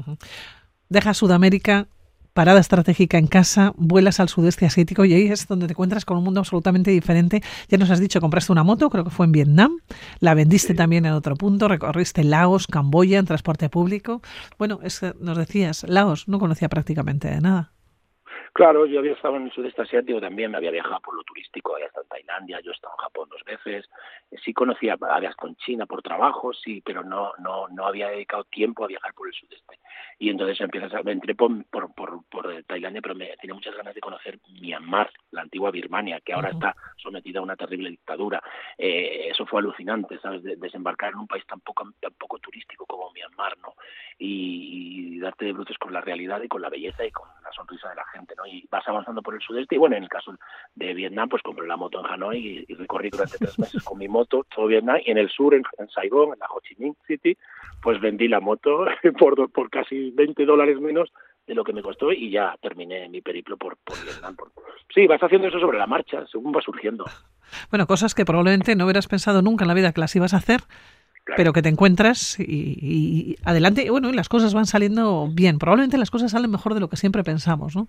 Deja 0.88 1.14
Sudamérica 1.14 1.86
parada 2.32 2.60
estratégica 2.60 3.18
en 3.18 3.26
casa, 3.26 3.72
vuelas 3.76 4.20
al 4.20 4.28
sudeste 4.28 4.66
asiático 4.66 5.04
y 5.04 5.14
ahí 5.14 5.26
es 5.26 5.46
donde 5.46 5.66
te 5.66 5.72
encuentras 5.72 6.04
con 6.04 6.16
un 6.16 6.24
mundo 6.24 6.40
absolutamente 6.40 6.90
diferente. 6.90 7.42
Ya 7.68 7.78
nos 7.78 7.90
has 7.90 8.00
dicho, 8.00 8.20
compraste 8.20 8.52
una 8.52 8.64
moto, 8.64 8.90
creo 8.90 9.04
que 9.04 9.10
fue 9.10 9.26
en 9.26 9.32
Vietnam, 9.32 9.78
la 10.20 10.34
vendiste 10.34 10.74
también 10.74 11.06
en 11.06 11.12
otro 11.12 11.36
punto, 11.36 11.68
recorriste 11.68 12.24
Laos, 12.24 12.66
Camboya 12.66 13.18
en 13.18 13.26
transporte 13.26 13.68
público. 13.68 14.22
Bueno, 14.58 14.80
es 14.82 15.00
nos 15.20 15.36
decías, 15.36 15.84
Laos 15.88 16.28
no 16.28 16.38
conocía 16.38 16.68
prácticamente 16.68 17.28
de 17.28 17.40
nada. 17.40 17.72
Claro, 18.54 18.84
yo 18.84 18.98
había 18.98 19.12
estado 19.12 19.36
en 19.36 19.44
el 19.44 19.52
sudeste 19.52 19.80
asiático 19.80 20.20
también, 20.20 20.50
me 20.50 20.58
había 20.58 20.70
viajado 20.70 21.00
por 21.00 21.14
lo 21.14 21.22
turístico, 21.22 21.74
había 21.74 21.86
estado 21.86 22.04
en 22.04 22.08
Tailandia, 22.10 22.60
yo 22.60 22.70
he 22.70 22.74
estado 22.74 22.92
en 22.98 23.04
Japón 23.04 23.28
dos 23.30 23.42
veces, 23.44 23.88
sí 24.44 24.52
conocía, 24.52 24.98
había 25.00 25.32
con 25.32 25.56
China 25.56 25.86
por 25.86 26.02
trabajo, 26.02 26.52
sí, 26.52 26.82
pero 26.84 27.02
no, 27.02 27.32
no, 27.38 27.68
no 27.68 27.86
había 27.86 28.08
dedicado 28.08 28.44
tiempo 28.44 28.84
a 28.84 28.88
viajar 28.88 29.14
por 29.14 29.26
el 29.26 29.32
sudeste. 29.32 29.78
Y 30.18 30.28
entonces 30.28 30.60
empiezas 30.60 30.92
a, 30.92 31.02
me 31.02 31.12
entré 31.12 31.34
por, 31.34 31.64
por, 31.64 31.94
por, 31.94 32.62
Tailandia, 32.64 33.00
pero 33.00 33.14
me 33.14 33.34
tenía 33.38 33.54
muchas 33.54 33.74
ganas 33.74 33.94
de 33.94 34.02
conocer 34.02 34.38
Myanmar, 34.60 35.10
la 35.30 35.40
antigua 35.40 35.70
Birmania, 35.70 36.20
que 36.20 36.34
ahora 36.34 36.50
está 36.50 36.76
sometida 36.96 37.40
a 37.40 37.42
una 37.42 37.56
terrible 37.56 37.88
dictadura. 37.88 38.42
Eh, 38.76 39.28
eso 39.30 39.46
fue 39.46 39.60
alucinante, 39.60 40.18
¿sabes? 40.20 40.42
desembarcar 40.42 41.12
en 41.12 41.20
un 41.20 41.26
país 41.26 41.46
tan 41.46 41.60
poco, 41.60 41.90
tan 42.00 42.12
poco 42.12 42.38
turístico 42.38 42.84
como 42.84 43.10
Myanmar, 43.12 43.56
¿no? 43.58 43.74
Y, 44.18 45.16
y 45.16 45.18
darte 45.18 45.46
de 45.46 45.52
bruces 45.52 45.78
con 45.78 45.92
la 45.92 46.02
realidad 46.02 46.42
y 46.42 46.48
con 46.48 46.60
la 46.60 46.68
belleza 46.68 47.04
y 47.04 47.10
con 47.10 47.28
la 47.42 47.50
sonrisa 47.52 47.88
de 47.88 47.96
la 47.96 48.04
gente, 48.06 48.34
¿no? 48.36 48.41
Y 48.46 48.66
vas 48.70 48.86
avanzando 48.86 49.22
por 49.22 49.34
el 49.34 49.40
sudeste 49.40 49.74
y 49.74 49.78
bueno, 49.78 49.96
en 49.96 50.04
el 50.04 50.08
caso 50.08 50.34
de 50.74 50.94
Vietnam, 50.94 51.28
pues 51.28 51.42
compré 51.42 51.66
la 51.66 51.76
moto 51.76 52.00
en 52.00 52.06
Hanoi 52.06 52.64
y, 52.68 52.74
recorrí 52.74 53.10
durante 53.10 53.38
tres 53.38 53.58
meses 53.58 53.82
con 53.82 53.98
mi 53.98 54.08
moto 54.08 54.44
todo 54.54 54.66
Vietnam 54.66 54.98
y 55.04 55.10
en 55.10 55.18
el 55.18 55.30
sur, 55.30 55.54
en, 55.54 55.62
Saigon, 55.88 56.32
en 56.32 56.38
la 56.38 56.46
Ho 56.46 56.60
Chi 56.60 56.74
Minh 56.78 56.96
City, 57.06 57.36
pues 57.82 58.00
vendí 58.00 58.28
la 58.28 58.40
moto 58.40 58.86
por, 59.18 59.50
por 59.50 59.70
casi 59.70 60.10
20 60.10 60.44
dólares 60.44 60.80
menos 60.80 61.12
de 61.46 61.54
lo 61.54 61.64
que 61.64 61.72
me 61.72 61.82
costó 61.82 62.12
y 62.12 62.30
ya 62.30 62.56
terminé 62.60 63.08
mi 63.08 63.20
periplo 63.20 63.56
por, 63.56 63.76
Vietnam. 64.04 64.36
Sí, 64.94 65.06
vas 65.06 65.22
haciendo 65.22 65.48
eso 65.48 65.58
sobre 65.58 65.78
la 65.78 65.86
marcha, 65.86 66.24
según 66.30 66.52
va 66.54 66.60
surgiendo. 66.60 67.04
Bueno, 67.70 67.86
cosas 67.86 68.14
que 68.14 68.24
probablemente 68.24 68.76
no 68.76 68.84
hubieras 68.84 69.08
pensado 69.08 69.42
nunca 69.42 69.64
en 69.64 69.68
la 69.68 69.74
vida 69.74 69.92
que 69.92 70.00
las 70.00 70.14
ibas 70.14 70.34
a 70.34 70.38
hacer, 70.38 70.60
pero 71.36 71.52
que 71.52 71.62
te 71.62 71.68
encuentras 71.68 72.38
y, 72.38 73.36
adelante, 73.44 73.84
y 73.84 73.88
bueno, 73.88 74.10
y 74.10 74.12
las 74.12 74.28
cosas 74.28 74.54
van 74.54 74.66
saliendo 74.66 75.28
bien. 75.32 75.58
Probablemente 75.58 75.98
las 75.98 76.10
cosas 76.10 76.30
salen 76.30 76.50
mejor 76.50 76.74
de 76.74 76.80
lo 76.80 76.88
que 76.88 76.96
siempre 76.96 77.22
pensamos, 77.24 77.76
¿no? 77.76 77.88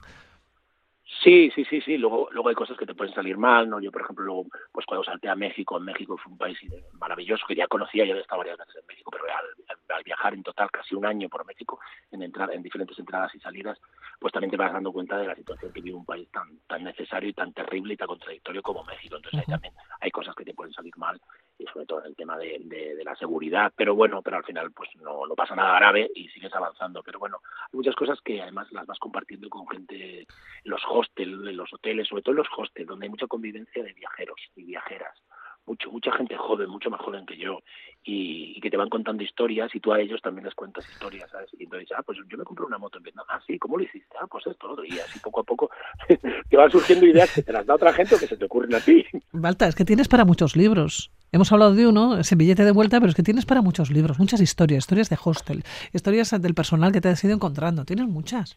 Sí, 1.24 1.50
sí, 1.56 1.64
sí, 1.66 1.80
sí. 1.80 1.98
Luego, 1.98 2.28
luego 2.32 2.50
hay 2.50 2.56
cosas 2.56 2.78
que 2.78 2.86
te 2.86 2.96
pueden 2.96 3.14
salir 3.14 3.38
mal, 3.38 3.70
¿no? 3.70 3.80
Yo, 3.80 3.92
por 3.92 4.02
ejemplo, 4.02 4.26
luego, 4.26 4.46
pues 4.74 4.86
cuando 4.86 5.06
salté 5.06 5.30
a 5.30 5.36
México, 5.36 5.78
en 5.78 5.86
México 5.86 6.18
fue 6.18 6.34
un 6.34 6.38
país 6.38 6.58
maravilloso 7.00 7.46
que 7.48 7.56
ya 7.56 7.68
conocía, 7.68 8.04
ya 8.04 8.12
había 8.12 8.24
estado 8.24 8.40
varias 8.40 8.58
veces 8.58 8.76
en 8.76 8.88
México, 8.88 9.10
pero 9.10 9.24
al, 9.26 10.04
viajar 10.04 10.34
en 10.34 10.44
total 10.44 10.70
casi 10.70 10.96
un 10.96 11.06
año 11.06 11.30
por 11.30 11.46
México, 11.46 11.80
en 12.12 12.24
entrar 12.24 12.52
en 12.52 12.62
diferentes 12.62 13.00
entradas 13.00 13.34
y 13.36 13.40
salidas, 13.40 13.80
pues 14.20 14.34
también 14.34 14.52
te 14.52 14.58
vas 14.58 14.74
dando 14.74 14.92
cuenta 14.92 15.18
de 15.18 15.28
la 15.28 15.36
situación 15.36 15.72
que 15.72 15.82
vive 15.82 15.96
un 15.96 16.06
país 16.06 16.30
tan 16.30 16.60
tan 16.68 16.84
necesario 16.84 17.30
y 17.30 17.34
tan 17.34 17.54
terrible 17.54 17.94
y 17.94 17.98
tan 17.98 18.08
contradictorio 18.08 18.62
como 18.62 18.84
México. 18.84 19.16
Entonces 19.16 19.40
ahí 19.40 19.46
también 19.46 19.74
hay 20.02 20.12
cosas 20.12 20.36
que 20.36 20.44
te 20.44 20.54
pueden 20.54 20.74
salir 20.74 20.98
mal 20.98 21.22
y 21.58 21.66
sobre 21.68 21.86
todo 21.86 22.02
en 22.02 22.08
el 22.08 22.16
tema 22.16 22.38
de, 22.38 22.60
de, 22.64 23.04
la 23.04 23.16
seguridad, 23.16 23.72
pero 23.76 23.96
bueno, 23.96 24.22
pero 24.22 24.38
al 24.38 24.44
final 24.44 24.72
pues 24.72 24.90
no, 24.96 25.22
pasa 25.36 25.56
nada 25.56 25.78
grave 25.78 26.10
y 26.16 26.28
sigues 26.30 26.54
avanzando. 26.54 27.04
Pero 27.04 27.20
bueno, 27.20 27.40
hay 27.62 27.78
muchas 27.78 27.96
cosas 27.96 28.20
que 28.22 28.42
además 28.42 28.72
las 28.72 28.86
vas 28.86 29.00
compartiendo 29.00 29.50
con 29.50 29.68
gente, 29.68 30.26
los 30.64 30.82
hostels, 30.90 31.32
los 31.32 31.74
hoteles, 31.74 32.08
sobre 32.08 32.24
todo 32.24 32.34
en 32.34 32.38
los 32.38 32.48
hostels, 32.58 32.88
donde 32.88 33.06
hay 33.06 33.10
mucha 33.10 33.28
convivencia 33.28 33.84
de 33.84 33.94
viajeros 33.94 34.40
y 34.56 34.64
viajeras 34.64 35.18
mucho, 35.66 35.92
mucha 35.92 36.12
gente 36.12 36.36
joven, 36.38 36.70
mucho 36.70 36.90
más 36.90 37.02
joven 37.02 37.26
que 37.26 37.38
yo, 37.38 37.60
y, 38.04 38.60
que 38.62 38.70
te 38.70 38.78
van 38.78 38.90
contando 38.90 39.24
historias 39.24 39.74
y 39.76 39.80
tú 39.80 39.92
a 39.92 40.00
ellos 40.00 40.22
también 40.22 40.46
les 40.46 40.56
cuentas 40.56 40.88
historias. 40.90 41.30
Y 41.58 41.64
entonces, 41.64 41.90
ah, 41.98 42.04
pues 42.04 42.18
yo 42.30 42.38
me 42.38 42.44
compré 42.44 42.66
una 42.66 42.78
moto 42.78 42.98
en 42.98 43.04
Vietnam, 43.04 43.26
ah, 43.30 43.42
sí, 43.46 43.60
¿cómo 43.60 43.78
lo 43.78 43.84
hiciste? 43.84 44.16
Ah, 44.20 44.28
pues 44.28 44.46
esto, 44.48 44.76
y 44.86 45.00
así 45.00 45.20
poco 45.20 45.42
a 45.42 45.44
poco 45.44 45.70
te 46.50 46.58
van 46.58 46.72
surgiendo 46.72 47.06
ideas 47.06 47.34
que 47.34 47.44
te 47.44 47.52
las 47.52 47.66
da 47.66 47.76
otra 47.76 47.94
gente 47.94 48.16
o 48.16 48.20
que 48.20 48.28
se 48.28 48.38
te 48.38 48.46
ocurren 48.46 48.76
a 48.76 48.80
ti. 48.80 49.06
Balta, 49.32 49.68
es 49.68 49.76
que 49.76 49.86
tienes 49.86 50.08
para 50.08 50.26
muchos 50.26 50.56
libros. 50.56 51.12
Hemos 51.34 51.52
hablado 51.52 51.74
de 51.74 51.88
uno, 51.88 52.20
ese 52.20 52.36
billete 52.36 52.64
de 52.64 52.72
vuelta, 52.72 53.00
pero 53.00 53.10
es 53.10 53.16
que 53.16 53.24
tienes 53.24 53.48
para 53.48 53.64
muchos 53.64 53.90
libros, 53.90 54.20
muchas 54.20 54.40
historias, 54.40 54.84
historias 54.84 55.10
de 55.10 55.18
hostel, 55.26 55.64
historias 55.92 56.30
del 56.40 56.54
personal 56.54 56.92
que 56.92 57.02
te 57.02 57.10
has 57.10 57.24
ido 57.24 57.34
encontrando, 57.34 57.86
tienes 57.86 58.06
muchas. 58.06 58.56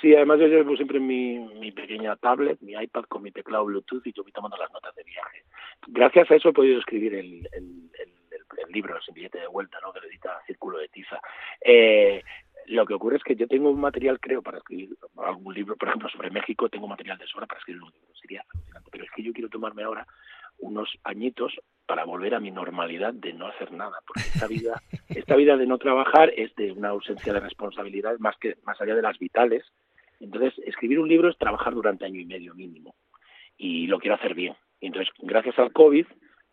Sí, 0.00 0.14
además 0.14 0.38
yo 0.38 0.46
llevo 0.46 0.76
siempre 0.76 1.00
mi, 1.00 1.40
mi 1.58 1.72
pequeña 1.72 2.14
tablet, 2.14 2.60
mi 2.60 2.74
iPad 2.74 3.06
con 3.08 3.24
mi 3.24 3.32
teclado 3.32 3.64
Bluetooth 3.64 4.06
y 4.06 4.12
yo 4.12 4.22
voy 4.22 4.30
tomando 4.30 4.56
las 4.56 4.70
notas 4.72 4.94
de 4.94 5.02
viaje. 5.02 5.42
Gracias 5.88 6.30
a 6.30 6.36
eso 6.36 6.50
he 6.50 6.52
podido 6.52 6.78
escribir 6.78 7.12
el, 7.12 7.48
el, 7.50 7.90
el, 7.98 8.72
libro, 8.72 8.94
el 8.94 9.14
billete 9.14 9.40
de 9.40 9.48
vuelta, 9.48 9.78
¿no? 9.82 9.92
que 9.92 9.98
lo 9.98 10.06
edita 10.06 10.40
Círculo 10.46 10.78
de 10.78 10.86
Tiza. 10.86 11.20
Eh, 11.60 12.22
lo 12.66 12.86
que 12.86 12.94
ocurre 12.94 13.16
es 13.16 13.24
que 13.24 13.34
yo 13.34 13.48
tengo 13.48 13.68
un 13.68 13.80
material, 13.80 14.20
creo, 14.20 14.42
para 14.42 14.58
escribir 14.58 14.90
algún 15.16 15.52
libro, 15.52 15.74
por 15.74 15.88
ejemplo, 15.88 16.08
sobre 16.08 16.30
México, 16.30 16.68
tengo 16.68 16.86
material 16.86 17.18
de 17.18 17.26
sobra 17.26 17.48
para 17.48 17.58
escribir 17.58 17.82
un 17.82 17.90
libro. 17.90 18.14
Sería 18.14 18.44
alucinante. 18.48 18.90
Pero 18.92 19.04
es 19.04 19.10
que 19.10 19.24
yo 19.24 19.32
quiero 19.32 19.48
tomarme 19.48 19.82
ahora 19.82 20.06
unos 20.60 20.88
añitos 21.04 21.52
para 21.86 22.04
volver 22.04 22.34
a 22.34 22.40
mi 22.40 22.50
normalidad 22.50 23.12
de 23.12 23.32
no 23.32 23.48
hacer 23.48 23.72
nada, 23.72 23.98
porque 24.06 24.28
esta 24.28 24.46
vida, 24.46 24.80
esta 25.08 25.36
vida 25.36 25.56
de 25.56 25.66
no 25.66 25.78
trabajar 25.78 26.32
es 26.36 26.54
de 26.54 26.72
una 26.72 26.90
ausencia 26.90 27.32
de 27.32 27.40
responsabilidad 27.40 28.18
más 28.18 28.36
que 28.38 28.56
más 28.64 28.80
allá 28.80 28.94
de 28.94 29.02
las 29.02 29.18
vitales, 29.18 29.64
entonces, 30.20 30.52
escribir 30.66 31.00
un 31.00 31.08
libro 31.08 31.28
es 31.28 31.38
trabajar 31.38 31.74
durante 31.74 32.04
año 32.04 32.20
y 32.20 32.26
medio 32.26 32.54
mínimo 32.54 32.94
y 33.56 33.86
lo 33.86 33.98
quiero 33.98 34.14
hacer 34.14 34.34
bien. 34.34 34.54
entonces, 34.80 35.12
gracias 35.20 35.58
al 35.58 35.72
COVID, 35.72 36.06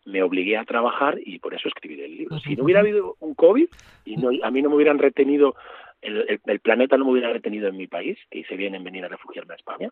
me 0.06 0.22
obligué 0.22 0.56
a 0.56 0.64
trabajar 0.64 1.18
y 1.22 1.38
por 1.38 1.54
eso 1.54 1.68
escribí 1.68 2.00
el 2.00 2.16
libro. 2.16 2.38
Si 2.40 2.56
no 2.56 2.64
hubiera 2.64 2.80
habido 2.80 3.16
un 3.20 3.34
COVID 3.34 3.68
y 4.06 4.16
no, 4.16 4.30
a 4.42 4.50
mí 4.50 4.62
no 4.62 4.70
me 4.70 4.76
hubieran 4.76 4.98
retenido, 4.98 5.54
el, 6.00 6.60
planeta 6.60 6.96
no 6.96 7.04
me 7.04 7.12
hubiera 7.12 7.32
retenido 7.32 7.68
en 7.68 7.76
mi 7.76 7.86
país, 7.86 8.18
que 8.30 8.40
hice 8.40 8.56
bien 8.56 8.74
en 8.74 8.84
venir 8.84 9.04
a 9.04 9.08
refugiarme 9.08 9.54
a 9.54 9.56
España, 9.56 9.90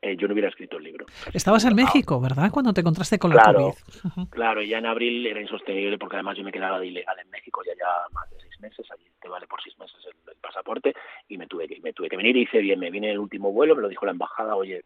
eh, 0.00 0.16
yo 0.16 0.26
no 0.26 0.32
hubiera 0.32 0.48
escrito 0.48 0.78
el 0.78 0.84
libro. 0.84 1.06
Estabas 1.32 1.64
en 1.64 1.74
México, 1.74 2.20
¿verdad? 2.20 2.50
Cuando 2.50 2.72
te 2.72 2.80
encontraste 2.80 3.18
con 3.18 3.34
la 3.34 3.52
COVID. 3.52 3.74
Claro, 4.30 4.62
ya 4.62 4.78
en 4.78 4.86
abril 4.86 5.26
era 5.26 5.40
insostenible 5.40 5.98
porque 5.98 6.16
además 6.16 6.36
yo 6.36 6.44
me 6.44 6.52
quedaba 6.52 6.80
de 6.80 6.86
ilegal 6.86 7.16
en 7.18 7.30
México 7.30 7.62
ya 7.64 7.72
ya 7.78 7.86
más 8.12 8.28
de 8.30 8.40
seis 8.40 8.60
meses, 8.60 8.86
allí 8.90 9.04
te 9.20 9.28
vale 9.28 9.46
por 9.46 9.62
seis 9.62 9.78
meses 9.78 9.98
el, 10.06 10.36
pasaporte 10.40 10.92
y 11.28 11.38
me 11.38 11.46
tuve 11.46 11.68
que 11.68 11.80
me 11.80 11.92
tuve 11.92 12.08
que 12.08 12.16
venir 12.16 12.36
y 12.36 12.42
hice 12.42 12.58
bien, 12.58 12.80
me 12.80 12.90
vine 12.90 13.12
el 13.12 13.18
último 13.18 13.52
vuelo, 13.52 13.76
me 13.76 13.82
lo 13.82 13.88
dijo 13.88 14.04
la 14.04 14.12
embajada, 14.12 14.56
oye, 14.56 14.82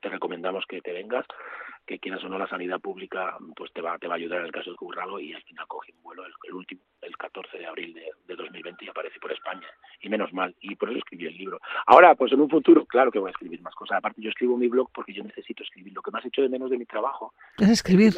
te 0.00 0.08
recomendamos 0.08 0.64
que 0.66 0.80
te 0.80 0.92
vengas, 0.92 1.26
que 1.86 1.98
quieras 1.98 2.22
o 2.24 2.28
no 2.28 2.38
la 2.38 2.48
sanidad 2.48 2.80
pública 2.80 3.36
pues 3.56 3.72
te 3.72 3.80
va 3.80 3.98
te 3.98 4.06
va 4.06 4.14
a 4.14 4.16
ayudar 4.16 4.40
en 4.40 4.46
el 4.46 4.52
caso 4.52 4.70
de 4.70 5.00
algo 5.00 5.18
y 5.18 5.32
al 5.32 5.42
final 5.42 5.66
cogí 5.66 5.92
un 5.92 6.02
vuelo 6.02 6.24
el, 6.24 6.54
último, 6.54 6.82
el 7.02 7.16
14 7.16 7.58
de 7.58 7.66
abril 7.66 7.94
de, 7.94 8.10
de 8.26 8.36
2020 8.36 8.84
y 8.84 8.88
aparecí 8.88 9.18
por 9.18 9.32
España 9.32 9.66
y 10.00 10.08
menos 10.08 10.32
mal 10.32 10.54
y 10.60 10.76
por 10.76 10.88
eso 10.88 10.98
escribí 10.98 11.26
el 11.26 11.36
libro. 11.36 11.60
Ahora 11.86 12.14
pues 12.14 12.32
en 12.32 12.40
un 12.40 12.48
futuro 12.48 12.84
claro 12.86 13.10
que 13.10 13.18
voy 13.18 13.28
a 13.28 13.32
escribir 13.32 13.60
más 13.62 13.74
cosas. 13.74 13.98
Aparte 13.98 14.22
yo 14.22 14.30
escribo 14.30 14.56
mi 14.56 14.68
blog 14.68 14.90
porque 14.92 15.12
yo 15.12 15.24
necesito 15.24 15.62
escribir. 15.62 15.92
Lo 15.92 16.02
que 16.02 16.10
más 16.10 16.24
hecho 16.24 16.42
de 16.42 16.48
menos 16.48 16.70
de 16.70 16.78
mi 16.78 16.86
trabajo 16.86 17.34
es 17.58 17.70
escribir. 17.70 18.14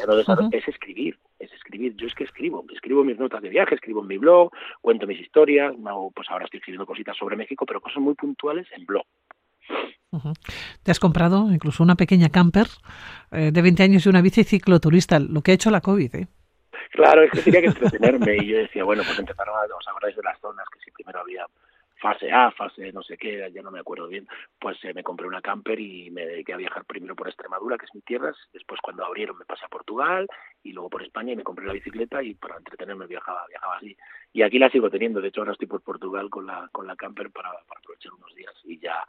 Es 0.51 0.67
escribir, 0.67 1.17
es 1.39 1.51
escribir. 1.53 1.95
Yo 1.95 2.07
es 2.07 2.13
que 2.13 2.23
escribo, 2.23 2.63
escribo 2.73 3.03
mis 3.03 3.17
notas 3.17 3.41
de 3.41 3.49
viaje, 3.49 3.75
escribo 3.75 4.01
en 4.01 4.07
mi 4.07 4.17
blog, 4.17 4.51
cuento 4.81 5.07
mis 5.07 5.19
historias, 5.19 5.73
pues 6.13 6.29
ahora 6.29 6.45
estoy 6.45 6.59
escribiendo 6.59 6.85
cositas 6.85 7.17
sobre 7.17 7.35
México, 7.35 7.65
pero 7.65 7.81
cosas 7.81 8.01
muy 8.01 8.13
puntuales 8.13 8.67
en 8.71 8.85
blog. 8.85 9.05
Te 10.83 10.91
has 10.91 10.99
comprado 10.99 11.51
incluso 11.51 11.81
una 11.81 11.95
pequeña 11.95 12.29
camper 12.29 12.67
eh, 13.31 13.51
de 13.51 13.61
20 13.61 13.83
años 13.83 14.05
y 14.05 14.09
una 14.09 14.21
bici 14.21 14.43
cicloturista, 14.43 15.19
lo 15.19 15.41
que 15.41 15.51
ha 15.51 15.55
hecho 15.55 15.71
la 15.71 15.81
COVID, 15.81 16.15
¿eh? 16.15 16.27
Claro, 16.91 17.23
es 17.23 17.31
que 17.31 17.41
tenía 17.41 17.61
que 17.61 17.67
entretenerme 17.67 18.37
y 18.37 18.47
yo 18.47 18.57
decía, 18.57 18.83
bueno, 18.83 19.01
pues 19.03 19.17
empezaron 19.17 19.55
a, 19.55 19.61
¿os 19.75 20.15
de 20.15 20.23
las 20.23 20.39
zonas 20.39 20.65
que 20.71 20.79
si 20.79 20.91
primero 20.91 21.21
había 21.21 21.45
fase 21.99 22.31
A, 22.31 22.51
fase 22.51 22.91
no 22.91 23.01
sé 23.01 23.17
qué, 23.17 23.49
ya 23.51 23.61
no 23.61 23.71
me 23.71 23.79
acuerdo 23.79 24.07
bien, 24.07 24.27
pues 24.59 24.77
eh, 24.83 24.93
me 24.93 25.03
compré 25.03 25.25
una 25.25 25.41
camper 25.41 25.79
y 25.79 26.11
me 26.11 26.25
dediqué 26.25 26.53
a 26.53 26.57
viajar 26.57 26.83
primero 26.83 27.15
por 27.15 27.29
Extremadura, 27.29 27.77
que 27.77 27.85
es 27.85 27.95
mi 27.95 28.01
tierra, 28.01 28.33
después 28.51 28.81
cuando 28.81 29.05
abrieron 29.05 29.37
me 29.37 29.45
pasé 29.45 29.65
a 29.65 29.69
Portugal 29.69 30.27
y 30.61 30.73
luego 30.73 30.89
por 30.89 31.01
España 31.01 31.31
y 31.31 31.37
me 31.37 31.43
compré 31.43 31.65
la 31.65 31.73
bicicleta 31.73 32.21
y 32.21 32.35
para 32.35 32.57
entretenerme 32.57 33.07
viajaba, 33.07 33.47
viajaba 33.47 33.77
así. 33.77 33.95
Y 34.33 34.41
aquí 34.41 34.59
la 34.59 34.69
sigo 34.69 34.89
teniendo, 34.89 35.21
de 35.21 35.29
hecho 35.29 35.41
ahora 35.41 35.53
estoy 35.53 35.67
por 35.67 35.81
Portugal 35.81 36.29
con 36.29 36.45
la, 36.45 36.67
con 36.73 36.85
la 36.85 36.97
camper 36.97 37.31
para 37.31 37.49
aprovechar 37.49 38.11
unos 38.13 38.35
días 38.35 38.53
y 38.65 38.77
ya 38.79 39.03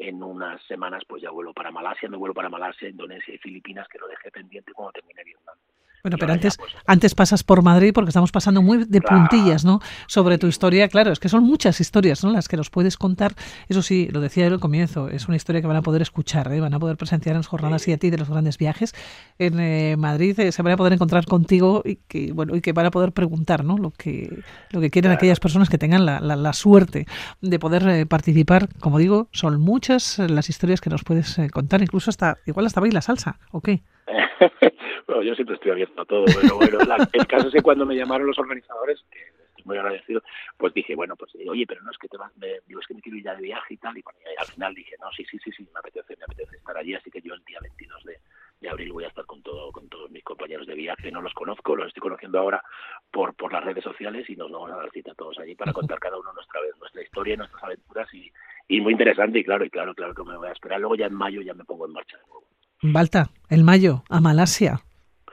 en 0.00 0.22
unas 0.22 0.62
semanas 0.64 1.02
pues 1.06 1.22
ya 1.22 1.30
vuelo 1.30 1.52
para 1.52 1.70
Malasia, 1.70 2.08
me 2.08 2.16
vuelo 2.16 2.34
para 2.34 2.48
Malasia, 2.48 2.88
Indonesia 2.88 3.34
y 3.34 3.38
Filipinas, 3.38 3.86
que 3.88 3.98
lo 3.98 4.08
dejé 4.08 4.30
pendiente 4.30 4.72
cuando 4.72 4.92
terminé 4.92 5.22
Vietnam. 5.22 5.56
Bueno, 6.02 6.16
pero 6.18 6.32
antes, 6.32 6.56
pues, 6.56 6.72
antes 6.86 7.14
pasas 7.14 7.42
por 7.42 7.62
Madrid 7.62 7.92
porque 7.94 8.10
estamos 8.10 8.32
pasando 8.32 8.62
muy 8.62 8.84
de 8.84 9.00
puntillas, 9.00 9.64
¿no? 9.64 9.80
Sobre 10.06 10.38
tu 10.38 10.46
historia, 10.46 10.88
claro, 10.88 11.12
es 11.12 11.18
que 11.18 11.28
son 11.28 11.44
muchas 11.44 11.80
historias, 11.80 12.22
¿no? 12.24 12.30
Las 12.30 12.48
que 12.48 12.56
nos 12.56 12.70
puedes 12.70 12.96
contar. 12.96 13.34
Eso 13.68 13.82
sí, 13.82 14.08
lo 14.10 14.20
decía 14.20 14.46
yo 14.48 14.54
al 14.54 14.60
comienzo, 14.60 15.08
es 15.08 15.28
una 15.28 15.36
historia 15.36 15.60
que 15.60 15.66
van 15.66 15.76
a 15.76 15.82
poder 15.82 16.02
escuchar, 16.02 16.52
¿eh? 16.52 16.60
van 16.60 16.74
a 16.74 16.78
poder 16.78 16.96
presenciar 16.96 17.34
en 17.34 17.38
las 17.38 17.46
jornadas 17.46 17.86
y 17.88 17.92
a 17.92 17.96
ti 17.96 18.10
de 18.10 18.18
los 18.18 18.28
grandes 18.28 18.58
viajes. 18.58 18.94
En 19.38 19.60
eh, 19.60 19.96
Madrid 19.96 20.38
eh, 20.40 20.52
se 20.52 20.62
van 20.62 20.72
a 20.72 20.76
poder 20.76 20.92
encontrar 20.92 21.26
contigo 21.26 21.82
y 21.84 21.96
que, 21.96 22.32
bueno, 22.32 22.56
y 22.56 22.60
que 22.60 22.72
van 22.72 22.86
a 22.86 22.90
poder 22.90 23.12
preguntar, 23.12 23.64
¿no? 23.64 23.78
Lo 23.78 23.90
que, 23.90 24.42
lo 24.70 24.80
que 24.80 24.90
quieren 24.90 25.12
aquellas 25.12 25.40
personas 25.40 25.68
que 25.68 25.78
tengan 25.78 26.04
la, 26.04 26.20
la, 26.20 26.36
la 26.36 26.52
suerte 26.52 27.06
de 27.40 27.58
poder 27.58 28.06
participar. 28.08 28.68
Como 28.80 28.98
digo, 28.98 29.28
son 29.32 29.60
muchas 29.60 30.18
las 30.18 30.48
historias 30.48 30.80
que 30.80 30.90
nos 30.90 31.04
puedes 31.04 31.36
contar, 31.52 31.82
incluso 31.82 32.10
hasta, 32.10 32.38
igual 32.46 32.66
hasta 32.66 32.80
la 32.88 33.02
salsa, 33.02 33.38
¿o 33.50 33.60
qué? 33.60 33.82
bueno, 35.06 35.22
yo 35.22 35.34
siempre 35.34 35.54
estoy 35.56 35.72
abierto 35.72 36.02
a 36.02 36.04
todo, 36.04 36.24
pero 36.40 36.56
bueno, 36.56 36.78
el 37.12 37.26
caso 37.26 37.48
es 37.48 37.54
que 37.54 37.62
cuando 37.62 37.86
me 37.86 37.96
llamaron 37.96 38.26
los 38.26 38.38
organizadores, 38.38 39.04
que 39.10 39.18
estoy 39.18 39.64
muy 39.64 39.78
agradecido, 39.78 40.22
pues 40.56 40.74
dije, 40.74 40.94
bueno, 40.94 41.16
pues 41.16 41.32
oye, 41.48 41.66
pero 41.66 41.82
no 41.82 41.90
es 41.90 41.98
que 41.98 42.08
te 42.08 42.16
vas, 42.16 42.36
me, 42.36 42.60
digo, 42.66 42.80
es 42.80 42.86
que 42.86 42.94
me 42.94 43.00
quiero 43.00 43.18
ir 43.18 43.24
ya 43.24 43.34
de 43.34 43.42
viaje 43.42 43.74
y 43.74 43.76
tal, 43.76 43.96
y, 43.96 44.04
al 44.38 44.46
final 44.46 44.74
dije, 44.74 44.96
no, 45.00 45.10
sí, 45.12 45.24
sí, 45.30 45.38
sí, 45.42 45.50
sí, 45.52 45.68
me 45.72 45.80
apetece, 45.80 46.16
me 46.16 46.24
apetece 46.24 46.56
estar 46.56 46.76
allí, 46.76 46.94
así 46.94 47.10
que 47.10 47.20
yo 47.20 47.34
el 47.34 47.44
día 47.44 47.58
22 47.60 48.04
de, 48.04 48.18
de 48.60 48.68
abril 48.68 48.92
voy 48.92 49.04
a 49.04 49.08
estar 49.08 49.24
con 49.24 49.42
todo 49.42 49.72
con 49.72 49.88
todos 49.88 50.10
mis 50.10 50.22
compañeros 50.22 50.66
de 50.66 50.74
viaje 50.74 51.10
no 51.10 51.22
los 51.22 51.32
conozco 51.32 51.74
los 51.74 51.88
estoy 51.88 52.02
conociendo 52.02 52.38
ahora 52.38 52.62
por 53.10 53.34
por 53.34 53.52
las 53.52 53.64
redes 53.64 53.82
sociales 53.82 54.28
y 54.28 54.36
nos 54.36 54.50
vamos 54.50 54.70
a 54.70 54.76
dar 54.76 54.90
cita 54.90 55.14
todos 55.14 55.38
allí 55.38 55.54
para 55.54 55.72
contar 55.72 55.98
cada 55.98 56.18
uno 56.18 56.32
nuestra 56.34 56.60
nuestra 56.78 57.02
historia 57.02 57.36
nuestras 57.36 57.64
aventuras 57.64 58.12
y, 58.12 58.30
y 58.68 58.80
muy 58.80 58.92
interesante 58.92 59.38
y 59.38 59.44
claro 59.44 59.64
y 59.64 59.70
claro 59.70 59.94
claro 59.94 60.14
que 60.14 60.24
me 60.24 60.36
voy 60.36 60.48
a 60.48 60.52
esperar 60.52 60.78
luego 60.78 60.94
ya 60.94 61.06
en 61.06 61.14
mayo 61.14 61.40
ya 61.40 61.54
me 61.54 61.64
pongo 61.64 61.86
en 61.86 61.92
marcha 61.92 62.18
de 62.18 62.24
nuevo 62.24 62.44
Balta, 62.82 63.30
el 63.50 63.62
mayo, 63.62 64.04
a 64.08 64.20
Malasia. 64.20 64.80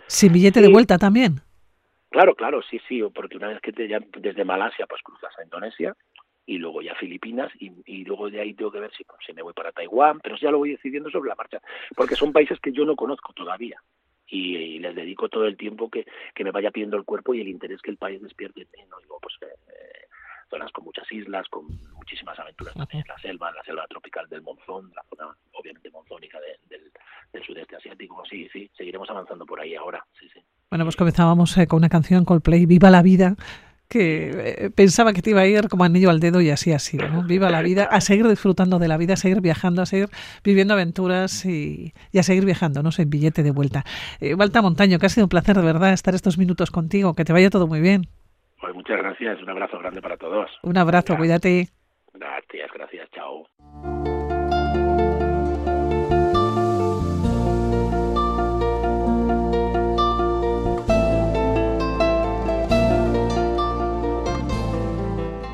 ¿Sin 0.07 0.33
billete 0.33 0.61
de 0.61 0.69
vuelta 0.69 0.97
también? 0.97 1.41
Claro, 2.09 2.35
claro, 2.35 2.61
sí, 2.61 2.79
sí, 2.87 3.01
porque 3.13 3.37
una 3.37 3.47
vez 3.47 3.61
que 3.61 3.71
te, 3.71 3.87
ya 3.87 3.99
desde 4.19 4.43
Malasia 4.43 4.85
pues 4.87 5.01
cruzas 5.01 5.31
a 5.37 5.43
Indonesia 5.43 5.95
y 6.45 6.57
luego 6.57 6.81
ya 6.81 6.95
Filipinas 6.95 7.51
y, 7.59 7.71
y 7.85 8.05
luego 8.05 8.29
de 8.29 8.41
ahí 8.41 8.53
tengo 8.53 8.71
que 8.71 8.79
ver 8.79 8.91
si, 8.95 9.03
pues, 9.03 9.19
si 9.25 9.33
me 9.33 9.41
voy 9.41 9.53
para 9.53 9.71
Taiwán, 9.71 10.19
pero 10.21 10.37
ya 10.37 10.51
lo 10.51 10.57
voy 10.57 10.71
decidiendo 10.71 11.09
sobre 11.09 11.29
la 11.29 11.35
marcha, 11.35 11.61
porque 11.95 12.15
son 12.15 12.33
países 12.33 12.59
que 12.59 12.71
yo 12.71 12.85
no 12.85 12.95
conozco 12.95 13.33
todavía 13.33 13.81
y, 14.27 14.79
les 14.79 14.95
dedico 14.95 15.29
todo 15.29 15.45
el 15.45 15.57
tiempo 15.57 15.89
que, 15.89 16.05
que, 16.33 16.43
me 16.43 16.51
vaya 16.51 16.71
pidiendo 16.71 16.97
el 16.97 17.05
cuerpo 17.05 17.33
y 17.33 17.41
el 17.41 17.47
interés 17.47 17.81
que 17.81 17.91
el 17.91 17.97
país 17.97 18.21
despierte 18.21 18.61
en 18.61 18.67
mí, 18.73 18.83
¿no? 18.89 18.99
Digo, 18.99 19.19
pues 19.21 19.35
eh, 19.41 19.86
zonas 20.49 20.71
con 20.71 20.85
muchas 20.85 21.11
islas, 21.11 21.47
con 21.49 21.65
muchísimas 21.95 22.37
aventuras 22.39 22.73
también, 22.73 23.03
la 23.07 23.17
selva, 23.19 23.51
la 23.51 23.63
selva 23.63 23.85
tropical 23.87 24.27
del 24.29 24.41
monzón, 24.41 24.91
la 24.95 25.03
zona 25.09 25.35
obviamente 25.53 25.89
monzónica 25.91 26.39
del, 26.39 26.91
del, 27.31 27.43
sudeste 27.45 27.75
asiático, 27.75 28.23
sí, 28.29 28.49
sí, 28.51 28.69
seguiremos 28.75 29.09
avanzando 29.09 29.45
por 29.45 29.61
ahí 29.61 29.75
ahora, 29.75 30.03
sí, 30.19 30.27
sí. 30.33 30.41
Bueno, 30.69 30.83
pues 30.83 30.95
comenzábamos 30.95 31.57
eh, 31.57 31.67
con 31.67 31.77
una 31.77 31.87
canción 31.87 32.25
Coldplay, 32.25 32.65
Viva 32.65 32.89
la 32.89 33.01
vida, 33.01 33.35
que 33.87 34.65
eh, 34.65 34.69
pensaba 34.69 35.13
que 35.13 35.21
te 35.21 35.29
iba 35.29 35.41
a 35.41 35.47
ir 35.47 35.69
como 35.69 35.83
anillo 35.83 36.09
al 36.09 36.19
dedo 36.19 36.41
y 36.41 36.49
así 36.49 36.73
ha 36.73 36.79
sido, 36.79 37.07
¿no? 37.07 37.23
Viva 37.23 37.49
la 37.49 37.61
vida, 37.61 37.85
a 37.85 38.01
seguir 38.01 38.27
disfrutando 38.27 38.79
de 38.79 38.87
la 38.87 38.97
vida, 38.97 39.13
a 39.13 39.17
seguir 39.17 39.39
viajando, 39.41 39.81
a 39.81 39.85
seguir 39.85 40.09
viviendo 40.43 40.73
aventuras 40.73 41.45
y, 41.45 41.93
y 42.11 42.19
a 42.19 42.23
seguir 42.23 42.43
viajando, 42.43 42.83
no 42.83 42.91
sé, 42.91 43.05
billete 43.05 43.43
de 43.43 43.51
vuelta. 43.51 43.85
Eh, 44.19 44.35
Valta 44.35 44.61
Montaño, 44.61 44.99
que 44.99 45.05
ha 45.05 45.09
sido 45.09 45.25
un 45.25 45.29
placer 45.29 45.55
de 45.55 45.63
verdad 45.63 45.93
estar 45.93 46.15
estos 46.15 46.37
minutos 46.37 46.71
contigo, 46.71 47.13
que 47.13 47.23
te 47.23 47.33
vaya 47.33 47.49
todo 47.49 47.67
muy 47.67 47.79
bien. 47.79 48.09
Pues 48.67 48.75
muchas 48.75 48.97
gracias, 48.97 49.41
un 49.41 49.49
abrazo 49.49 49.79
grande 49.79 50.01
para 50.01 50.17
todos. 50.17 50.51
Un 50.61 50.77
abrazo, 50.77 51.15
cuídate. 51.15 51.69
Gracias, 52.13 52.69
gracias, 52.73 53.09
chao. 53.11 53.47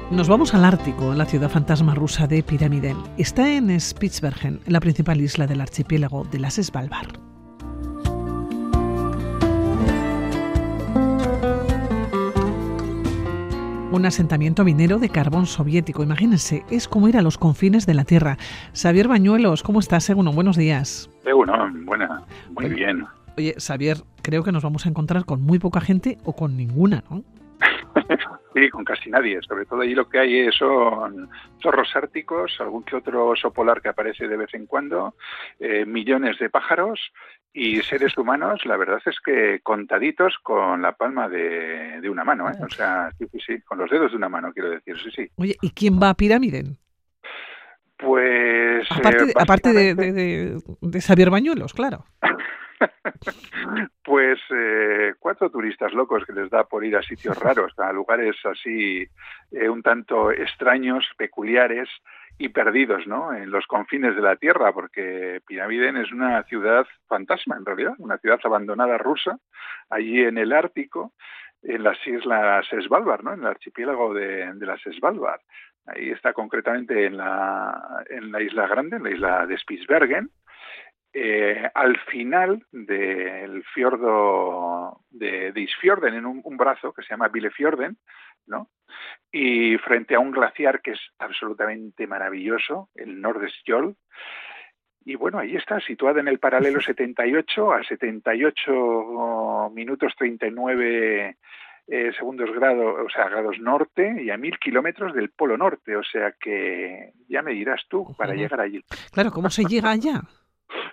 Nos 0.10 0.28
vamos 0.28 0.56
al 0.56 0.65
Ártico, 0.65 1.12
en 1.12 1.19
la 1.19 1.26
ciudad 1.26 1.49
fantasma 1.49 1.93
rusa 1.93 2.26
de 2.26 2.41
Pyramiden. 2.41 2.97
Está 3.19 3.47
en 3.47 3.80
Spitsbergen, 3.80 4.60
la 4.65 4.80
principal 4.80 5.21
isla 5.21 5.45
del 5.45 5.62
archipiélago 5.62 6.23
de 6.23 6.39
las 6.39 6.56
Svalbard. 6.56 7.33
Un 13.93 14.06
asentamiento 14.08 14.63
minero 14.63 14.97
de 14.97 15.10
carbón 15.10 15.45
soviético. 15.45 16.03
Imagínense, 16.03 16.63
es 16.71 16.88
como 16.88 17.08
ir 17.08 17.17
a 17.17 17.21
los 17.21 17.38
confines 17.38 17.86
de 17.86 17.93
la 17.93 18.06
Tierra. 18.06 18.38
Xavier 18.73 19.08
Bañuelos, 19.08 19.62
¿cómo 19.62 19.79
estás, 19.79 20.03
Seguno? 20.03 20.32
Buenos 20.32 20.58
días. 20.58 21.10
Seguno, 21.23 21.69
buena, 21.86 22.23
muy 22.49 22.69
bien. 22.69 23.06
Oye, 23.38 23.53
Xavier, 23.60 23.97
creo 24.23 24.43
que 24.43 24.51
nos 24.51 24.63
vamos 24.63 24.86
a 24.86 24.89
encontrar 24.89 25.25
con 25.25 25.41
muy 25.41 25.60
poca 25.60 25.79
gente 25.79 26.17
o 26.23 26.36
con 26.36 26.58
ninguna, 26.58 27.03
¿no? 27.10 27.23
sí, 28.56 28.69
con 28.69 28.84
casi 28.84 29.12
nadie. 29.12 29.39
Sobre 29.47 29.65
todo 29.65 29.82
allí 29.82 29.93
lo 29.93 30.10
que 30.10 30.19
hay 30.19 30.51
son 30.51 31.29
zorros 31.62 31.95
árticos, 31.95 32.56
algún 32.60 32.84
que 32.84 32.95
otro 32.95 33.27
oso 33.27 33.51
polar 33.51 33.82
que 33.82 33.89
aparece 33.89 34.27
de 34.27 34.38
vez 34.38 34.53
en 34.53 34.65
cuando, 34.65 35.13
eh, 35.60 35.86
millones 35.86 36.39
de 36.39 36.49
pájaros 36.49 36.99
y 37.53 37.81
seres 37.81 38.17
humanos, 38.17 38.65
la 38.65 38.77
verdad 38.77 38.99
es 39.05 39.19
que 39.23 39.59
contaditos 39.61 40.35
con 40.41 40.81
la 40.81 40.93
palma 40.93 41.29
de, 41.29 42.01
una 42.09 42.23
mano, 42.23 42.49
¿eh? 42.49 42.53
O 42.61 42.69
sea, 42.69 43.11
sí, 43.17 43.25
sí, 43.31 43.39
sí, 43.45 43.61
con 43.61 43.77
los 43.77 43.89
dedos 43.91 44.11
de 44.11 44.17
una 44.17 44.29
mano, 44.29 44.51
quiero 44.51 44.71
decir, 44.71 44.97
sí, 44.97 45.11
sí. 45.11 45.31
Oye, 45.35 45.55
¿y 45.61 45.69
quién 45.71 45.99
va 46.01 46.09
a 46.09 46.15
Pirámiden? 46.15 46.77
Pues... 47.97 48.91
Aparte, 48.91 49.25
de, 49.25 49.33
aparte 49.39 49.73
de, 49.73 49.95
de, 49.95 50.61
de 50.81 51.01
Xavier 51.01 51.29
Bañuelos, 51.29 51.73
claro. 51.73 52.05
pues 54.03 54.39
eh, 54.49 55.13
cuatro 55.19 55.49
turistas 55.49 55.93
locos 55.93 56.23
que 56.25 56.33
les 56.33 56.49
da 56.49 56.63
por 56.65 56.83
ir 56.83 56.95
a 56.95 57.03
sitios 57.03 57.37
raros, 57.37 57.73
a 57.77 57.93
lugares 57.93 58.35
así 58.45 59.07
eh, 59.51 59.69
un 59.69 59.81
tanto 59.81 60.31
extraños, 60.31 61.05
peculiares 61.17 61.89
y 62.38 62.50
perdidos, 62.50 63.08
¿no? 63.08 63.34
En 63.34 63.52
los 63.52 63.65
confines 63.67 64.15
de 64.15 64.22
la 64.22 64.36
Tierra, 64.36 64.74
porque 64.74 65.41
Piramiden 65.48 65.98
es 65.98 66.12
una 66.12 66.43
ciudad 66.43 66.86
fantasma, 67.08 67.56
en 67.58 67.65
realidad, 67.65 67.93
una 68.00 68.17
ciudad 68.17 68.39
abandonada 68.43 68.98
rusa, 68.98 69.38
allí 69.89 70.22
en 70.22 70.38
el 70.38 70.52
Ártico, 70.52 71.13
en 71.62 71.84
las 71.84 71.98
islas 72.06 72.65
Svalbard, 72.67 73.24
¿no? 73.24 73.34
En 73.34 73.41
el 73.41 73.48
archipiélago 73.48 74.13
de, 74.13 74.54
las 74.60 74.82
Svalbard. 74.82 75.41
Ahí 75.86 76.10
está 76.10 76.34
concretamente 76.34 77.06
en 77.06 77.17
la, 77.17 78.06
en 78.10 78.32
la 78.32 78.41
isla 78.41 78.67
grande, 78.67 78.98
en 78.98 79.04
la 79.04 79.12
isla 79.12 79.46
de 79.46 79.58
Spitsbergen, 79.58 80.30
eh, 81.15 81.69
al 81.76 81.96
final 82.10 82.65
del 82.72 83.63
fiordo 83.65 85.02
de, 85.12 85.52
de 85.52 85.62
Isfjorden, 85.62 86.15
en 86.15 86.26
un, 86.26 86.58
brazo 86.58 86.91
que 86.91 87.04
se 87.04 87.10
llama 87.10 87.28
Bilefjorden, 87.28 87.98
¿no? 88.47 88.69
y 89.32 89.77
frente 89.79 90.15
a 90.15 90.19
un 90.19 90.32
glaciar 90.32 90.82
que 90.82 90.91
es 90.91 90.99
absolutamente 91.17 92.06
maravilloso, 92.06 92.89
el 92.95 93.19
Nordestjol, 93.19 93.95
y 95.06 95.15
bueno, 95.15 95.39
ahí 95.39 95.56
está, 95.56 95.79
situada 95.79 96.21
en 96.21 96.27
el 96.27 96.39
paralelo 96.39 96.82
78 96.82 97.73
a 97.73 97.84
78 97.84 99.71
minutos 99.73 100.13
39 100.17 101.38
eh, 101.88 102.12
segundos 102.17 102.49
grados, 102.53 103.06
o 103.06 103.10
sea, 103.10 103.27
grados 103.27 103.60
norte 103.60 104.23
y 104.23 104.29
a 104.29 104.38
mil 104.38 104.58
kilómetros 104.58 105.13
del 105.13 105.29
polo 105.29 105.58
norte. 105.58 105.95
O 105.97 106.03
sea 106.03 106.34
que 106.39 107.12
ya 107.27 107.41
me 107.41 107.51
dirás 107.51 107.82
tú 107.89 108.15
para 108.17 108.34
llegar 108.34 108.62
allí. 108.62 108.82
Claro, 109.12 109.32
¿cómo 109.32 109.49
se 109.49 109.63
llega 109.65 109.91
allá? 109.91 110.21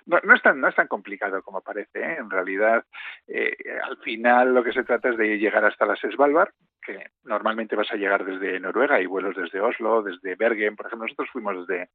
No, 0.07 0.19
no, 0.23 0.35
es 0.35 0.43
tan, 0.43 0.61
no 0.61 0.69
es 0.69 0.75
tan 0.75 0.89
complicado 0.89 1.43
como 1.43 1.61
parece. 1.61 2.01
¿eh? 2.01 2.17
En 2.19 2.31
realidad, 2.31 2.85
eh, 3.27 3.57
al 3.83 3.99
final 3.99 4.55
lo 4.55 4.65
que 4.65 4.73
se 4.73 4.85
trata 4.85 5.11
es 5.11 5.17
de 5.17 5.39
llegar 5.39 5.65
hasta 5.65 5.87
las 5.87 6.01
Svalbard, 6.01 6.53
que 6.85 7.11
normalmente 7.25 7.77
vas 7.77 7.91
a 7.93 7.97
llegar 7.97 8.25
desde 8.25 8.61
Noruega, 8.61 8.97
hay 8.97 9.07
vuelos 9.07 9.37
desde 9.37 9.61
Oslo, 9.61 10.03
desde 10.03 10.35
Bergen. 10.35 10.77
Por 10.77 10.87
ejemplo, 10.87 11.07
nosotros 11.07 11.31
fuimos 11.31 11.67
desde 11.67 11.91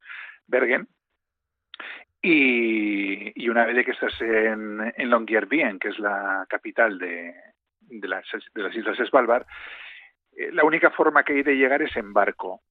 Bergen. 0.48 0.88
Y, 2.22 3.48
una 3.50 3.66
vez 3.66 3.86
que 3.86 3.92
estás 3.92 4.20
en, 4.20 4.94
en 4.98 5.10
Longyearbyen, 5.10 5.78
que 5.78 5.90
es 5.90 6.00
la 6.00 6.46
capital 6.50 6.98
de, 6.98 7.36
de, 7.82 8.08
las, 8.08 8.26
de 8.54 8.64
las 8.64 8.76
Islas 8.76 8.98
Svalbard, 9.08 9.46
eh, 10.36 10.52
la 10.52 10.64
única 10.64 10.92
forma 10.92 11.24
que 11.24 11.34
hay 11.34 11.44
de 11.44 11.56
llegar 11.56 11.82
es 11.82 11.96
en 11.96 12.14
barco. 12.14 12.62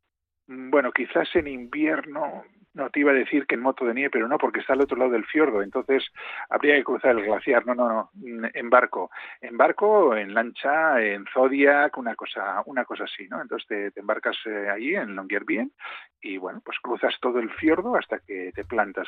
Bueno, 0.46 0.92
quizás 0.92 1.28
en 1.36 1.46
invierno 1.46 2.44
No, 2.74 2.90
te 2.90 3.00
iba 3.00 3.12
a 3.12 3.14
decir 3.14 3.46
que 3.46 3.54
en 3.54 3.62
moto 3.62 3.84
de 3.84 3.94
nieve, 3.94 4.10
pero 4.10 4.28
no, 4.28 4.36
porque 4.36 4.60
está 4.60 4.72
al 4.72 4.80
otro 4.80 4.96
lado 4.96 5.12
del 5.12 5.24
fiordo, 5.24 5.62
entonces 5.62 6.04
habría 6.50 6.74
que 6.74 6.84
cruzar 6.84 7.12
el 7.12 7.24
glaciar. 7.24 7.64
No, 7.66 7.74
no, 7.74 7.88
no, 7.88 8.10
en 8.52 8.70
barco. 8.70 9.10
En 9.40 9.56
barco, 9.56 10.16
en 10.16 10.34
lancha, 10.34 11.00
en 11.00 11.24
Zodiac, 11.32 11.96
una 11.96 12.16
cosa, 12.16 12.62
una 12.66 12.84
cosa 12.84 13.04
así, 13.04 13.28
¿no? 13.28 13.40
Entonces 13.40 13.92
te, 13.94 14.00
embarcas 14.00 14.36
eh, 14.46 14.68
allí 14.68 14.94
en 14.96 15.14
Longyearbyen 15.14 15.72
y, 16.20 16.38
bueno, 16.38 16.62
pues 16.64 16.78
cruzas 16.82 17.14
todo 17.20 17.38
el 17.38 17.50
fiordo 17.50 17.96
hasta 17.96 18.18
que 18.18 18.50
te 18.54 18.64
plantas 18.64 19.06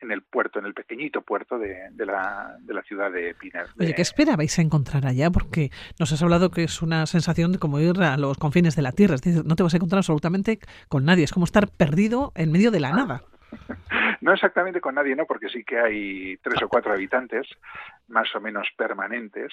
en, 0.00 0.10
el 0.10 0.22
puerto, 0.22 0.58
en 0.58 0.66
el 0.66 0.74
pequeñito 0.74 1.22
puerto 1.22 1.58
de, 1.58 1.90
la, 1.96 2.56
de 2.60 2.74
la 2.74 2.82
ciudad 2.82 3.10
de 3.10 3.34
Piner. 3.34 3.66
Oye, 3.78 3.94
¿qué 3.94 4.02
esperabais 4.02 4.58
a 4.58 4.62
encontrar 4.62 5.06
allá? 5.06 5.30
Porque 5.30 5.70
nos 5.98 6.12
has 6.12 6.22
hablado 6.22 6.50
que 6.50 6.64
es 6.64 6.82
una 6.82 7.06
sensación 7.06 7.52
de 7.52 7.58
como 7.58 7.78
ir 7.80 8.00
a 8.02 8.16
los 8.16 8.36
confines 8.38 8.76
de 8.76 8.82
la 8.82 8.92
Tierra, 8.92 9.14
es 9.14 9.22
decir, 9.22 9.44
no 9.44 9.56
te 9.56 9.62
vas 9.62 9.72
a 9.72 9.76
encontrar 9.76 9.98
absolutamente 9.98 10.58
con 10.88 11.04
nadie, 11.04 11.24
es 11.24 11.32
como 11.32 11.44
estar 11.44 11.68
perdido 11.68 12.32
en 12.34 12.50
medio 12.50 12.70
de 12.70 12.80
la 12.80 12.92
nada. 12.98 13.22
No 14.20 14.32
exactamente 14.32 14.80
con 14.80 14.96
nadie, 14.96 15.14
¿no? 15.14 15.26
Porque 15.26 15.48
sí 15.48 15.64
que 15.64 15.78
hay 15.78 16.36
tres 16.38 16.60
o 16.62 16.68
cuatro 16.68 16.92
habitantes, 16.92 17.46
más 18.08 18.34
o 18.34 18.40
menos 18.40 18.68
permanentes, 18.76 19.52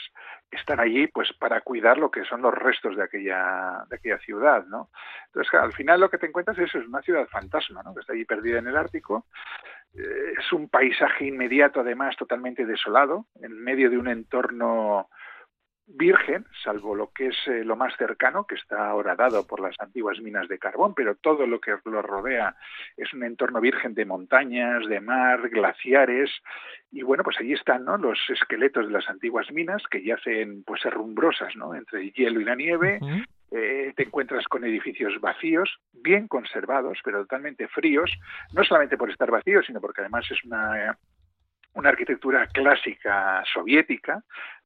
que 0.50 0.58
están 0.58 0.80
allí 0.80 1.08
pues 1.08 1.32
para 1.40 1.62
cuidar 1.62 1.98
lo 1.98 2.10
que 2.10 2.26
son 2.26 2.42
los 2.42 2.54
restos 2.54 2.98
de 2.98 3.04
aquella, 3.04 3.86
de 3.90 3.96
aquella 3.96 4.18
ciudad, 4.20 4.66
¿no? 4.66 4.90
Entonces, 5.28 5.54
al 5.54 5.72
final 5.74 6.00
lo 6.00 6.10
que 6.10 6.18
te 6.18 6.26
encuentras 6.26 6.58
es, 6.58 6.74
es 6.74 6.88
una 6.88 7.02
ciudad 7.02 7.28
fantasma, 7.28 7.84
¿no? 7.84 7.94
Que 7.94 8.02
está 8.02 8.14
allí 8.14 8.26
perdida 8.26 8.60
en 8.60 8.68
el 8.68 8.76
Ártico. 8.76 9.28
Eh, 9.94 10.34
es 10.38 10.52
un 10.52 10.68
paisaje 10.68 11.26
inmediato, 11.26 11.82
además, 11.82 12.18
totalmente 12.18 12.66
desolado, 12.66 13.28
en 13.42 13.54
medio 13.64 13.90
de 13.90 13.98
un 13.98 14.08
entorno 14.08 15.10
virgen, 15.88 16.46
salvo 16.64 16.96
lo 16.96 17.12
que 17.12 17.28
es 17.28 17.36
eh, 17.48 17.64
lo 17.64 17.76
más 17.76 17.96
cercano, 17.98 18.46
que 18.46 18.56
está 18.56 18.90
ahora 18.90 19.16
dado 19.16 19.46
por 19.46 19.60
las 19.60 19.76
antiguas 19.80 20.20
minas 20.20 20.48
de 20.48 20.58
carbón, 20.58 20.94
pero 20.96 21.16
todo 21.16 21.46
lo 21.46 21.60
que 21.60 21.76
lo 21.86 22.02
rodea 22.02 22.56
es 22.98 23.14
un 23.14 23.24
entorno 23.24 23.62
virgen 23.62 23.94
de 23.94 24.06
montañas, 24.06 24.88
de 24.88 25.00
mar, 25.00 25.50
glaciares, 25.50 26.32
y 26.92 27.04
bueno, 27.04 27.24
pues 27.24 27.38
allí 27.40 27.54
están 27.54 27.86
¿no? 27.86 27.98
los 27.98 28.20
esqueletos 28.30 28.88
de 28.88 28.94
las 28.94 29.10
antiguas 29.10 29.52
minas 29.52 29.84
que 29.90 30.04
yacen 30.04 30.64
pues 30.64 30.84
herrumbrosas, 30.86 31.56
¿no? 31.56 31.76
entre 31.76 32.02
el 32.02 32.14
hielo 32.14 32.42
y 32.42 32.46
la 32.46 32.56
nieve, 32.56 33.00
eh, 33.52 33.94
te 33.96 34.04
encuentras 34.04 34.46
con 34.48 34.64
edificios 34.64 35.20
vacíos, 35.22 35.78
bien 35.94 36.28
conservados, 36.28 37.00
pero 37.04 37.22
totalmente 37.22 37.68
fríos, 37.68 38.12
no 38.54 38.64
solamente 38.64 38.98
por 38.98 39.12
estar 39.12 39.30
vacíos, 39.30 39.66
sino 39.68 39.82
porque 39.82 40.02
además 40.02 40.26
es 40.32 40.44
una 40.44 40.98
una 41.76 41.90
arquitectura 41.90 42.48
clásica 42.48 43.44
soviética, 43.54 44.24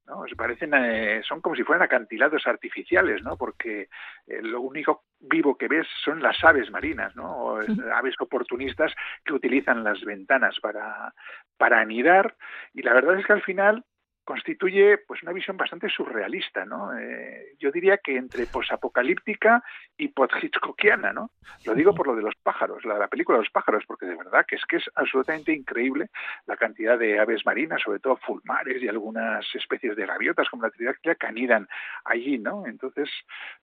¿no? 0.09 0.25
Se 0.27 0.35
parecen, 0.35 0.73
eh, 0.73 1.21
son 1.23 1.41
como 1.41 1.55
si 1.55 1.63
fueran 1.63 1.83
acantilados 1.83 2.45
artificiales, 2.47 3.21
¿no? 3.23 3.37
Porque 3.37 3.89
eh, 4.27 4.41
lo 4.41 4.61
único 4.61 5.03
vivo 5.19 5.57
que 5.57 5.67
ves 5.67 5.87
son 6.03 6.21
las 6.21 6.43
aves 6.43 6.71
marinas, 6.71 7.15
¿no? 7.15 7.57
aves 7.93 8.15
oportunistas 8.19 8.93
que 9.23 9.33
utilizan 9.33 9.83
las 9.83 10.01
ventanas 10.03 10.59
para, 10.59 11.13
para 11.57 11.79
anidar. 11.79 12.35
Y 12.73 12.81
la 12.81 12.93
verdad 12.93 13.19
es 13.19 13.25
que 13.25 13.33
al 13.33 13.43
final 13.43 13.83
constituye 14.29 14.99
pues 14.99 15.23
una 15.23 15.33
visión 15.33 15.57
bastante 15.57 15.89
surrealista, 15.89 16.63
¿no? 16.63 16.95
Eh, 16.95 17.55
yo 17.57 17.71
diría 17.71 17.97
que 17.97 18.15
entre 18.15 18.45
posapocalíptica 18.45 19.63
y 19.97 20.09
post-hitchcockiana, 20.09 21.11
¿no? 21.11 21.31
Lo 21.65 21.73
digo 21.73 21.95
por 21.95 22.05
lo 22.05 22.15
de 22.15 22.21
los 22.21 22.35
pájaros, 22.35 22.85
la, 22.85 22.99
la, 22.99 23.07
película 23.07 23.39
de 23.39 23.45
los 23.45 23.51
pájaros, 23.51 23.85
porque 23.87 24.05
de 24.05 24.15
verdad 24.15 24.45
que 24.47 24.57
es 24.57 24.61
que 24.69 24.75
es 24.75 24.83
absolutamente 24.93 25.51
increíble 25.51 26.11
la 26.45 26.57
cantidad 26.57 26.99
de 26.99 27.19
aves 27.19 27.43
marinas, 27.43 27.81
sobre 27.83 27.97
todo 27.97 28.17
fulmares 28.17 28.83
y 28.83 28.87
algunas 28.87 29.43
especies 29.55 29.95
de 29.95 30.05
gaviotas 30.05 30.47
como 30.47 30.61
la 30.61 30.69
tridactia 30.69 31.15
que 31.15 31.25
anidan 31.25 31.67
allí, 32.05 32.37
¿no? 32.37 32.67
Entonces, 32.67 33.09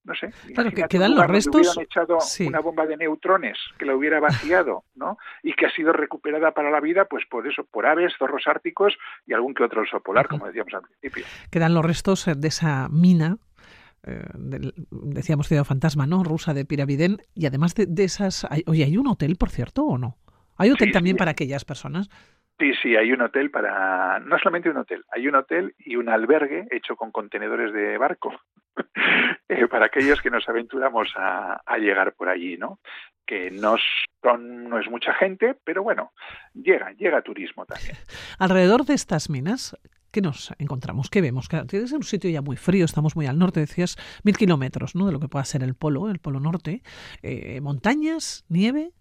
no 0.02 0.16
sé. 0.16 0.32
Claro, 0.52 0.72
que 0.72 0.82
quedan 0.88 1.14
los 1.14 1.28
restos. 1.28 1.54
hubieran 1.54 1.84
echado 1.84 2.18
una 2.44 2.58
bomba 2.58 2.86
de 2.86 2.96
neutrones 2.96 3.56
que 3.78 3.84
la 3.84 3.94
hubiera 3.94 4.18
vaciado, 4.18 4.82
¿no? 4.96 5.16
Y 5.44 5.52
que 5.52 5.66
ha 5.66 5.70
sido 5.70 5.92
recuperada 5.92 6.50
para 6.50 6.72
la 6.72 6.80
vida, 6.80 7.04
pues 7.04 7.24
por 7.26 7.46
eso, 7.46 7.64
por 7.64 7.86
aves, 7.86 8.14
zorros 8.18 8.48
árticos 8.48 8.98
y 9.28 9.32
algún 9.32 9.54
que 9.54 9.62
otro 9.62 9.82
oso 9.82 10.00
polar, 10.00 10.26
como 10.26 10.48
Quedan 11.50 11.74
los 11.74 11.84
restos 11.84 12.28
eh, 12.28 12.34
de 12.36 12.48
esa 12.48 12.88
mina 12.88 13.38
eh, 14.06 14.22
decíamos 14.90 15.48
ciudad 15.48 15.64
fantasma, 15.64 16.06
¿no? 16.06 16.22
Rusa 16.22 16.54
de 16.54 16.64
Piraviden 16.64 17.18
y 17.34 17.46
además 17.46 17.74
de, 17.74 18.04
esas, 18.04 18.46
oye, 18.66 18.84
¿hay 18.84 18.96
un 18.96 19.08
hotel, 19.08 19.36
por 19.36 19.50
cierto, 19.50 19.84
o 19.84 19.98
no? 19.98 20.16
¿Hay 20.56 20.70
hotel 20.70 20.92
también 20.92 21.16
para 21.16 21.32
aquellas 21.32 21.64
personas? 21.64 22.08
Sí, 22.58 22.72
sí, 22.80 22.96
hay 22.96 23.12
un 23.12 23.20
hotel 23.20 23.50
para, 23.50 24.18
no 24.20 24.38
solamente 24.38 24.70
un 24.70 24.78
hotel, 24.78 25.04
hay 25.10 25.28
un 25.28 25.34
hotel 25.34 25.74
y 25.78 25.96
un 25.96 26.08
albergue 26.08 26.66
hecho 26.70 26.96
con 26.96 27.10
contenedores 27.10 27.72
de 27.74 27.98
barco 27.98 28.32
eh, 29.48 29.66
para 29.66 29.86
aquellos 29.86 30.22
que 30.22 30.30
nos 30.30 30.48
aventuramos 30.48 31.12
a, 31.16 31.60
a, 31.66 31.78
llegar 31.78 32.14
por 32.14 32.30
allí, 32.30 32.56
¿no? 32.56 32.78
Que 33.26 33.50
no, 33.50 33.76
son, 34.22 34.70
no 34.70 34.78
es 34.78 34.88
mucha 34.88 35.12
gente, 35.14 35.56
pero 35.64 35.82
bueno, 35.82 36.12
llega, 36.54 36.92
llega 36.92 37.20
turismo 37.20 37.66
también. 37.66 37.96
Alrededor 38.38 38.86
de 38.86 38.94
estas 38.94 39.28
minas, 39.28 39.76
¿qué 40.16 40.22
nos 40.22 40.50
encontramos? 40.58 41.10
¿Qué 41.10 41.20
vemos? 41.20 41.46
Que 41.46 41.62
tiene 41.66 41.84
un 41.94 42.02
sitio 42.02 42.30
ya 42.30 42.40
muy 42.40 42.56
frío, 42.56 42.86
estamos 42.86 43.16
muy 43.16 43.26
al 43.26 43.38
norte, 43.38 43.60
decías, 43.60 43.98
mil 44.24 44.34
kilómetros 44.34 44.94
¿no? 44.94 45.04
de 45.04 45.12
lo 45.12 45.20
que 45.20 45.28
pueda 45.28 45.44
ser 45.44 45.62
el 45.62 45.74
polo, 45.74 46.08
el 46.08 46.20
polo 46.20 46.40
norte. 46.40 46.82
Eh, 47.20 47.60
¿Montañas? 47.60 48.46
¿Nieve? 48.48 48.92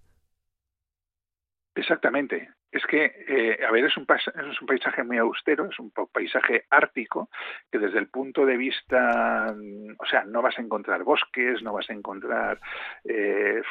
Exactamente. 1.74 2.50
Es 2.76 2.86
que, 2.88 3.06
eh, 3.30 3.66
a 3.66 3.72
ver, 3.72 3.86
es 3.86 3.96
un, 3.96 4.06
es 4.06 4.62
un 4.62 4.68
paisaje 4.68 5.02
muy 5.02 5.18
austero, 5.18 5.70
es 5.72 5.80
un 5.80 5.94
paisaje 6.12 6.66
ártico, 6.70 7.30
que 7.72 7.80
desde 7.80 8.00
el 8.00 8.10
punto 8.10 8.46
de 8.46 8.58
vista, 8.58 9.56
mm, 9.56 9.94
o 9.98 10.06
sea, 10.06 10.26
no 10.26 10.42
vas 10.42 10.60
a 10.60 10.62
encontrar 10.62 11.06
bosques, 11.06 11.64
no 11.64 11.72
vas 11.72 11.90
a 11.90 11.94
encontrar 11.94 12.60
eh, 13.06 13.62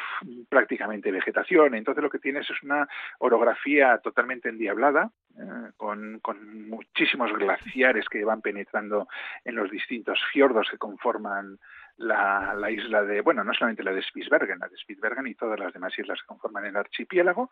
prácticamente 0.49 1.11
vegetación, 1.11 1.75
entonces 1.75 2.03
lo 2.03 2.09
que 2.09 2.17
tienes 2.17 2.49
es 2.49 2.63
una 2.63 2.87
orografía 3.19 3.99
totalmente 3.99 4.49
endiablada, 4.49 5.11
eh, 5.37 5.69
con, 5.77 6.19
con 6.21 6.67
muchísimos 6.67 7.31
glaciares 7.33 8.09
que 8.09 8.25
van 8.25 8.41
penetrando 8.41 9.07
en 9.43 9.53
los 9.53 9.69
distintos 9.69 10.19
fiordos 10.33 10.67
que 10.71 10.79
conforman 10.79 11.59
la, 11.97 12.53
la, 12.55 12.71
isla 12.71 13.03
de, 13.03 13.21
bueno, 13.21 13.43
no 13.43 13.53
solamente 13.53 13.83
la 13.83 13.93
de 13.93 14.01
Spitsbergen, 14.01 14.59
la 14.59 14.67
de 14.67 14.77
Spitsbergen 14.77 15.27
y 15.27 15.35
todas 15.35 15.59
las 15.59 15.73
demás 15.73 15.97
islas 15.97 16.19
que 16.21 16.27
conforman 16.27 16.65
el 16.65 16.75
archipiélago. 16.75 17.49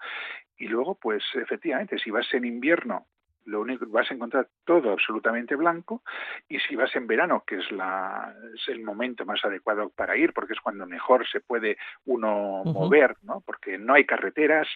Y 0.58 0.68
luego, 0.68 0.96
pues 0.96 1.24
efectivamente, 1.36 1.98
si 2.00 2.12
vas 2.12 2.28
en 2.34 2.46
invierno, 2.46 3.08
lo 3.46 3.62
único 3.62 3.86
que 3.86 3.92
vas 3.92 4.10
a 4.10 4.14
encontrar 4.14 4.48
todo 4.66 4.92
absolutamente 4.92 5.56
blanco 5.56 6.04
y 6.48 6.60
si 6.60 6.76
vas 6.76 6.96
en 6.96 7.08
verano, 7.08 7.44
que 7.46 7.58
es, 7.58 7.72
la, 7.72 8.34
es 8.54 8.68
el 8.68 8.84
momento 8.84 9.26
más 9.26 9.44
adecuado 9.44 9.90
para 9.90 10.16
ir, 10.16 10.34
porque 10.34 10.54
es 10.54 10.62
cuando 10.62 10.86
mejor 10.86 11.28
se 11.28 11.42
puede 11.42 11.78
uno 12.06 12.64
mover, 12.64 13.18
¿no? 13.22 13.42
Porque 13.46 13.78
no 13.78 13.94
hay 13.94 14.06
carreteras, 14.06 14.68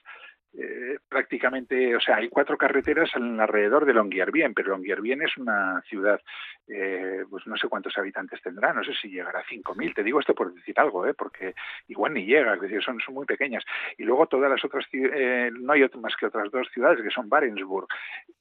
eh, 0.60 0.98
prácticamente, 1.08 1.96
o 1.96 2.00
sea, 2.00 2.16
hay 2.16 2.30
cuatro 2.30 2.58
carreteras 2.58 3.12
alrededor 3.16 3.86
de 3.86 3.94
Longyearbyen, 3.94 4.56
pero 4.56 4.70
Longyearbyen 4.70 5.22
es 5.22 5.38
una 5.38 5.84
ciudad, 5.88 6.20
eh, 6.68 7.24
pues 7.30 7.46
no 7.46 7.56
sé 7.58 7.68
cuántos 7.68 7.96
habitantes 7.96 8.42
tendrá, 8.42 8.74
no 8.74 8.84
sé 8.84 8.94
si 9.00 9.08
llegará 9.10 9.42
a 9.42 9.46
5.000, 9.46 9.94
te 9.94 10.04
digo 10.04 10.20
esto 10.20 10.34
por 10.34 10.52
decir 10.52 10.74
algo, 10.80 11.06
¿eh? 11.06 11.14
porque 11.14 11.54
igual 11.88 12.16
ni 12.16 12.26
llega, 12.26 12.56
es 12.56 12.62
decir, 12.62 12.82
son, 12.82 12.98
muy 13.10 13.28
pequeñas. 13.28 13.64
Y 14.00 14.04
luego 14.04 14.26
todas 14.26 14.50
las 14.50 14.64
otras, 14.66 14.86
eh, 14.94 15.52
no 15.54 15.74
hay 15.74 15.88
más 16.02 16.16
que 16.16 16.26
otras 16.26 16.50
dos 16.50 16.68
ciudades, 16.74 17.04
que 17.04 17.12
son 17.12 17.30
Barentsburg 17.30 17.88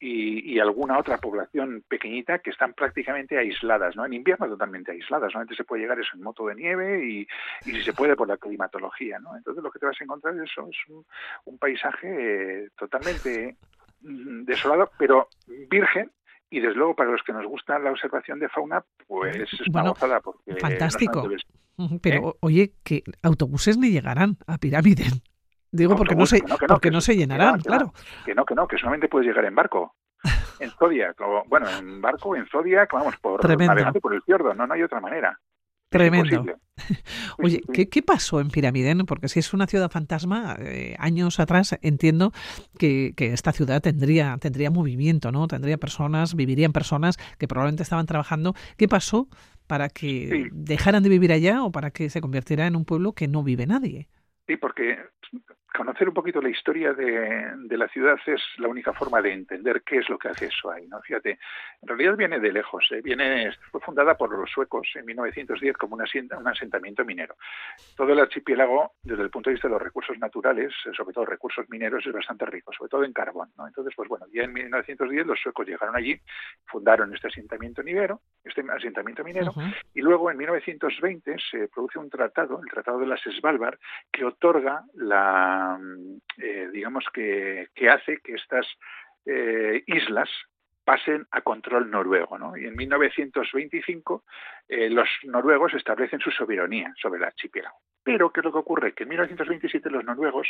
y, 0.00 0.58
alguna 0.58 0.98
otra 0.98 1.18
población 1.18 1.84
pequeñita 1.86 2.38
que 2.38 2.48
están 2.48 2.72
prácticamente 2.72 3.36
aisladas, 3.36 3.94
¿no? 3.94 4.06
En 4.06 4.14
invierno 4.14 4.48
totalmente 4.48 4.90
aisladas, 4.90 5.30
solamente 5.30 5.54
se 5.54 5.64
puede 5.64 5.82
llegar 5.82 6.00
eso 6.00 6.16
en 6.16 6.22
moto 6.22 6.46
de 6.46 6.54
nieve 6.54 7.04
y, 7.04 7.26
si 7.60 7.82
se 7.82 7.92
puede 7.92 8.16
por 8.16 8.26
la 8.26 8.38
climatología, 8.38 9.18
¿no? 9.18 9.36
Entonces 9.36 9.62
lo 9.62 9.70
que 9.70 9.78
te 9.78 9.86
vas 9.86 10.00
a 10.00 10.04
encontrar 10.04 10.34
es 10.34 10.50
es 10.50 10.76
un 11.44 11.58
paisaje 11.58 12.05
totalmente 12.76 13.57
mm, 14.00 14.44
desolado, 14.44 14.90
pero 14.98 15.28
virgen 15.68 16.11
y 16.50 16.61
desde 16.61 16.76
luego 16.76 16.94
para 16.94 17.11
los 17.11 17.22
que 17.22 17.32
nos 17.32 17.44
gusta 17.46 17.78
la 17.78 17.90
observación 17.90 18.38
de 18.38 18.48
fauna, 18.48 18.84
pues 19.07 19.36
es 19.36 19.68
una 19.68 19.88
gozada 19.88 20.20
porque 20.20 20.57
fantástico. 20.57 21.28
Pero 22.02 22.30
¿Eh? 22.30 22.38
oye, 22.40 22.72
que 22.82 23.02
autobuses 23.22 23.76
ni 23.76 23.90
llegarán 23.90 24.38
a 24.46 24.57
Pirámide. 24.57 25.04
Digo 25.70 25.94
porque 25.94 26.14
no 26.14 26.24
se 26.24 26.42
porque 26.68 26.90
no, 26.90 27.00
se 27.00 27.16
llenarán, 27.16 27.61
claro. 27.61 27.92
Que 28.24 28.34
no, 28.34 28.46
que 28.46 28.54
no, 28.54 28.66
que 28.66 28.78
solamente 28.78 29.09
puedes 29.09 29.28
llegar 29.28 29.44
en 29.44 29.54
barco. 29.54 29.94
En 30.59 30.70
Zodiac, 30.70 31.20
o, 31.20 31.44
bueno, 31.48 31.68
en 31.68 32.00
barco, 32.00 32.34
en 32.34 32.46
Zodiac, 32.46 32.90
vamos, 32.90 33.14
por 33.18 33.46
navegando 33.46 34.00
por 34.00 34.14
el 34.14 34.22
fiordo, 34.22 34.54
no, 34.54 34.66
no 34.66 34.72
hay 34.72 34.82
otra 34.82 35.00
manera. 35.00 35.38
Tremendo. 35.89 36.45
Oye, 37.39 37.62
¿qué, 37.72 38.03
pasó 38.03 38.41
en 38.41 38.49
Piramiden? 38.49 39.07
Porque 39.07 39.28
si 39.28 39.39
es 39.39 39.55
una 39.55 39.66
ciudad 39.66 39.91
fantasma, 39.91 40.57
eh, 40.61 40.95
años 40.99 41.41
atrás 41.41 41.78
entiendo 41.82 42.32
que, 42.78 43.14
esta 43.16 43.53
ciudad 43.53 43.80
tendría, 43.80 44.37
tendría 44.39 44.70
movimiento, 44.70 45.32
¿no? 45.32 45.47
Tendría 45.47 45.78
personas, 45.78 46.34
vivirían 46.34 46.72
personas 46.72 47.16
que 47.39 47.49
probablemente 47.49 47.82
estaban 47.82 48.07
trabajando. 48.07 48.55
¿Qué 48.76 48.89
pasó 48.89 49.28
para 49.66 49.89
que 49.89 50.49
dejaran 50.53 51.03
de 51.03 51.09
vivir 51.09 51.32
allá 51.32 51.62
o 51.62 51.72
para 51.72 51.91
que 51.91 52.11
se 52.11 52.20
convirtiera 52.20 52.66
en 52.66 52.76
un 52.76 52.84
pueblo 52.84 53.12
que 53.12 53.28
no 53.28 53.43
vive 53.43 53.66
nadie? 53.66 54.09
Sí, 54.47 54.57
porque 54.57 54.97
conocer 55.77 56.09
un 56.09 56.14
poquito 56.14 56.41
la 56.41 56.49
historia 56.49 56.93
de, 56.93 57.53
de, 57.57 57.77
la 57.77 57.87
ciudad 57.89 58.16
es 58.27 58.41
la 58.59 58.68
única 58.68 58.93
forma 58.95 59.20
de 59.20 59.33
entender 59.33 59.83
qué 59.83 59.99
es 59.99 60.09
lo 60.09 60.18
que 60.18 60.29
hace 60.29 60.47
eso 60.47 60.70
ahí, 60.70 60.87
¿no? 60.89 61.01
Fíjate, 61.03 61.39
en 61.83 61.89
realidad 61.89 62.16
viene 62.16 62.41
de 62.41 62.53
lejos, 62.53 62.87
¿eh? 62.93 63.03
viene, 63.03 63.53
fue 63.70 63.81
fundada 63.81 64.16
por 64.16 64.37
los 64.37 64.51
suecos 64.51 64.89
en 64.95 65.05
1910 65.05 65.77
como 65.77 65.97
un, 65.97 66.03
un 66.03 66.49
asentamiento 66.49 67.05
minero. 67.05 67.37
Todo 67.95 68.12
el 68.12 68.20
archipiélago, 68.20 68.93
desde 69.03 69.22
el 69.22 69.31
punto 69.31 69.51
de 69.51 69.55
vista 69.55 69.68
de 69.68 69.74
los 69.74 69.83
recursos 69.83 70.18
naturales, 70.18 70.72
eh, 70.87 70.91
sobre 70.97 71.12
todo 71.12 71.27
recursos 71.27 71.68
mineros, 71.68 72.07
es 72.07 72.12
bastante 72.12 72.47
rico, 72.47 72.72
sobre 72.72 72.89
todo 72.89 73.05
en 73.05 73.12
carbón, 73.12 73.51
¿no? 73.59 73.66
Entonces, 73.66 73.93
pues 73.95 74.09
bueno, 74.09 74.27
ya 74.33 74.45
en 74.45 74.53
1910 74.53 75.27
los 75.27 75.39
suecos 75.39 75.66
llegaron 75.66 75.95
allí, 75.95 76.18
fundaron 76.64 77.14
este 77.14 77.29
asentamiento 77.29 77.83
minero, 77.83 78.20
este 78.45 78.64
asentamiento 78.70 79.22
minero, 79.22 79.53
y 79.95 80.01
luego 80.01 80.31
en 80.31 80.39
1920 80.39 81.37
se 81.51 81.68
produce 81.68 81.99
un 81.99 82.09
tratado, 82.09 82.61
el 82.62 82.70
Tratado 82.70 82.99
de 82.99 83.07
las 83.07 83.20
Svalbard, 83.20 83.79
que 84.12 84.24
otorga 84.24 84.85
la, 84.95 85.65
eh, 86.38 86.68
digamos 86.72 87.04
que, 87.12 87.68
hace 87.90 88.18
que 88.18 88.34
estas 88.34 88.66
eh, 89.24 89.82
islas 89.86 90.28
pasen 90.84 91.26
a 91.32 91.40
control 91.40 91.90
noruego. 91.90 92.38
¿no? 92.38 92.56
Y 92.56 92.66
en 92.66 92.76
1925 92.76 94.24
eh, 94.68 94.88
los 94.90 95.08
noruegos 95.24 95.74
establecen 95.74 96.20
su 96.20 96.30
soberanía 96.30 96.92
sobre 97.00 97.18
el 97.18 97.24
archipiélago. 97.24 97.76
Pero, 98.04 98.30
¿qué 98.30 98.38
es 98.38 98.44
lo 98.44 98.52
que 98.52 98.58
ocurre? 98.58 98.94
Que 98.94 99.02
en 99.02 99.08
1927 99.08 99.90
los 99.90 100.04
noruegos 100.04 100.46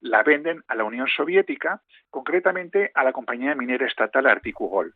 la 0.00 0.22
venden 0.22 0.62
a 0.68 0.74
la 0.74 0.84
Unión 0.84 1.08
Soviética, 1.08 1.80
concretamente 2.10 2.90
a 2.94 3.04
la 3.04 3.12
compañía 3.12 3.54
minera 3.54 3.86
estatal 3.86 4.26
Articugol. 4.26 4.94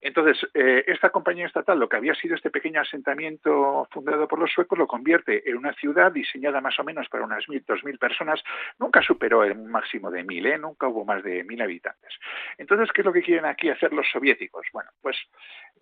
Entonces, 0.00 0.48
eh, 0.54 0.84
esta 0.86 1.10
compañía 1.10 1.46
estatal, 1.46 1.78
lo 1.78 1.88
que 1.88 1.96
había 1.96 2.14
sido 2.14 2.34
este 2.34 2.50
pequeño 2.50 2.80
asentamiento 2.80 3.86
fundado 3.90 4.26
por 4.26 4.38
los 4.38 4.50
suecos, 4.50 4.78
lo 4.78 4.86
convierte 4.86 5.48
en 5.48 5.58
una 5.58 5.74
ciudad 5.74 6.10
diseñada 6.10 6.60
más 6.60 6.78
o 6.78 6.84
menos 6.84 7.08
para 7.08 7.24
unas 7.24 7.46
mil, 7.48 7.62
dos 7.66 7.84
mil 7.84 7.98
personas. 7.98 8.42
Nunca 8.78 9.02
superó 9.02 9.44
el 9.44 9.56
máximo 9.56 10.10
de 10.10 10.24
mil, 10.24 10.46
¿eh? 10.46 10.58
nunca 10.58 10.88
hubo 10.88 11.04
más 11.04 11.22
de 11.22 11.44
mil 11.44 11.60
habitantes. 11.60 12.14
Entonces, 12.56 12.90
¿qué 12.92 13.02
es 13.02 13.04
lo 13.04 13.12
que 13.12 13.22
quieren 13.22 13.44
aquí 13.44 13.68
hacer 13.68 13.92
los 13.92 14.08
soviéticos? 14.10 14.66
Bueno, 14.72 14.90
pues 15.02 15.16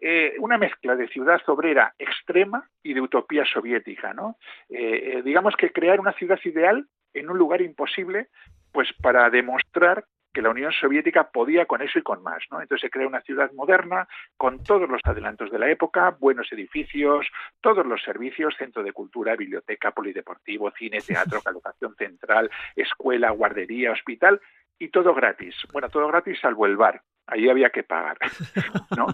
eh, 0.00 0.34
una 0.40 0.58
mezcla 0.58 0.96
de 0.96 1.08
ciudad 1.08 1.40
obrera 1.46 1.94
extrema 1.98 2.68
y 2.82 2.94
de 2.94 3.00
utopía 3.00 3.44
soviética, 3.44 4.12
¿no? 4.14 4.36
Eh, 4.68 5.22
digamos 5.24 5.54
que 5.56 5.70
crear 5.70 6.00
una 6.00 6.12
ciudad 6.12 6.40
ideal 6.44 6.86
en 7.14 7.30
un 7.30 7.38
lugar 7.38 7.62
imposible, 7.62 8.28
pues 8.72 8.92
para 9.00 9.30
demostrar 9.30 10.04
que 10.38 10.42
la 10.42 10.50
Unión 10.50 10.70
Soviética 10.70 11.32
podía 11.32 11.66
con 11.66 11.82
eso 11.82 11.98
y 11.98 12.02
con 12.02 12.22
más. 12.22 12.44
¿no? 12.52 12.62
Entonces 12.62 12.82
se 12.82 12.90
crea 12.90 13.08
una 13.08 13.22
ciudad 13.22 13.50
moderna 13.54 14.06
con 14.36 14.62
todos 14.62 14.88
los 14.88 15.00
adelantos 15.02 15.50
de 15.50 15.58
la 15.58 15.68
época, 15.68 16.16
buenos 16.20 16.52
edificios, 16.52 17.26
todos 17.60 17.84
los 17.84 18.00
servicios, 18.04 18.54
centro 18.56 18.84
de 18.84 18.92
cultura, 18.92 19.34
biblioteca, 19.34 19.90
polideportivo, 19.90 20.70
cine, 20.78 21.00
teatro, 21.04 21.40
colocación 21.42 21.96
central, 21.96 22.52
escuela, 22.76 23.30
guardería, 23.30 23.90
hospital, 23.90 24.40
y 24.78 24.90
todo 24.90 25.12
gratis. 25.12 25.56
Bueno, 25.72 25.88
todo 25.88 26.06
gratis 26.06 26.38
salvo 26.40 26.66
el 26.66 26.76
bar. 26.76 27.02
Ahí 27.30 27.48
había 27.48 27.68
que 27.68 27.82
pagar, 27.82 28.16
¿no? 28.96 29.06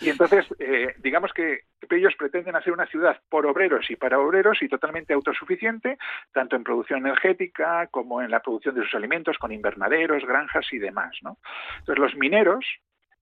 Y 0.00 0.10
entonces, 0.10 0.44
eh, 0.58 0.94
digamos 0.98 1.32
que 1.32 1.60
ellos 1.88 2.14
pretenden 2.18 2.56
hacer 2.56 2.72
una 2.72 2.86
ciudad 2.86 3.20
por 3.28 3.46
obreros 3.46 3.90
y 3.90 3.96
para 3.96 4.18
obreros 4.18 4.60
y 4.60 4.68
totalmente 4.68 5.12
autosuficiente, 5.14 5.98
tanto 6.32 6.56
en 6.56 6.64
producción 6.64 7.00
energética 7.00 7.86
como 7.88 8.22
en 8.22 8.30
la 8.30 8.40
producción 8.40 8.74
de 8.74 8.82
sus 8.82 8.94
alimentos, 8.94 9.38
con 9.38 9.52
invernaderos, 9.52 10.24
granjas 10.26 10.66
y 10.72 10.78
demás, 10.78 11.16
¿no? 11.22 11.38
Entonces, 11.78 11.98
los 11.98 12.16
mineros 12.16 12.64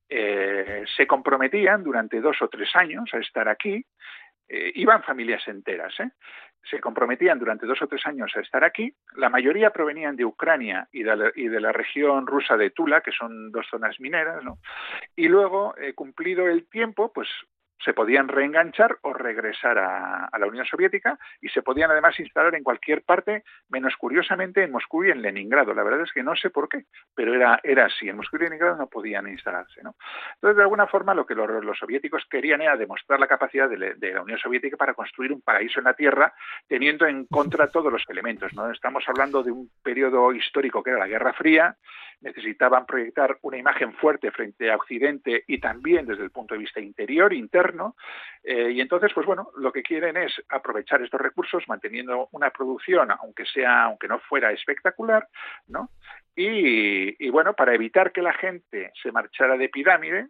eh, 0.09 0.85
se 0.97 1.07
comprometían 1.07 1.85
durante 1.85 2.21
dos 2.21 2.43
o 2.43 2.49
tres 2.49 2.75
años 2.75 3.09
a 3.13 3.19
estar 3.19 3.49
aquí, 3.49 3.85
eh, 4.51 4.73
iban 4.75 5.03
familias 5.05 5.47
enteras, 5.47 5.99
¿eh? 6.01 6.11
se 6.69 6.81
comprometían 6.81 7.39
durante 7.39 7.67
dos 7.67 7.81
o 7.83 7.87
tres 7.87 8.05
años 8.05 8.33
a 8.37 8.41
estar 8.41 8.65
aquí. 8.65 8.93
La 9.17 9.29
mayoría 9.29 9.71
provenían 9.71 10.17
de 10.17 10.25
Ucrania 10.25 10.89
y 10.93 11.03
de 11.03 11.61
la, 11.61 11.73
región 11.73 12.27
rusa 12.27 12.57
de 12.57 12.71
Tula, 12.71 13.01
que 13.01 13.13
son 13.13 13.51
dos 13.51 13.67
zonas 13.71 13.99
mineras, 14.01 14.43
¿no? 14.45 14.59
Y 15.17 15.29
luego, 15.29 15.75
eh, 15.79 15.95
cumplido 15.95 16.49
el 16.49 16.69
tiempo, 16.69 17.13
pues 17.13 17.29
se 17.85 17.95
podían 17.95 18.29
reenganchar 18.29 18.99
o 19.03 19.13
regresar 19.13 19.79
a, 19.79 20.29
la 20.39 20.47
Unión 20.47 20.65
Soviética 20.65 21.19
y 21.41 21.49
se 21.49 21.63
podían 21.63 21.91
además 21.91 22.19
instalar 22.19 22.55
en 22.55 22.63
cualquier 22.63 23.03
parte, 23.03 23.45
menos 23.69 23.97
curiosamente 23.97 24.63
en 24.63 24.73
Moscú 24.73 25.05
y 25.05 25.11
en 25.11 25.23
Leningrado. 25.23 25.75
La 25.75 25.83
verdad 25.83 26.03
es 26.03 26.13
que 26.13 26.23
no 26.23 26.35
sé 26.37 26.51
por 26.51 26.69
qué, 26.69 26.85
pero 27.15 27.35
era, 27.35 27.61
era 27.63 27.87
así. 27.87 28.09
En 28.09 28.17
Moscú 28.17 28.37
y 28.37 28.41
Leningrado 28.41 28.77
no 28.77 28.87
podían 28.87 29.29
instalarse. 29.29 29.83
¿no? 29.83 29.97
Entonces, 30.35 30.57
de 30.57 30.63
alguna 30.63 30.87
forma, 30.87 31.15
lo 31.15 31.27
que 31.27 31.35
los, 31.35 31.79
soviéticos 31.79 32.25
querían 32.31 32.63
era 32.63 32.77
demostrar 32.77 33.21
la 33.21 33.27
capacidad 33.27 33.69
de, 33.69 33.95
de, 33.95 34.13
la 34.13 34.23
Unión 34.23 34.39
Soviética 34.39 34.77
para 34.77 34.95
construir 34.95 35.33
un 35.33 35.41
paraíso 35.41 35.81
en 35.81 35.85
la 35.85 35.95
Tierra, 35.95 36.33
teniendo 36.69 37.07
en 37.07 37.27
contra 37.27 37.69
todos 37.71 37.93
los 37.93 38.05
elementos. 38.09 38.53
¿no? 38.55 38.71
Estamos 38.71 39.05
hablando 39.09 39.43
de 39.43 39.53
un 39.53 39.71
periodo 39.83 40.33
histórico 40.33 40.83
que 40.83 40.91
era 40.91 40.99
la 40.99 41.09
Guerra 41.09 41.33
Fría, 41.33 41.77
necesitaban 42.21 42.87
proyectar 42.87 43.39
una 43.43 43.57
imagen 43.57 43.95
fuerte 43.95 44.31
frente 44.31 44.71
a 44.71 44.77
Occidente 44.77 45.45
y 45.47 45.59
también 45.59 46.07
desde 46.07 46.25
el 46.25 46.31
punto 46.31 46.55
de 46.55 46.61
vista 46.61 46.81
interior, 46.81 47.33
interno, 47.33 47.70
eh, 48.43 48.71
y 48.71 48.81
entonces, 48.81 49.13
pues 49.15 49.27
bueno, 49.27 49.51
lo 49.57 49.73
que 49.73 49.83
quieren 49.83 50.17
es 50.17 50.33
aprovechar 50.49 51.03
estos 51.03 51.21
recursos 51.21 51.65
manteniendo 51.69 52.29
una 52.33 52.51
producción, 52.51 53.11
aunque 53.11 53.45
sea, 53.47 53.85
aunque 53.85 54.09
no 54.09 54.19
fuera 54.21 54.53
espectacular, 54.53 55.29
¿no? 55.69 55.91
Y, 56.35 57.25
y 57.25 57.31
bueno, 57.31 57.55
para 57.55 57.75
evitar 57.75 58.13
que 58.13 58.23
la 58.23 58.33
gente 58.33 58.93
se 59.03 59.13
marchara 59.13 59.57
de 59.57 59.69
pirámide, 59.69 60.29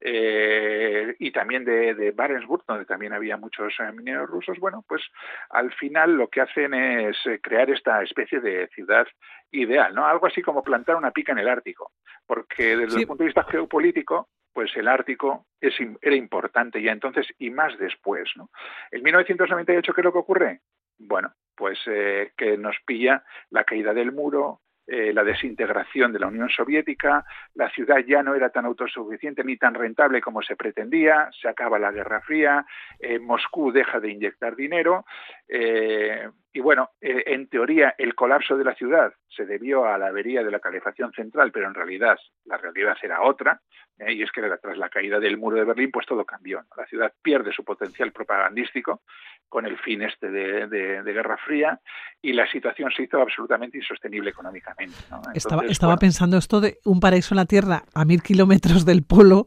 eh, 0.00 1.16
y 1.18 1.30
también 1.32 1.64
de, 1.64 1.94
de, 1.94 2.12
Barentsburg, 2.12 2.64
donde 2.66 2.84
también 2.84 3.12
había 3.12 3.36
muchos 3.36 3.74
eh, 3.80 3.92
mineros 3.92 4.28
rusos, 4.28 4.58
bueno, 4.58 4.84
pues 4.86 5.02
al 5.50 5.72
final 5.72 6.14
lo 6.14 6.28
que 6.28 6.40
hacen 6.40 6.74
es 6.74 7.16
eh, 7.26 7.40
crear 7.42 7.68
esta 7.70 8.02
especie 8.02 8.40
de 8.40 8.68
ciudad 8.68 9.06
ideal, 9.50 9.94
¿no? 9.94 10.06
Algo 10.06 10.26
así 10.26 10.42
como 10.42 10.62
plantar 10.62 10.96
una 10.96 11.10
pica 11.10 11.32
en 11.32 11.38
el 11.38 11.48
Ártico, 11.48 11.92
porque 12.26 12.76
desde 12.76 13.00
el 13.00 13.06
punto 13.06 13.24
de 13.24 13.28
vista 13.28 13.44
geopolítico, 13.44 14.28
pues 14.52 14.74
el 14.76 14.88
Ártico 14.88 15.46
es, 15.60 15.74
era 16.00 16.16
importante 16.16 16.82
ya 16.82 16.92
entonces 16.92 17.26
y 17.38 17.50
más 17.50 17.76
después, 17.78 18.30
¿no? 18.36 18.50
En 18.90 19.02
1998, 19.02 19.92
¿qué 19.92 20.00
es 20.00 20.04
lo 20.04 20.12
que 20.12 20.18
ocurre? 20.18 20.60
Bueno, 20.98 21.32
pues 21.56 21.78
eh, 21.86 22.32
que 22.36 22.56
nos 22.56 22.76
pilla 22.86 23.24
la 23.50 23.64
caída 23.64 23.92
del 23.94 24.12
muro, 24.12 24.60
eh, 24.90 25.12
la 25.12 25.22
desintegración 25.22 26.14
de 26.14 26.18
la 26.18 26.28
Unión 26.28 26.48
Soviética, 26.48 27.22
la 27.54 27.68
ciudad 27.68 27.98
ya 28.06 28.22
no 28.22 28.34
era 28.34 28.48
tan 28.48 28.64
autosuficiente 28.64 29.44
ni 29.44 29.58
tan 29.58 29.74
rentable 29.74 30.22
como 30.22 30.40
se 30.40 30.56
pretendía, 30.56 31.28
se 31.38 31.46
acaba 31.46 31.78
la 31.78 31.92
Guerra 31.92 32.22
Fría, 32.22 32.64
eh, 32.98 33.18
Moscú 33.18 33.70
deja 33.70 34.00
de 34.00 34.10
inyectar 34.10 34.56
dinero 34.56 35.04
eh, 35.46 36.30
y 36.54 36.60
bueno, 36.60 36.92
en 37.00 37.48
teoría 37.48 37.94
el 37.98 38.14
colapso 38.14 38.56
de 38.56 38.64
la 38.64 38.74
ciudad 38.74 39.12
se 39.28 39.44
debió 39.44 39.84
a 39.84 39.98
la 39.98 40.06
avería 40.06 40.42
de 40.42 40.50
la 40.50 40.58
calefacción 40.58 41.12
central, 41.12 41.52
pero 41.52 41.68
en 41.68 41.74
realidad 41.74 42.18
la 42.46 42.56
realidad 42.56 42.96
era 43.02 43.20
otra, 43.20 43.60
y 44.06 44.22
es 44.22 44.30
que 44.30 44.40
tras 44.40 44.78
la 44.78 44.88
caída 44.88 45.18
del 45.18 45.36
muro 45.38 45.56
de 45.56 45.64
Berlín, 45.64 45.90
pues 45.90 46.06
todo 46.06 46.24
cambió. 46.24 46.62
La 46.76 46.86
ciudad 46.86 47.12
pierde 47.20 47.52
su 47.52 47.64
potencial 47.64 48.12
propagandístico 48.12 49.02
con 49.48 49.66
el 49.66 49.78
fin 49.78 50.02
este 50.02 50.30
de, 50.30 51.02
Guerra 51.04 51.36
Fría 51.44 51.80
y 52.22 52.32
la 52.32 52.48
situación 52.50 52.90
se 52.94 53.04
hizo 53.04 53.20
absolutamente 53.20 53.78
insostenible 53.78 54.30
económicamente. 54.30 54.94
estaba 55.34 55.64
estaba 55.64 55.96
pensando 55.96 56.36
esto 56.36 56.60
de 56.60 56.78
un 56.84 57.00
paraíso 57.00 57.34
en 57.34 57.36
la 57.36 57.46
Tierra 57.46 57.84
a 57.94 58.04
mil 58.04 58.22
kilómetros 58.22 58.84
del 58.84 59.02
polo 59.02 59.46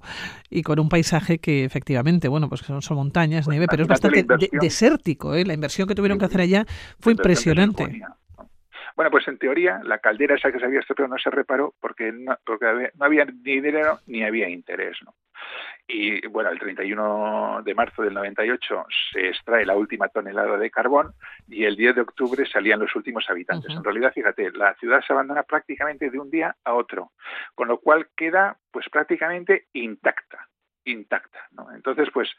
y 0.49 0.63
con 0.63 0.79
un 0.79 0.89
paisaje 0.89 1.39
que 1.39 1.63
efectivamente, 1.63 2.27
bueno, 2.27 2.49
pues 2.49 2.61
son, 2.61 2.81
son 2.81 2.97
montañas, 2.97 3.47
nieve, 3.47 3.67
pero 3.69 3.83
es 3.83 3.87
bastante 3.87 4.25
desértico. 4.59 5.35
¿eh? 5.35 5.45
La 5.45 5.53
inversión 5.53 5.87
que 5.87 5.95
tuvieron 5.95 6.17
que 6.17 6.25
hacer 6.25 6.41
allá 6.41 6.65
fue 6.99 7.13
impresionante. 7.13 8.01
Bueno, 8.95 9.11
pues 9.11 9.27
en 9.27 9.37
teoría 9.37 9.81
la 9.83 9.99
caldera 9.99 10.35
esa 10.35 10.51
que 10.51 10.59
se 10.59 10.65
había 10.65 10.79
estropeado 10.79 11.09
no 11.09 11.17
se 11.17 11.29
reparó 11.29 11.73
porque 11.79 12.11
no, 12.11 12.37
porque 12.45 12.91
no 12.95 13.05
había 13.05 13.25
ni 13.25 13.59
dinero 13.61 13.99
ni 14.07 14.23
había 14.23 14.49
interés. 14.49 14.97
¿no? 15.03 15.13
Y 15.87 16.25
bueno, 16.27 16.49
el 16.49 16.59
31 16.59 17.61
de 17.63 17.75
marzo 17.75 18.03
del 18.03 18.13
98 18.13 18.85
se 19.11 19.27
extrae 19.27 19.65
la 19.65 19.75
última 19.75 20.07
tonelada 20.07 20.57
de 20.57 20.71
carbón 20.71 21.13
y 21.47 21.65
el 21.65 21.75
10 21.75 21.95
de 21.95 22.01
octubre 22.01 22.45
salían 22.45 22.79
los 22.79 22.95
últimos 22.95 23.29
habitantes. 23.29 23.71
En 23.75 23.83
realidad, 23.83 24.13
fíjate, 24.13 24.51
la 24.51 24.73
ciudad 24.75 25.01
se 25.05 25.13
abandona 25.13 25.43
prácticamente 25.43 26.09
de 26.09 26.19
un 26.19 26.29
día 26.29 26.55
a 26.63 26.73
otro, 26.73 27.11
con 27.55 27.67
lo 27.67 27.79
cual 27.79 28.07
queda 28.15 28.57
pues 28.71 28.87
prácticamente 28.89 29.65
intacta 29.73 30.47
intacta. 30.85 31.39
¿no? 31.51 31.71
Entonces, 31.73 32.09
pues 32.13 32.29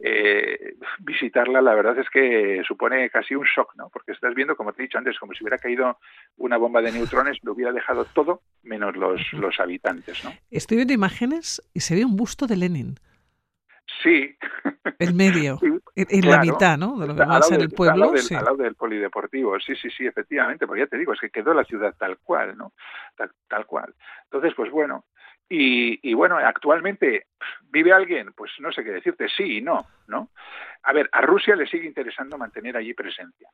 eh, 0.00 0.74
visitarla 1.00 1.60
la 1.60 1.74
verdad 1.74 1.98
es 1.98 2.08
que 2.10 2.62
supone 2.66 3.10
casi 3.10 3.34
un 3.34 3.44
shock, 3.44 3.74
¿no? 3.76 3.88
porque 3.90 4.12
estás 4.12 4.34
viendo, 4.34 4.56
como 4.56 4.72
te 4.72 4.82
he 4.82 4.86
dicho 4.86 4.98
antes, 4.98 5.18
como 5.18 5.34
si 5.34 5.44
hubiera 5.44 5.58
caído 5.58 5.98
una 6.36 6.56
bomba 6.56 6.82
de 6.82 6.92
neutrones, 6.92 7.38
lo 7.42 7.52
hubiera 7.52 7.72
dejado 7.72 8.04
todo 8.06 8.42
menos 8.62 8.96
los, 8.96 9.20
los 9.32 9.58
habitantes. 9.60 10.24
¿no? 10.24 10.32
Estoy 10.50 10.76
viendo 10.78 10.94
imágenes 10.94 11.62
y 11.72 11.80
se 11.80 11.94
ve 11.94 12.04
un 12.04 12.16
busto 12.16 12.46
de 12.46 12.56
Lenin. 12.56 12.96
Sí. 14.02 14.36
El 14.98 15.14
medio, 15.14 15.58
en, 15.94 16.28
la 16.28 16.40
mitad, 16.40 16.78
¿no? 16.78 16.98
De 16.98 17.06
lo 17.06 17.14
que 17.14 17.24
va 17.24 17.36
a 17.36 17.42
ser 17.42 17.60
el 17.60 17.70
pueblo. 17.70 18.12
Al 18.12 18.44
lado, 18.44 18.56
del, 18.56 18.74
polideportivo, 18.74 19.58
sí, 19.60 19.74
sí, 19.76 19.90
sí, 19.90 20.06
efectivamente, 20.06 20.66
porque 20.66 20.82
ya 20.82 20.86
te 20.86 20.98
digo, 20.98 21.12
es 21.12 21.20
que 21.20 21.30
quedó 21.30 21.52
la 21.52 21.64
ciudad 21.64 21.94
tal 21.98 22.18
cual, 22.18 22.56
¿no? 22.56 22.72
tal 23.48 23.66
cual. 23.66 23.94
Entonces, 24.24 24.54
pues 24.56 24.70
bueno, 24.70 25.04
y, 25.54 26.14
bueno, 26.14 26.38
actualmente 26.38 27.26
vive 27.70 27.92
alguien, 27.92 28.32
pues 28.32 28.52
no 28.58 28.72
sé 28.72 28.82
qué 28.82 28.90
decirte, 28.90 29.28
sí 29.28 29.58
y 29.58 29.60
no, 29.60 29.86
¿no? 30.06 30.30
A 30.84 30.92
ver, 30.92 31.08
a 31.12 31.20
Rusia 31.20 31.54
le 31.54 31.66
sigue 31.66 31.86
interesando 31.86 32.38
mantener 32.38 32.76
allí 32.76 32.94
presencia. 32.94 33.48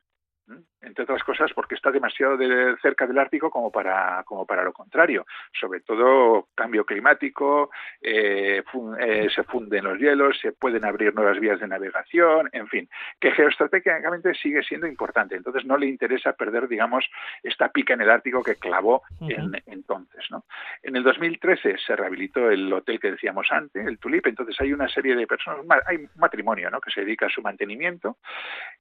Entre 0.81 1.03
otras 1.03 1.23
cosas 1.23 1.51
porque 1.53 1.75
está 1.75 1.91
demasiado 1.91 2.37
cerca 2.81 3.05
del 3.05 3.17
Ártico 3.17 3.49
como 3.49 3.71
para, 3.71 4.23
como 4.23 4.45
para 4.45 4.63
lo 4.63 4.73
contrario. 4.73 5.25
Sobre 5.59 5.81
todo 5.81 6.47
cambio 6.55 6.85
climático, 6.85 7.69
eh, 8.01 8.63
eh, 8.99 9.27
se 9.33 9.43
funden 9.43 9.83
los 9.83 9.99
hielos, 9.99 10.39
se 10.39 10.51
pueden 10.51 10.85
abrir 10.85 11.13
nuevas 11.13 11.39
vías 11.39 11.59
de 11.59 11.67
navegación, 11.67 12.49
en 12.51 12.67
fin, 12.67 12.89
que 13.19 13.31
geoestratégicamente 13.31 14.33
sigue 14.35 14.63
siendo 14.63 14.87
importante. 14.87 15.35
Entonces 15.35 15.65
no 15.65 15.77
le 15.77 15.87
interesa 15.87 16.33
perder, 16.33 16.67
digamos, 16.67 17.05
esta 17.43 17.69
pica 17.69 17.93
en 17.93 18.01
el 18.01 18.09
Ártico 18.09 18.43
que 18.43 18.55
clavó 18.55 19.03
en, 19.21 19.51
entonces. 19.65 20.25
¿no? 20.29 20.45
En 20.83 20.95
el 20.95 21.03
2013 21.03 21.77
se 21.77 21.95
rehabilitó 21.95 22.49
el 22.49 22.71
hotel 22.71 22.99
que 22.99 23.11
decíamos 23.11 23.47
antes, 23.51 23.85
el 23.85 23.99
Tulip, 23.99 24.27
entonces 24.27 24.55
hay 24.59 24.73
una 24.73 24.87
serie 24.87 25.15
de 25.15 25.27
personas, 25.27 25.65
hay 25.85 25.97
un 25.97 26.09
matrimonio 26.15 26.69
¿no? 26.69 26.79
que 26.81 26.91
se 26.91 27.01
dedica 27.01 27.27
a 27.27 27.29
su 27.29 27.41
mantenimiento 27.41 28.17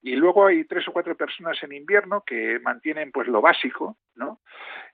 y 0.02 0.16
luego 0.16 0.46
hay 0.46 0.64
tres 0.64 0.86
o 0.88 0.92
cuatro 0.92 1.16
personas 1.16 1.57
en 1.62 1.72
invierno 1.72 2.22
que 2.26 2.58
mantienen 2.60 3.12
pues 3.12 3.28
lo 3.28 3.40
básico, 3.40 3.96
¿no? 4.14 4.40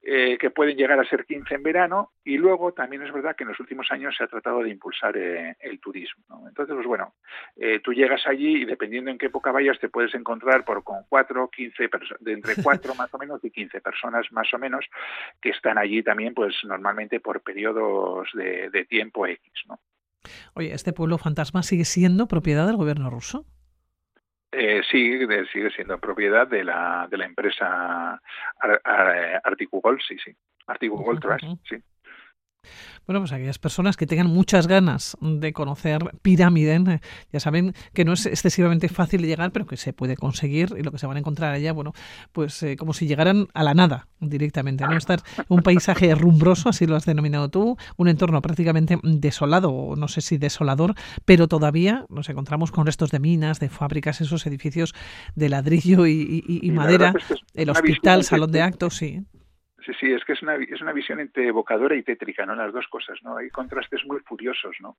Eh, 0.03 0.37
que 0.39 0.51
pueden 0.51 0.77
llegar 0.77 1.01
a 1.01 1.09
ser 1.09 1.25
15 1.25 1.55
en 1.55 1.63
verano 1.63 2.13
y 2.25 2.37
luego 2.37 2.73
también 2.75 3.03
es 3.03 3.13
verdad 3.13 3.35
que 3.35 3.45
en 3.45 3.49
los 3.49 3.61
últimos 3.61 3.91
años 3.91 4.15
se 4.15 4.25
ha 4.25 4.27
tratado 4.27 4.63
de 4.63 4.69
impulsar 4.69 5.17
eh, 5.17 5.57
el 5.61 5.81
turismo. 5.81 6.45
Entonces, 6.47 6.75
pues 6.75 6.87
bueno, 6.87 7.15
eh, 7.57 7.81
tú 7.81 7.95
llegas 7.95 8.27
allí 8.27 8.63
y 8.63 8.65
dependiendo 8.67 9.11
en 9.11 9.17
qué 9.17 9.27
época 9.27 9.51
vayas 9.51 9.79
te 9.79 9.89
puedes 9.89 10.15
encontrar 10.15 10.65
por 10.65 10.85
con 10.85 11.05
4, 11.09 11.49
15, 11.49 11.89
de 12.21 12.33
entre 12.33 12.55
4 12.63 12.95
más 12.95 13.15
o 13.15 13.19
menos 13.19 13.43
y 13.43 13.51
15 13.51 13.81
personas 13.81 14.31
más 14.31 14.53
o 14.53 14.59
menos 14.59 14.85
que 15.41 15.51
están 15.51 15.79
allí 15.79 16.03
también 16.03 16.35
pues 16.35 16.55
normalmente 16.65 17.21
por 17.21 17.41
periodos 17.41 18.29
de, 18.35 18.69
de 18.69 18.85
tiempo 18.85 19.27
X, 19.27 19.53
¿no? 19.69 19.81
Oye, 20.55 20.73
¿este 20.73 20.93
pueblo 20.93 21.19
fantasma 21.19 21.63
sigue 21.63 21.85
siendo 21.85 22.29
propiedad 22.29 22.67
del 22.67 22.77
gobierno 22.77 23.11
ruso? 23.11 23.47
Eh, 24.57 24.83
sí, 24.91 25.19
sigue 25.53 25.71
siendo 25.71 25.99
propiedad 25.99 26.47
de 26.47 26.65
la, 26.65 27.09
de 27.11 27.17
la 27.19 27.27
empresa 27.27 28.21
Articugol, 29.43 30.01
sí, 30.07 30.17
sí. 30.25 30.33
Articugol 30.67 31.21
Trust, 31.21 31.45
sí. 31.69 31.77
Bueno, 33.07 33.21
pues 33.21 33.33
aquellas 33.33 33.59
personas 33.59 33.97
que 33.97 34.07
tengan 34.07 34.29
muchas 34.29 34.67
ganas 34.67 35.17
de 35.21 35.53
conocer 35.53 36.01
Pirámide, 36.23 36.75
eh, 36.77 37.01
ya 37.33 37.41
saben 37.41 37.75
que 37.93 38.05
no 38.05 38.13
es 38.13 38.27
excesivamente 38.27 38.89
fácil 38.89 39.23
de 39.23 39.29
llegar, 39.29 39.53
pero 39.53 39.67
que 39.67 39.77
se 39.77 39.93
puede 39.93 40.17
conseguir 40.17 40.75
y 40.79 40.83
lo 40.83 40.91
que 40.91 40.99
se 40.99 41.07
van 41.07 41.17
a 41.17 41.21
encontrar 41.21 41.53
allá, 41.53 41.73
bueno, 41.73 41.93
pues 42.33 42.63
eh, 42.63 42.77
como 42.77 42.93
si 42.93 43.07
llegaran 43.07 43.49
a 43.55 43.63
la 43.63 43.75
nada 43.75 44.09
directamente, 44.21 44.85
¿no? 44.85 44.97
Estar 44.97 45.21
un 45.49 45.63
paisaje 45.63 46.15
rumbroso, 46.15 46.69
así 46.69 46.87
lo 46.87 46.97
has 46.97 47.05
denominado 47.05 47.49
tú, 47.49 47.77
un 47.97 48.09
entorno 48.09 48.41
prácticamente 48.41 48.99
desolado, 49.03 49.71
o 49.71 49.97
no 49.97 50.09
sé 50.09 50.21
si 50.21 50.39
desolador, 50.39 50.95
pero 51.25 51.49
todavía 51.49 52.07
nos 52.09 52.29
encontramos 52.29 52.71
con 52.71 52.87
restos 52.87 53.11
de 53.11 53.19
minas, 53.19 53.61
de 53.61 53.69
fábricas, 53.69 54.21
esos 54.21 54.47
edificios 54.47 54.95
de 55.35 55.49
ladrillo 55.49 56.07
y, 56.07 56.71
madera, 56.73 57.15
el 57.55 57.71
hospital, 57.71 58.25
salón 58.25 58.53
de 58.53 58.63
actos, 58.63 58.97
sí. 58.97 59.21
Sí, 59.85 59.93
sí, 60.01 60.13
es 60.13 60.25
que 60.25 60.33
es 60.33 60.43
una, 60.43 60.55
es 60.55 60.81
una 60.81 60.93
visión 60.93 61.21
entre 61.21 61.49
evocadora 61.49 61.95
y 61.95 62.03
tétrica, 62.03 62.47
¿no? 62.47 62.55
Las 62.55 62.73
dos 62.73 62.89
cosas, 62.89 63.19
¿no? 63.23 63.37
Hay 63.37 63.51
contrastes 63.51 64.05
muy 64.07 64.21
furiosos, 64.21 64.77
¿no? 64.81 64.97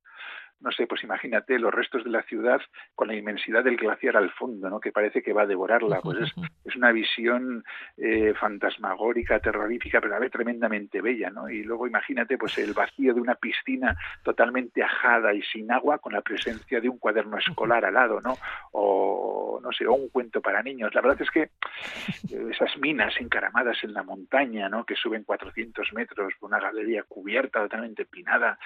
No 0.60 0.72
sé, 0.72 0.88
pues 0.88 1.04
imagínate 1.04 1.60
los 1.60 1.74
restos 1.74 2.04
de 2.04 2.10
la 2.10 2.24
ciudad 2.24 2.62
con 2.96 3.08
la 3.08 3.16
inmensidad 3.16 3.64
del 3.64 3.78
glaciar 3.78 4.18
al 4.18 4.32
fondo, 4.32 4.70
¿no? 4.70 4.80
Que 4.80 4.92
parece 4.92 5.22
que 5.22 5.34
va 5.34 5.44
a 5.44 5.48
devorarla. 5.48 6.02
Pues 6.02 6.20
es, 6.20 6.34
es 6.64 6.76
una 6.76 6.92
visión 6.92 7.64
eh, 7.98 8.34
fantasmagórica, 8.40 9.40
terrorífica, 9.40 10.02
pero 10.02 10.16
a 10.16 10.20
vez 10.20 10.32
tremendamente 10.32 11.02
bella, 11.02 11.30
¿no? 11.30 11.50
Y 11.50 11.64
luego 11.64 11.88
imagínate, 11.88 12.38
pues 12.38 12.58
el 12.58 12.74
vacío 12.74 13.14
de 13.14 13.22
una 13.22 13.36
piscina 13.36 13.96
totalmente 14.24 14.82
ajada 14.82 15.34
y 15.34 15.42
sin 15.44 15.72
agua 15.72 16.00
con 16.00 16.14
la 16.14 16.22
presencia 16.22 16.80
de 16.80 16.90
un 16.90 16.98
cuaderno 16.98 17.38
escolar 17.38 17.86
al 17.86 17.94
lado, 17.94 18.22
¿no? 18.22 18.36
O, 18.72 19.60
no 19.62 19.72
sé, 19.72 19.86
o 19.86 19.94
un 19.94 20.10
cuento 20.10 20.42
para 20.42 20.64
niños. 20.64 20.94
La 20.96 21.02
verdad 21.02 21.22
es 21.22 21.32
que 21.32 21.42
eh, 21.42 22.50
esas 22.52 22.78
minas 22.78 23.14
encaramadas 23.20 23.84
en 23.84 23.94
la 23.94 24.04
montaña, 24.04 24.70
¿no? 24.70 24.86
que 24.86 24.96
suben 24.96 25.24
400 25.24 25.94
metros, 25.94 26.34
una 26.42 26.60
galería 26.60 27.04
cubierta, 27.04 27.62
totalmente 27.62 28.04
empinada, 28.04 28.58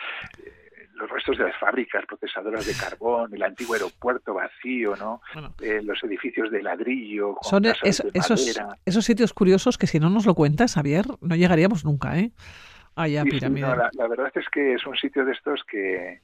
eh, 0.44 0.68
los 1.00 1.10
restos 1.10 1.38
de 1.38 1.45
las 1.45 1.58
fábricas 1.58 2.06
procesadoras 2.06 2.66
de 2.66 2.74
carbón, 2.74 3.34
el 3.34 3.43
antiguo 3.43 3.74
aeropuerto 3.74 4.34
vacío, 4.34 4.95
¿no? 4.95 5.22
Eh, 5.62 5.82
los 5.84 6.04
edificios 6.04 6.52
de 6.52 6.62
ladrillo. 6.62 7.38
Son 7.41 7.66
esos, 7.66 8.45
esos 8.86 9.06
sitios 9.06 9.34
curiosos 9.34 9.78
que 9.78 9.88
si 9.88 10.00
no 10.00 10.10
nos 10.10 10.26
lo 10.26 10.36
cuentas, 10.36 10.76
Javier, 10.76 11.06
no 11.22 11.36
llegaríamos 11.36 11.86
nunca, 11.86 12.20
¿eh? 12.20 12.32
Allá, 12.95 13.24
la, 13.24 13.89
la, 13.93 14.08
verdad 14.08 14.32
es 14.36 14.50
que 14.50 14.74
es 14.74 14.86
un 14.86 14.97
sitio 14.97 15.24
de 15.24 15.32
estos 15.32 15.64
que, 15.64 16.20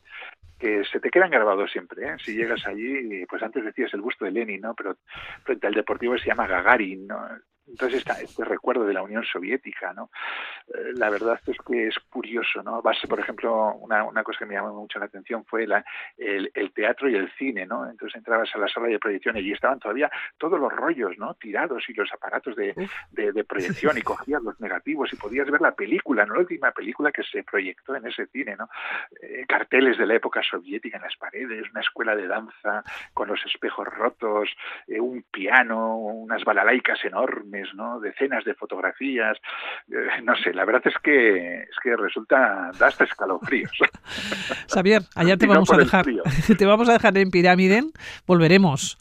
que 0.60 0.84
se 0.92 1.00
te 1.00 1.10
quedan 1.10 1.30
grabados 1.30 1.72
siempre. 1.72 2.06
¿eh? 2.06 2.16
Si 2.24 2.36
llegas 2.36 2.66
allí, 2.68 3.26
pues 3.28 3.42
antes 3.44 3.64
decías 3.64 3.94
el 3.94 4.02
busto 4.02 4.26
de 4.26 4.32
Lenin, 4.32 4.62
¿no? 4.62 4.74
Pero 4.74 4.98
frente 5.44 5.68
al 5.68 5.74
Deportivo 5.74 6.18
se 6.18 6.28
llama 6.28 6.48
Gagarin, 6.48 7.08
¿no? 7.08 7.20
Entonces, 7.68 8.00
está 8.00 8.22
este 8.22 8.46
recuerdo 8.46 8.86
de 8.86 8.94
la 8.94 9.02
Unión 9.02 9.24
Soviética, 9.24 9.94
¿no? 9.94 10.10
Eh, 10.68 10.94
la 10.96 11.10
verdad 11.10 11.40
es 11.48 11.58
que 11.68 11.88
es 11.88 11.96
curioso, 12.10 12.62
¿no? 12.64 12.82
Base, 12.82 13.08
por 13.08 13.20
ejemplo, 13.20 13.74
una, 13.76 14.04
una 14.04 14.24
cosa 14.24 14.40
que 14.40 14.46
me 14.46 14.56
llamó 14.56 14.74
mucho 14.74 15.00
la 15.00 15.06
atención 15.06 15.44
fue 15.46 15.66
la, 15.66 15.84
el, 16.18 16.52
el, 16.54 16.72
teatro 16.74 17.10
y 17.10 17.16
el 17.16 17.32
cine, 17.34 17.66
¿no? 17.66 17.90
Entonces 17.90 18.16
entrabas 18.18 18.50
a 18.54 18.60
la 18.60 18.68
sala 18.68 18.88
de 18.88 19.00
proyección 19.00 19.38
y 19.38 19.52
estaban 19.52 19.80
todavía 19.80 20.12
todos 20.38 20.60
los 20.60 20.72
rollos, 20.72 21.18
¿no? 21.18 21.34
Tirados 21.36 21.84
y 21.90 21.94
los 21.94 22.12
aparatos 22.14 22.56
de, 22.56 22.76
de, 23.12 23.44
proyección 23.44 23.98
y 23.98 24.02
cogías 24.02 24.42
los 24.44 24.60
negativos 24.60 25.12
y 25.12 25.16
podías 25.16 25.50
ver 25.50 25.62
la 25.62 25.74
película, 25.74 26.26
¿no? 26.26 26.36
La 26.36 26.42
última 26.42 26.72
película 26.72 27.12
que 27.12 27.24
se 27.24 27.44
proyectó 27.44 27.96
en 27.96 28.06
ese 28.06 28.28
cine, 28.28 28.56
¿no? 28.56 28.70
Eh, 29.22 29.46
carteles 29.48 29.98
de 29.98 30.06
la 30.06 30.16
época 30.16 30.42
soviética 30.44 30.98
en 30.98 31.04
las 31.04 31.16
paredes, 31.16 31.70
una 31.72 31.82
escuela 31.82 32.16
de 32.16 32.28
danza 32.28 32.84
con 33.14 33.28
los 33.28 33.44
espejos 33.46 33.88
rotos, 33.88 34.50
eh, 34.88 35.00
un 35.00 35.24
piano, 35.32 35.98
unas 35.98 36.44
balalaicas 36.44 37.04
enormes, 37.06 37.55
¿no? 37.76 38.00
Decenas 38.00 38.44
de 38.44 38.54
fotografías, 38.54 39.38
eh, 39.90 40.22
no 40.24 40.36
sé, 40.36 40.54
la 40.54 40.66
verdad 40.66 40.84
es 40.86 40.96
que 41.04 41.64
es 41.64 41.78
que 41.82 41.96
resulta 41.96 42.72
da 42.78 42.88
hasta 42.88 43.04
escalofríos. 43.04 43.72
Xavier, 44.74 45.04
allá 45.16 45.38
te 45.38 45.48
vamos 45.48 45.72
a 45.72 45.78
dejar, 45.78 46.06
te 46.58 46.66
vamos 46.66 46.90
a 46.90 46.94
dejar 46.94 47.18
en 47.18 47.32
Pirámide, 47.32 47.84
volveremos 48.26 48.98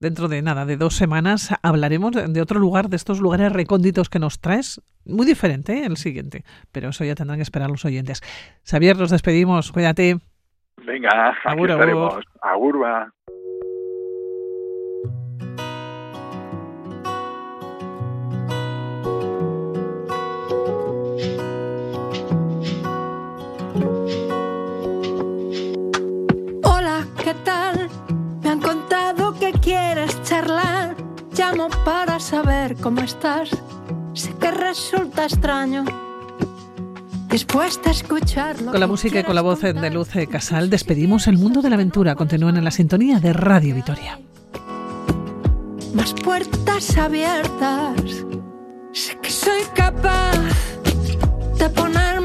dentro 0.00 0.28
de 0.28 0.42
nada, 0.42 0.64
de 0.64 0.76
dos 0.76 0.96
semanas, 0.96 1.54
hablaremos 1.62 2.12
de 2.12 2.40
otro 2.40 2.58
lugar, 2.58 2.88
de 2.88 2.96
estos 2.96 3.20
lugares 3.20 3.52
recónditos 3.52 4.08
que 4.08 4.18
nos 4.18 4.40
traes. 4.40 4.80
Muy 5.04 5.26
diferente 5.26 5.78
¿eh? 5.78 5.86
el 5.86 5.96
siguiente, 5.96 6.44
pero 6.72 6.88
eso 6.88 7.04
ya 7.04 7.14
tendrán 7.14 7.38
que 7.38 7.42
esperar 7.42 7.70
los 7.70 7.84
oyentes. 7.84 8.22
Xavier, 8.64 8.96
nos 8.96 9.10
despedimos, 9.10 9.72
cuídate. 9.72 10.16
Venga, 10.84 11.36
aquí 11.44 11.62
estaremos. 11.62 12.24
Agurba. 31.60 31.84
para 31.84 32.20
saber 32.20 32.76
cómo 32.76 33.00
estás. 33.02 33.50
Sé 34.14 34.32
que 34.40 34.50
resulta 34.50 35.24
extraño. 35.24 35.84
Dispuesta 37.28 37.90
a 37.90 37.92
escucharlo. 37.92 38.72
Con 38.72 38.80
la 38.80 38.86
música 38.86 39.20
y 39.20 39.24
con 39.24 39.34
la 39.34 39.40
voz 39.40 39.60
de 39.60 39.90
Luz 39.90 40.10
Casal 40.30 40.68
despedimos 40.68 41.26
el 41.28 41.38
mundo 41.38 41.62
de 41.62 41.70
la 41.70 41.76
aventura. 41.76 42.14
Continúen 42.16 42.56
en 42.56 42.64
la 42.64 42.70
sintonía 42.70 43.20
de 43.20 43.32
Radio 43.32 43.74
Vitoria. 43.74 44.18
Más 45.94 46.12
puertas 46.14 46.96
abiertas. 46.96 48.24
Sé 48.92 49.18
que 49.22 49.30
soy 49.30 49.62
capaz 49.74 50.38
de 51.58 51.70
ponerme 51.70 52.19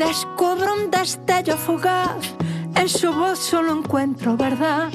descubro 0.00 0.74
un 0.74 0.90
destello 0.90 1.56
fugaz. 1.56 2.34
En 2.74 2.88
su 2.88 3.12
voz 3.12 3.38
solo 3.38 3.72
encuentro 3.78 4.36
verdad. 4.36 4.88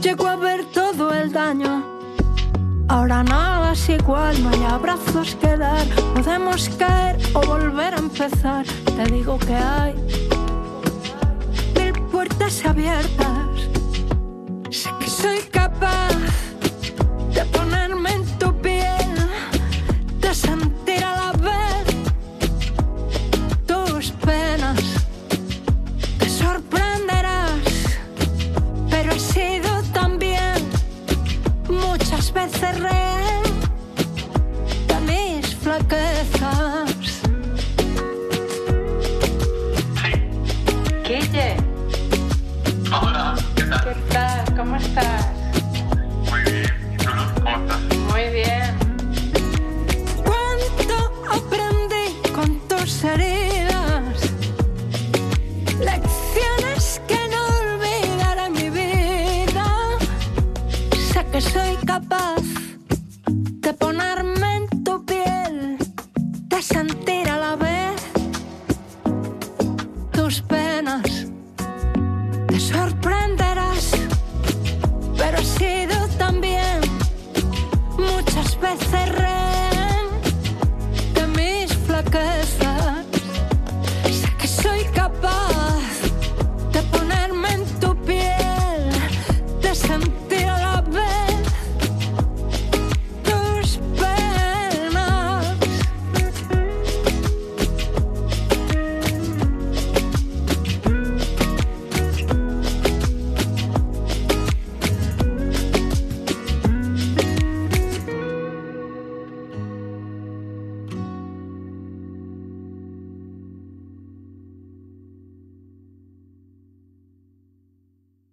Llego 0.00 0.26
a 0.26 0.36
ver 0.36 0.64
todo 0.66 1.12
el 1.14 1.32
daño. 1.32 1.84
Ahora 2.88 3.22
nada 3.22 3.72
es 3.72 3.88
igual, 3.88 4.40
no 4.42 4.50
hay 4.50 4.62
abrazos 4.64 5.34
que 5.36 5.56
dar. 5.56 5.86
Podemos 6.14 6.68
caer 6.78 7.16
o 7.34 7.40
volver 7.40 7.94
a 7.94 7.98
empezar. 7.98 8.66
Te 8.96 9.04
digo 9.10 9.38
que 9.38 9.54
hay 9.54 9.94
puertas 12.12 12.64
abiertas. 12.64 13.68
Sé 14.70 14.90
que 15.00 15.08
soy 15.08 15.38
capaz 15.50 16.14